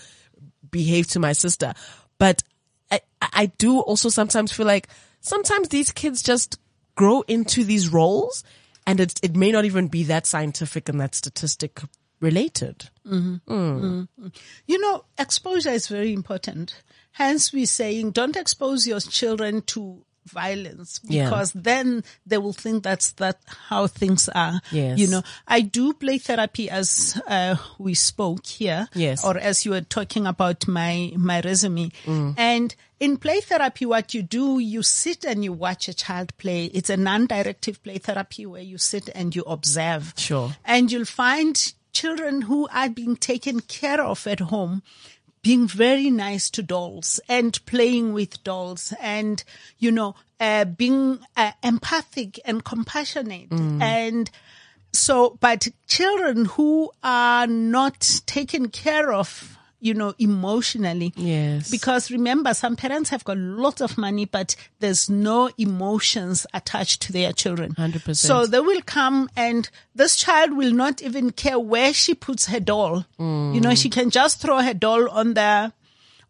behave 0.69 1.07
to 1.11 1.19
my 1.19 1.31
sister. 1.31 1.73
But 2.17 2.43
I, 2.91 2.99
I 3.21 3.45
do 3.45 3.79
also 3.79 4.09
sometimes 4.09 4.51
feel 4.51 4.65
like 4.65 4.89
sometimes 5.21 5.69
these 5.69 5.91
kids 5.91 6.21
just 6.21 6.59
grow 6.95 7.21
into 7.21 7.63
these 7.63 7.87
roles 7.87 8.43
and 8.85 8.99
it, 8.99 9.21
it 9.23 9.37
may 9.37 9.53
not 9.53 9.63
even 9.63 9.87
be 9.87 10.03
that 10.03 10.27
scientific 10.27 10.89
and 10.89 10.99
that 10.99 11.15
statistic 11.15 11.79
related. 12.23 12.89
You 13.05 14.07
know, 14.67 15.05
exposure 15.17 15.69
is 15.71 15.87
very 15.87 16.13
important. 16.13 16.81
Hence, 17.11 17.53
we're 17.53 17.65
saying 17.67 18.11
don't 18.11 18.35
expose 18.35 18.87
your 18.87 18.99
children 18.99 19.61
to 19.63 20.03
violence 20.25 21.01
Yeah. 21.03 21.25
because 21.25 21.51
then 21.51 22.01
they 22.25 22.37
will 22.37 22.53
think 22.53 22.81
that's 22.83 23.11
that 23.13 23.39
how 23.69 23.87
things 23.87 24.29
are. 24.29 24.61
Yes. 24.71 24.97
You 24.97 25.07
know, 25.07 25.21
I 25.45 25.59
do 25.61 25.91
play 25.93 26.17
therapy 26.17 26.69
as 26.69 27.21
uh, 27.27 27.57
we 27.77 27.93
spoke 27.93 28.45
here. 28.47 28.87
Yes. 28.95 29.23
Or 29.25 29.37
as 29.37 29.65
you 29.65 29.71
were 29.71 29.81
talking 29.81 30.25
about 30.25 30.65
my 30.67 31.11
my 31.17 31.41
resume. 31.41 31.91
Mm. 32.05 32.35
And 32.37 32.73
in 33.01 33.17
play 33.17 33.41
therapy, 33.41 33.85
what 33.85 34.13
you 34.13 34.23
do, 34.23 34.59
you 34.59 34.81
sit 34.81 35.25
and 35.25 35.43
you 35.43 35.51
watch 35.51 35.89
a 35.89 35.93
child 35.93 36.35
play. 36.37 36.65
It's 36.67 36.89
a 36.89 36.95
non-directive 36.95 37.83
play 37.83 37.97
therapy 37.97 38.45
where 38.45 38.61
you 38.61 38.77
sit 38.77 39.09
and 39.13 39.35
you 39.35 39.43
observe. 39.43 40.13
Sure. 40.15 40.55
And 40.63 40.89
you'll 40.89 41.03
find 41.05 41.73
children 41.93 42.41
who 42.43 42.67
are 42.73 42.89
being 42.89 43.15
taken 43.15 43.61
care 43.61 44.01
of 44.01 44.27
at 44.27 44.39
home 44.39 44.81
being 45.43 45.67
very 45.67 46.09
nice 46.09 46.49
to 46.49 46.63
dolls 46.63 47.19
and 47.27 47.63
playing 47.65 48.13
with 48.13 48.43
dolls 48.45 48.93
and, 49.01 49.43
you 49.77 49.91
know, 49.91 50.15
uh, 50.39 50.63
being 50.63 51.19
uh, 51.35 51.51
empathic 51.61 52.39
and 52.45 52.63
compassionate. 52.63 53.51
And 53.81 54.31
so, 54.93 55.37
but 55.41 55.67
children 55.85 56.45
who 56.45 56.91
are 57.03 57.45
not 57.45 58.21
taken 58.25 58.69
care 58.69 59.11
of, 59.11 59.57
you 59.83 59.93
know, 59.93 60.13
emotionally. 60.17 61.11
Yes. 61.17 61.69
Because 61.69 62.09
remember, 62.09 62.53
some 62.53 62.75
parents 62.77 63.09
have 63.09 63.23
got 63.25 63.37
lots 63.37 63.81
of 63.81 63.97
money, 63.97 64.23
but 64.25 64.55
there's 64.79 65.09
no 65.09 65.49
emotions 65.57 66.47
attached 66.53 67.01
to 67.01 67.11
their 67.11 67.33
children. 67.33 67.73
100%. 67.75 68.15
So 68.15 68.45
they 68.47 68.61
will 68.61 68.81
come 68.85 69.29
and 69.35 69.69
this 69.93 70.15
child 70.15 70.55
will 70.55 70.71
not 70.71 71.01
even 71.01 71.31
care 71.31 71.59
where 71.59 71.93
she 71.93 72.13
puts 72.15 72.45
her 72.47 72.61
doll. 72.61 73.05
You 73.19 73.25
Mm. 73.25 73.61
know, 73.61 73.75
she 73.75 73.89
can 73.89 74.09
just 74.09 74.39
throw 74.39 74.61
her 74.61 74.73
doll 74.73 75.09
on 75.09 75.33
the, 75.33 75.73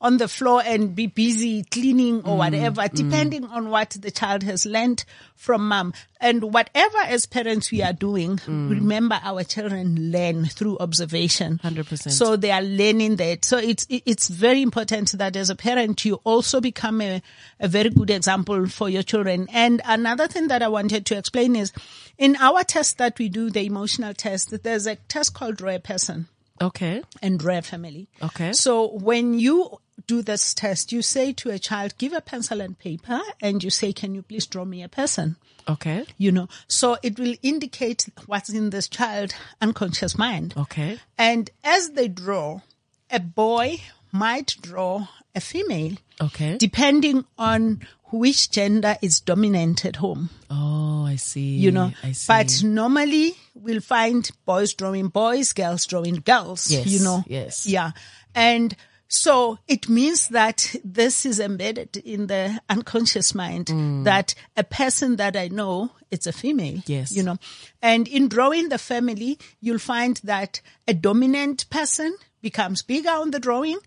on 0.03 0.17
the 0.17 0.27
floor 0.27 0.61
and 0.63 0.93
be 0.93 1.07
busy 1.07 1.63
cleaning 1.63 2.21
Mm. 2.21 2.27
or 2.27 2.37
whatever, 2.37 2.85
depending 2.93 3.45
on 3.45 3.69
what 3.69 3.91
the 3.91 4.11
child 4.11 4.43
has 4.43 4.65
learned 4.65 5.05
from 5.35 5.67
mom. 5.67 5.93
And 6.19 6.53
whatever 6.53 6.97
as 6.99 7.25
parents 7.25 7.71
we 7.71 7.81
are 7.81 7.93
doing, 7.93 8.37
Mm. 8.37 8.69
remember 8.69 9.19
our 9.23 9.43
children 9.45 10.11
learn 10.11 10.45
through 10.45 10.77
observation. 10.79 11.59
100%. 11.63 12.11
So 12.11 12.35
they 12.35 12.51
are 12.51 12.61
learning 12.61 13.15
that. 13.15 13.45
So 13.45 13.57
it's, 13.57 13.85
it's 13.89 14.27
very 14.27 14.61
important 14.61 15.17
that 15.17 15.35
as 15.37 15.49
a 15.49 15.55
parent, 15.55 16.03
you 16.03 16.15
also 16.25 16.59
become 16.59 16.99
a, 17.01 17.21
a 17.61 17.67
very 17.69 17.89
good 17.89 18.09
example 18.09 18.67
for 18.67 18.89
your 18.89 19.03
children. 19.03 19.47
And 19.53 19.81
another 19.85 20.27
thing 20.27 20.49
that 20.49 20.61
I 20.61 20.67
wanted 20.67 21.05
to 21.07 21.17
explain 21.17 21.55
is 21.55 21.71
in 22.17 22.35
our 22.37 22.63
test 22.65 22.97
that 22.97 23.17
we 23.19 23.29
do, 23.29 23.49
the 23.49 23.65
emotional 23.65 24.13
test, 24.13 24.63
there's 24.63 24.85
a 24.85 24.97
test 25.07 25.33
called 25.33 25.61
Rare 25.61 25.79
Person 25.79 26.27
okay. 26.61 27.03
and 27.21 27.41
Rare 27.43 27.61
Family. 27.61 28.07
Okay. 28.21 28.53
So 28.53 28.87
when 28.87 29.33
you 29.39 29.79
do 30.07 30.21
this 30.21 30.53
test, 30.53 30.91
you 30.91 31.01
say 31.01 31.33
to 31.33 31.49
a 31.49 31.59
child, 31.59 31.97
give 31.97 32.13
a 32.13 32.21
pencil 32.21 32.61
and 32.61 32.77
paper 32.77 33.21
and 33.41 33.63
you 33.63 33.69
say, 33.69 33.93
can 33.93 34.15
you 34.15 34.21
please 34.21 34.45
draw 34.45 34.65
me 34.65 34.83
a 34.83 34.89
person? 34.89 35.37
Okay. 35.67 36.05
You 36.17 36.31
know, 36.31 36.47
so 36.67 36.97
it 37.03 37.17
will 37.19 37.35
indicate 37.41 38.09
what's 38.25 38.49
in 38.49 38.69
this 38.69 38.87
child 38.87 39.33
unconscious 39.61 40.17
mind. 40.17 40.53
Okay. 40.57 40.99
And 41.17 41.49
as 41.63 41.91
they 41.91 42.07
draw, 42.07 42.61
a 43.09 43.19
boy 43.19 43.81
might 44.11 44.55
draw 44.61 45.07
a 45.35 45.41
female 45.41 45.93
Okay. 46.21 46.57
depending 46.57 47.25
on 47.37 47.81
which 48.11 48.51
gender 48.51 48.97
is 49.01 49.19
dominant 49.19 49.83
at 49.85 49.95
home 49.97 50.29
Oh, 50.49 51.05
I 51.05 51.15
see. 51.15 51.57
you 51.57 51.71
know. 51.71 51.91
I 52.03 52.11
see. 52.11 52.27
But 52.27 52.61
normally 52.63 53.35
we'll 53.55 53.81
find 53.81 54.29
boys 54.45 54.73
drawing 54.73 55.07
boys, 55.07 55.51
girls 55.53 55.85
drawing 55.85 56.15
girls, 56.25 56.69
Yes, 56.69 56.85
you 56.87 56.99
know. 57.03 57.23
yes. 57.27 57.65
Yeah. 57.65 57.91
And 58.35 58.75
so 59.07 59.57
it 59.67 59.89
means 59.89 60.29
that 60.29 60.75
this 60.83 61.25
is 61.25 61.39
embedded 61.39 61.97
in 61.97 62.27
the 62.27 62.59
unconscious 62.69 63.33
mind 63.35 63.67
mm. 63.67 64.03
that 64.05 64.33
a 64.57 64.63
person 64.63 65.17
that 65.17 65.35
I 65.35 65.47
know, 65.49 65.91
it's 66.11 66.25
a 66.27 66.31
female. 66.31 66.81
Yes. 66.85 67.11
You 67.11 67.23
know. 67.23 67.37
And 67.81 68.07
in 68.07 68.27
drawing 68.27 68.69
the 68.69 68.77
family, 68.79 69.37
you'll 69.59 69.79
find 69.79 70.19
that 70.23 70.61
a 70.87 70.93
dominant 70.93 71.69
person 71.69 72.15
becomes 72.41 72.81
bigger 72.83 73.09
on 73.11 73.31
the 73.31 73.39
drawing 73.39 73.79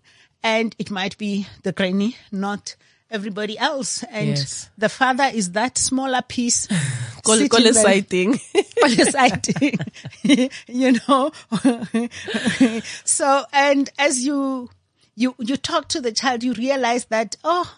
and 0.43 0.75
it 0.79 0.89
might 0.91 1.17
be 1.17 1.47
the 1.63 1.71
granny, 1.71 2.15
not 2.31 2.75
everybody 3.09 3.57
else. 3.57 4.03
And 4.03 4.29
Yes. 4.29 4.69
the 4.77 4.89
father 4.89 5.29
is 5.33 5.51
that 5.51 5.77
smaller 5.77 6.21
piece. 6.27 6.67
Call, 7.23 7.45
call 7.49 7.59
a 7.59 7.71
there- 7.71 7.73
side 7.73 8.07
thing. 8.09 8.39
on 8.83 8.95
the 8.95 9.05
side, 9.11 10.49
you 10.67 10.97
know. 11.07 11.31
so, 13.05 13.43
and 13.51 13.89
as 13.97 14.23
you, 14.23 14.69
you, 15.15 15.35
you 15.39 15.57
talk 15.57 15.89
to 15.89 15.99
the 16.01 16.11
child, 16.13 16.43
you 16.43 16.53
realize 16.53 17.05
that, 17.05 17.35
oh, 17.43 17.75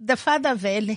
the 0.00 0.16
father 0.16 0.54
vele, 0.54 0.96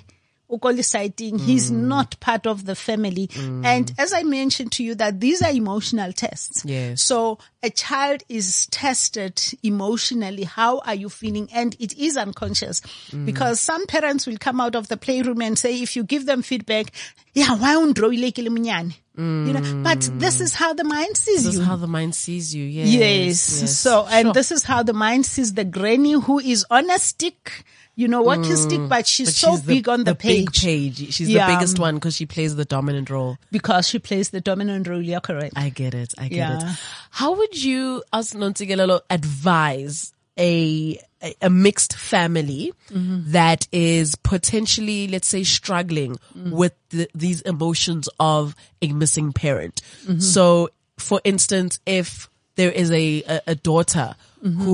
ukoli 0.50 0.84
sighting, 0.84 1.40
he's 1.40 1.72
Mm. 1.72 1.88
not 1.88 2.20
part 2.20 2.46
of 2.46 2.66
the 2.66 2.76
family. 2.76 3.30
And 3.64 3.92
as 3.98 4.14
I 4.14 4.24
mentioned 4.24 4.72
to 4.74 4.84
you 4.84 4.96
that 4.96 5.20
these 5.20 5.42
are 5.42 5.52
emotional 5.52 6.14
tests. 6.14 6.64
Yes. 6.66 7.02
So 7.02 7.40
a 7.64 7.70
child 7.70 8.24
is 8.30 8.68
tested 8.70 9.42
emotionally. 9.64 10.44
How 10.44 10.80
are 10.80 10.96
you 10.96 11.10
feeling? 11.10 11.50
And 11.54 11.76
it 11.80 11.98
is 11.98 12.18
unconscious 12.18 12.82
Mm. 13.12 13.26
because 13.26 13.60
some 13.60 13.86
parents 13.88 14.28
will 14.28 14.38
come 14.38 14.60
out 14.62 14.76
of 14.76 14.88
the 14.90 14.98
playroom 14.98 15.42
and 15.42 15.58
say, 15.58 15.82
if 15.82 15.96
you 15.96 16.04
give 16.04 16.26
them 16.26 16.42
feedback, 16.44 16.92
yeah, 17.34 17.56
why 17.56 17.76
le 17.76 18.50
monyane?" 18.50 18.94
You 19.16 19.54
know, 19.54 19.84
but 19.84 20.10
this 20.18 20.42
is 20.42 20.54
how 20.54 20.74
the 20.74 20.84
mind 20.84 21.16
sees 21.18 21.44
This 21.44 21.46
you. 21.46 21.52
This 21.52 21.60
is 21.62 21.66
how 21.68 21.76
the 21.76 21.88
mind 21.88 22.16
sees 22.16 22.54
you. 22.56 22.64
Yes. 22.66 22.88
Yes. 22.90 23.62
yes. 23.62 23.78
So, 23.78 24.08
and 24.10 24.28
Sure. 24.28 24.34
this 24.34 24.52
is 24.52 24.64
how 24.64 24.82
the 24.82 24.94
mind 24.94 25.26
sees 25.28 25.54
the 25.54 25.64
granny 25.64 26.14
who 26.14 26.40
is 26.40 26.66
on 26.72 26.90
a 26.90 26.98
stick, 26.98 27.64
you 27.96 28.08
know, 28.08 28.22
walking 28.24 28.56
stick, 28.56 28.82
but 28.90 29.06
she's 29.06 29.30
Mm. 29.30 29.32
But 29.32 29.36
so 29.36 29.52
she's 29.52 29.62
the- 29.64 29.74
big 29.76 29.90
on 29.90 30.04
the, 30.04 30.16
big 30.16 30.52
page 30.52 30.62
page. 30.64 31.14
She's 31.14 31.30
Yeah. 31.30 31.48
the 31.48 31.54
biggest 31.56 31.78
one 31.80 31.96
because 31.96 32.16
she 32.16 32.26
plays 32.26 32.56
the 32.56 32.66
dominant 32.66 33.10
role. 33.10 33.38
because 33.52 33.88
she 33.88 34.00
plays 34.00 34.30
the 34.32 34.42
dominant 34.42 34.88
role. 34.88 35.02
You're 35.02 35.20
correct. 35.22 35.54
I 35.56 35.70
get 35.70 35.94
it. 35.94 36.14
I 36.18 36.28
get 36.28 36.38
Yeah. 36.38 36.72
it. 36.72 36.78
How 37.12 37.34
would 37.36 37.62
you, 37.64 38.02
as 38.12 38.32
Nontigelelo, 38.34 39.02
advise 39.10 40.14
a, 40.40 41.00
a, 41.42 41.50
mixed 41.50 41.94
family 41.96 42.74
Mm-hmm. 42.90 43.32
that 43.32 43.68
is 43.72 44.16
potentially, 44.16 45.08
let's 45.08 45.28
say, 45.28 45.44
struggling 45.44 46.18
Mm. 46.36 46.52
with 46.52 46.74
the, 46.90 47.08
these 47.14 47.42
emotions 47.42 48.10
of 48.20 48.56
a 48.82 48.92
missing 48.92 49.32
parent? 49.34 49.82
Mm-hmm. 50.08 50.20
So, 50.20 50.70
for 50.98 51.22
instance, 51.24 51.80
if 51.86 52.30
there 52.56 52.72
is 52.72 52.90
a, 52.92 53.22
a, 53.24 53.42
a 53.48 53.56
daughter 53.56 54.16
Mm-hmm. 54.44 54.66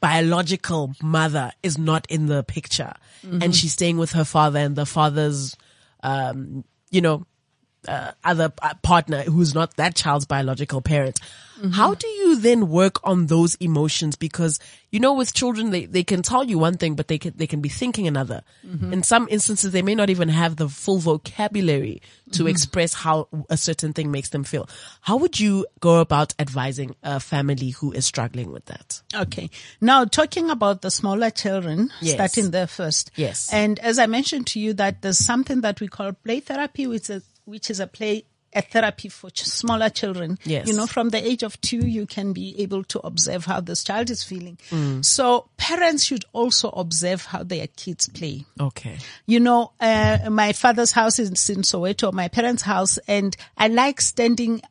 Biological 0.00 0.94
mother 1.02 1.52
is 1.62 1.78
not 1.78 2.06
in 2.10 2.26
the 2.26 2.42
picture 2.42 2.94
Mm-hmm. 3.22 3.42
and 3.42 3.54
she's 3.54 3.72
staying 3.74 3.98
with 3.98 4.12
her 4.12 4.24
father 4.24 4.58
and 4.60 4.74
the 4.74 4.86
father's, 4.86 5.54
um, 6.02 6.64
you 6.90 7.02
know, 7.02 7.26
uh, 7.86 8.12
other 8.24 8.50
uh, 8.62 8.72
partner 8.82 9.20
who's 9.24 9.54
not 9.54 9.76
that 9.76 9.94
child's 9.94 10.24
biological 10.24 10.80
parent. 10.80 11.20
Mm-hmm. 11.60 11.72
How 11.72 11.94
do 11.94 12.06
you 12.06 12.36
then 12.36 12.68
work 12.68 13.00
on 13.04 13.26
those 13.26 13.54
emotions? 13.56 14.16
Because 14.16 14.58
you 14.90 14.98
know, 14.98 15.14
with 15.14 15.32
children, 15.32 15.70
they, 15.70 15.84
they 15.86 16.02
can 16.02 16.22
tell 16.22 16.44
you 16.44 16.58
one 16.58 16.76
thing, 16.76 16.94
but 16.94 17.06
they 17.08 17.18
can 17.18 17.32
they 17.36 17.46
can 17.46 17.60
be 17.60 17.68
thinking 17.68 18.08
another. 18.08 18.42
Mm-hmm. 18.66 18.92
In 18.92 19.02
some 19.02 19.28
instances, 19.30 19.70
they 19.72 19.82
may 19.82 19.94
not 19.94 20.10
even 20.10 20.28
have 20.28 20.56
the 20.56 20.68
full 20.68 20.98
vocabulary 20.98 22.02
to 22.32 22.40
mm-hmm. 22.40 22.48
express 22.48 22.94
how 22.94 23.28
a 23.48 23.56
certain 23.56 23.92
thing 23.92 24.10
makes 24.10 24.30
them 24.30 24.42
feel. 24.42 24.68
How 25.00 25.16
would 25.16 25.38
you 25.38 25.66
go 25.80 26.00
about 26.00 26.34
advising 26.38 26.96
a 27.02 27.20
family 27.20 27.70
who 27.70 27.92
is 27.92 28.04
struggling 28.04 28.50
with 28.50 28.64
that? 28.66 29.02
Okay. 29.14 29.50
Now 29.80 30.04
talking 30.04 30.50
about 30.50 30.82
the 30.82 30.90
smaller 30.90 31.30
children, 31.30 31.90
Yes. 32.00 32.14
starting 32.14 32.50
there 32.50 32.66
first. 32.66 33.10
Yes. 33.16 33.52
And 33.52 33.78
as 33.80 33.98
I 33.98 34.06
mentioned 34.06 34.46
to 34.48 34.60
you 34.60 34.72
that 34.74 35.02
there's 35.02 35.18
something 35.18 35.60
that 35.60 35.80
we 35.80 35.88
call 35.88 36.12
play 36.12 36.40
therapy, 36.40 36.86
which 36.86 37.10
is, 37.10 37.22
which 37.44 37.70
is 37.70 37.80
a 37.80 37.86
play, 37.86 38.24
a 38.52 38.62
therapy 38.62 39.08
for 39.08 39.30
ch- 39.30 39.44
smaller 39.44 39.88
children. 39.88 40.38
Yes. 40.44 40.66
You 40.66 40.74
know, 40.74 40.86
from 40.86 41.10
the 41.10 41.24
age 41.24 41.42
of 41.42 41.60
two, 41.60 41.86
you 41.86 42.06
can 42.06 42.32
be 42.32 42.60
able 42.60 42.84
to 42.84 42.98
observe 43.00 43.44
how 43.44 43.60
this 43.60 43.84
child 43.84 44.10
is 44.10 44.22
feeling. 44.22 44.58
Mm. 44.70 45.04
So 45.04 45.48
parents 45.56 46.04
should 46.04 46.24
also 46.32 46.68
observe 46.70 47.24
how 47.24 47.42
their 47.42 47.68
kids 47.68 48.08
play. 48.08 48.44
Okay. 48.60 48.98
You 49.26 49.40
know, 49.40 49.72
uh, 49.80 50.30
my 50.30 50.52
father's 50.52 50.92
house 50.92 51.18
is 51.18 51.28
in 51.48 51.62
Soweto, 51.62 52.12
my 52.12 52.28
parents' 52.28 52.62
house, 52.62 52.98
and 53.06 53.36
I 53.56 53.68
like 53.68 54.00
standing 54.00 54.62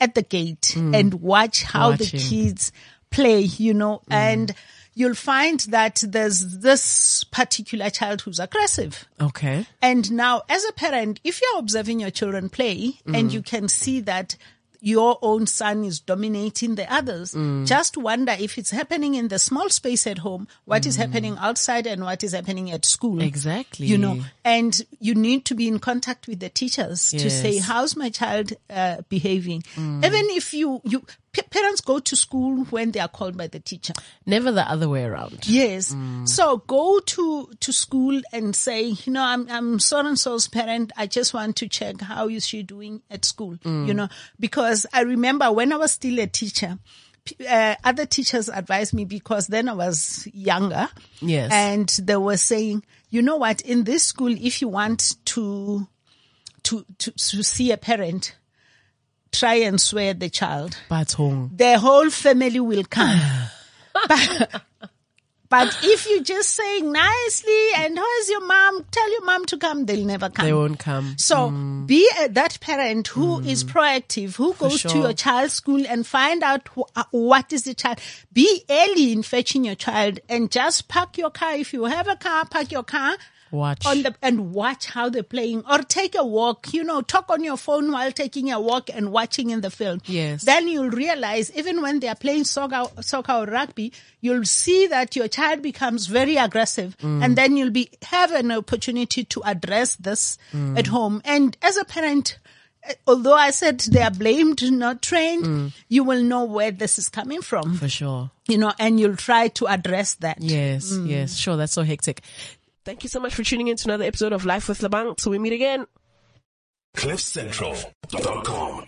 at 0.00 0.14
the 0.14 0.22
gate 0.22 0.76
and 0.76 1.14
watch 1.14 1.62
how 1.62 1.92
the 1.92 2.04
kids 2.04 2.72
play, 3.10 3.40
you 3.40 3.72
know, 3.72 4.02
and 4.10 4.52
you'll 4.94 5.14
find 5.14 5.60
that 5.60 6.02
there's 6.06 6.58
this 6.58 7.24
particular 7.24 7.90
child 7.90 8.22
who's 8.22 8.38
aggressive. 8.38 9.06
Okay. 9.20 9.66
And 9.80 10.10
now 10.12 10.42
as 10.48 10.64
a 10.64 10.72
parent, 10.72 11.20
if 11.24 11.40
you're 11.40 11.58
observing 11.58 12.00
your 12.00 12.10
children 12.10 12.48
play 12.48 13.00
and 13.06 13.32
you 13.32 13.42
can 13.42 13.68
see 13.68 14.00
that 14.00 14.36
your 14.84 15.16
own 15.22 15.46
son 15.46 15.84
is 15.84 16.00
dominating 16.00 16.74
the 16.74 16.92
others, 16.92 17.34
mm. 17.34 17.64
just 17.64 17.96
wonder 17.96 18.34
if 18.36 18.58
it's 18.58 18.72
happening 18.72 19.14
in 19.14 19.28
the 19.28 19.38
small 19.38 19.70
space 19.70 20.08
at 20.08 20.18
home, 20.18 20.48
what 20.64 20.84
is 20.84 20.96
mm. 20.96 21.02
happening 21.02 21.36
outside 21.38 21.86
and 21.86 22.02
what 22.02 22.24
is 22.24 22.32
happening 22.32 22.68
at 22.72 22.84
school. 22.84 23.22
Exactly. 23.22 23.86
You 23.86 23.96
know, 23.96 24.24
and 24.44 24.84
you 24.98 25.14
need 25.14 25.44
to 25.44 25.54
be 25.54 25.68
in 25.68 25.78
contact 25.78 26.26
with 26.26 26.40
the 26.40 26.48
teachers 26.48 27.12
to 27.12 27.30
say, 27.30 27.58
how's 27.58 27.94
my 27.94 28.10
child 28.10 28.54
uh, 28.68 29.02
behaving? 29.08 29.62
Mm. 29.76 30.04
Even 30.04 30.26
if 30.30 30.52
you, 30.52 30.80
you, 30.84 31.04
p- 31.32 31.42
parents 31.42 31.80
go 31.80 31.98
to 31.98 32.14
school 32.16 32.64
when 32.66 32.92
they 32.92 33.00
are 33.00 33.08
called 33.08 33.36
by 33.36 33.46
the 33.46 33.58
teacher. 33.60 33.94
Never 34.26 34.52
the 34.52 34.70
other 34.70 34.88
way 34.88 35.04
around. 35.04 35.48
Yes. 35.48 35.94
So 36.26 36.58
go 36.58 37.00
to, 37.00 37.50
to 37.58 37.72
school 37.72 38.20
and 38.32 38.54
say, 38.54 38.82
you 38.88 39.12
know, 39.12 39.22
I'm, 39.22 39.48
I'm 39.50 39.78
so 39.78 39.98
and 40.06 40.18
so's 40.18 40.48
parent. 40.48 40.92
I 40.96 41.06
just 41.06 41.32
want 41.34 41.56
to 41.56 41.68
check 41.68 42.00
how 42.00 42.28
is 42.28 42.46
she 42.46 42.62
doing 42.62 43.02
at 43.10 43.24
school, 43.24 43.56
you 43.64 43.94
know, 43.94 44.08
because 44.38 44.86
I 44.92 45.02
remember 45.02 45.50
when 45.50 45.72
I 45.72 45.76
was 45.76 45.92
still 45.92 46.18
a 46.20 46.26
teacher, 46.26 46.78
uh, 47.48 47.74
other 47.84 48.04
teachers 48.04 48.48
advised 48.48 48.92
me 48.94 49.04
because 49.04 49.46
then 49.46 49.68
I 49.68 49.74
was 49.74 50.26
younger. 50.32 50.88
Yes. 51.20 51.50
And 51.52 51.88
they 52.02 52.16
were 52.16 52.36
saying, 52.36 52.84
you 53.10 53.22
know 53.22 53.36
what, 53.36 53.60
in 53.60 53.84
this 53.84 54.04
school, 54.04 54.32
if 54.32 54.60
you 54.60 54.68
want 54.68 55.14
to, 55.26 55.86
to, 56.64 56.84
to, 56.98 57.10
to 57.12 57.42
see 57.42 57.70
a 57.70 57.76
parent, 57.76 58.34
try 59.32 59.54
and 59.54 59.80
swear 59.80 60.14
the 60.14 60.28
child 60.30 60.76
But 60.88 61.12
home. 61.12 61.50
the 61.56 61.78
whole 61.78 62.10
family 62.10 62.60
will 62.60 62.84
come. 62.84 63.18
but, 64.08 64.62
But 65.48 65.76
if 65.82 66.06
you 66.08 66.22
just 66.22 66.48
saying 66.48 66.90
nicely 66.92 67.68
and 67.76 67.94
where's 67.94 68.28
your 68.30 68.40
mom, 68.46 68.86
tell 68.90 69.12
your 69.12 69.22
mom 69.24 69.44
to 69.46 69.58
come, 69.58 69.84
they'll 69.84 70.06
never 70.06 70.30
come. 70.30 70.46
They 70.46 70.52
won't 70.54 70.78
come. 70.78 71.14
So 71.18 71.50
be 71.84 72.08
a, 72.20 72.28
that 72.30 72.58
parent 72.60 73.08
who 73.08 73.40
is 73.40 73.62
proactive, 73.62 74.36
who 74.36 74.54
goes 74.54 74.80
to 74.82 74.98
your 74.98 75.12
child's 75.12 75.52
school 75.52 75.84
and 75.86 76.06
find 76.06 76.42
out 76.42 76.68
wh- 76.68 76.88
uh, 76.96 77.04
what 77.10 77.52
is 77.52 77.64
the 77.64 77.74
child. 77.74 78.00
Be 78.32 78.64
early 78.70 79.12
in 79.12 79.22
fetching 79.22 79.66
your 79.66 79.74
child 79.74 80.20
and 80.26 80.50
just 80.50 80.88
park 80.88 81.18
your 81.18 81.28
car. 81.30 81.54
If 81.54 81.74
you 81.74 81.84
have 81.84 82.08
a 82.08 82.16
car, 82.16 82.46
park 82.46 82.72
your 82.72 82.84
car 82.84 83.14
Watch. 83.52 83.84
on 83.86 84.02
the 84.02 84.14
and 84.22 84.52
watch 84.54 84.86
how 84.86 85.10
they're 85.10 85.22
playing 85.22 85.62
or 85.70 85.78
take 85.80 86.14
a 86.14 86.24
walk 86.24 86.72
you 86.72 86.82
know 86.82 87.02
talk 87.02 87.28
on 87.30 87.44
your 87.44 87.58
phone 87.58 87.92
while 87.92 88.10
taking 88.10 88.50
a 88.50 88.58
walk 88.58 88.88
and 88.92 89.12
watching 89.12 89.50
in 89.50 89.60
the 89.60 89.70
film 89.70 90.00
Yes. 90.06 90.42
then 90.44 90.68
you'll 90.68 90.90
realize 90.90 91.52
even 91.54 91.82
when 91.82 92.00
they 92.00 92.08
are 92.08 92.14
playing 92.16 92.44
soccer 92.44 92.84
soccer 93.02 93.32
or 93.32 93.44
rugby 93.44 93.92
you'll 94.22 94.44
see 94.46 94.86
that 94.86 95.14
your 95.14 95.28
child 95.28 95.60
becomes 95.62 96.06
very 96.06 96.36
aggressive 96.36 96.96
Mm. 97.02 97.22
and 97.24 97.36
then 97.36 97.56
you'll 97.58 97.70
be 97.70 97.90
have 98.04 98.32
an 98.32 98.50
opportunity 98.52 99.24
to 99.24 99.42
address 99.44 99.96
this 99.96 100.38
Mm. 100.52 100.78
at 100.78 100.86
home 100.86 101.20
and 101.24 101.56
as 101.60 101.76
a 101.76 101.84
parent 101.84 102.38
eh, 102.84 102.94
although 103.06 103.34
i 103.36 103.50
said 103.50 103.80
they 103.80 104.00
are 104.02 104.10
blamed 104.10 104.62
not 104.72 105.02
trained 105.02 105.72
you 105.88 106.02
will 106.04 106.22
know 106.22 106.44
where 106.44 106.70
this 106.70 106.98
is 106.98 107.08
coming 107.10 107.42
from 107.42 107.74
Mm. 107.74 107.78
For 107.78 107.88
sure. 107.88 108.30
you 108.48 108.56
know 108.58 108.72
and 108.78 108.98
you'll 108.98 109.16
try 109.16 109.48
to 109.48 109.66
address 109.68 110.14
that 110.24 110.38
Yes, 110.40 110.90
yes, 111.04 111.36
sure. 111.36 111.56
That's 111.56 111.72
so 111.74 111.82
hectic. 111.82 112.22
Thank 112.84 113.02
you 113.04 113.08
so 113.08 113.20
much 113.20 113.34
for 113.34 113.44
tuning 113.44 113.68
in 113.68 113.76
to 113.76 113.88
another 113.88 114.04
episode 114.04 114.32
of 114.32 114.44
Life 114.44 114.68
with 114.68 114.80
Lebang. 114.80 115.16
Till 115.16 115.30
we 115.30 115.38
meet 115.38 115.52
again. 115.52 115.86
CliffCentral.com 116.96 118.86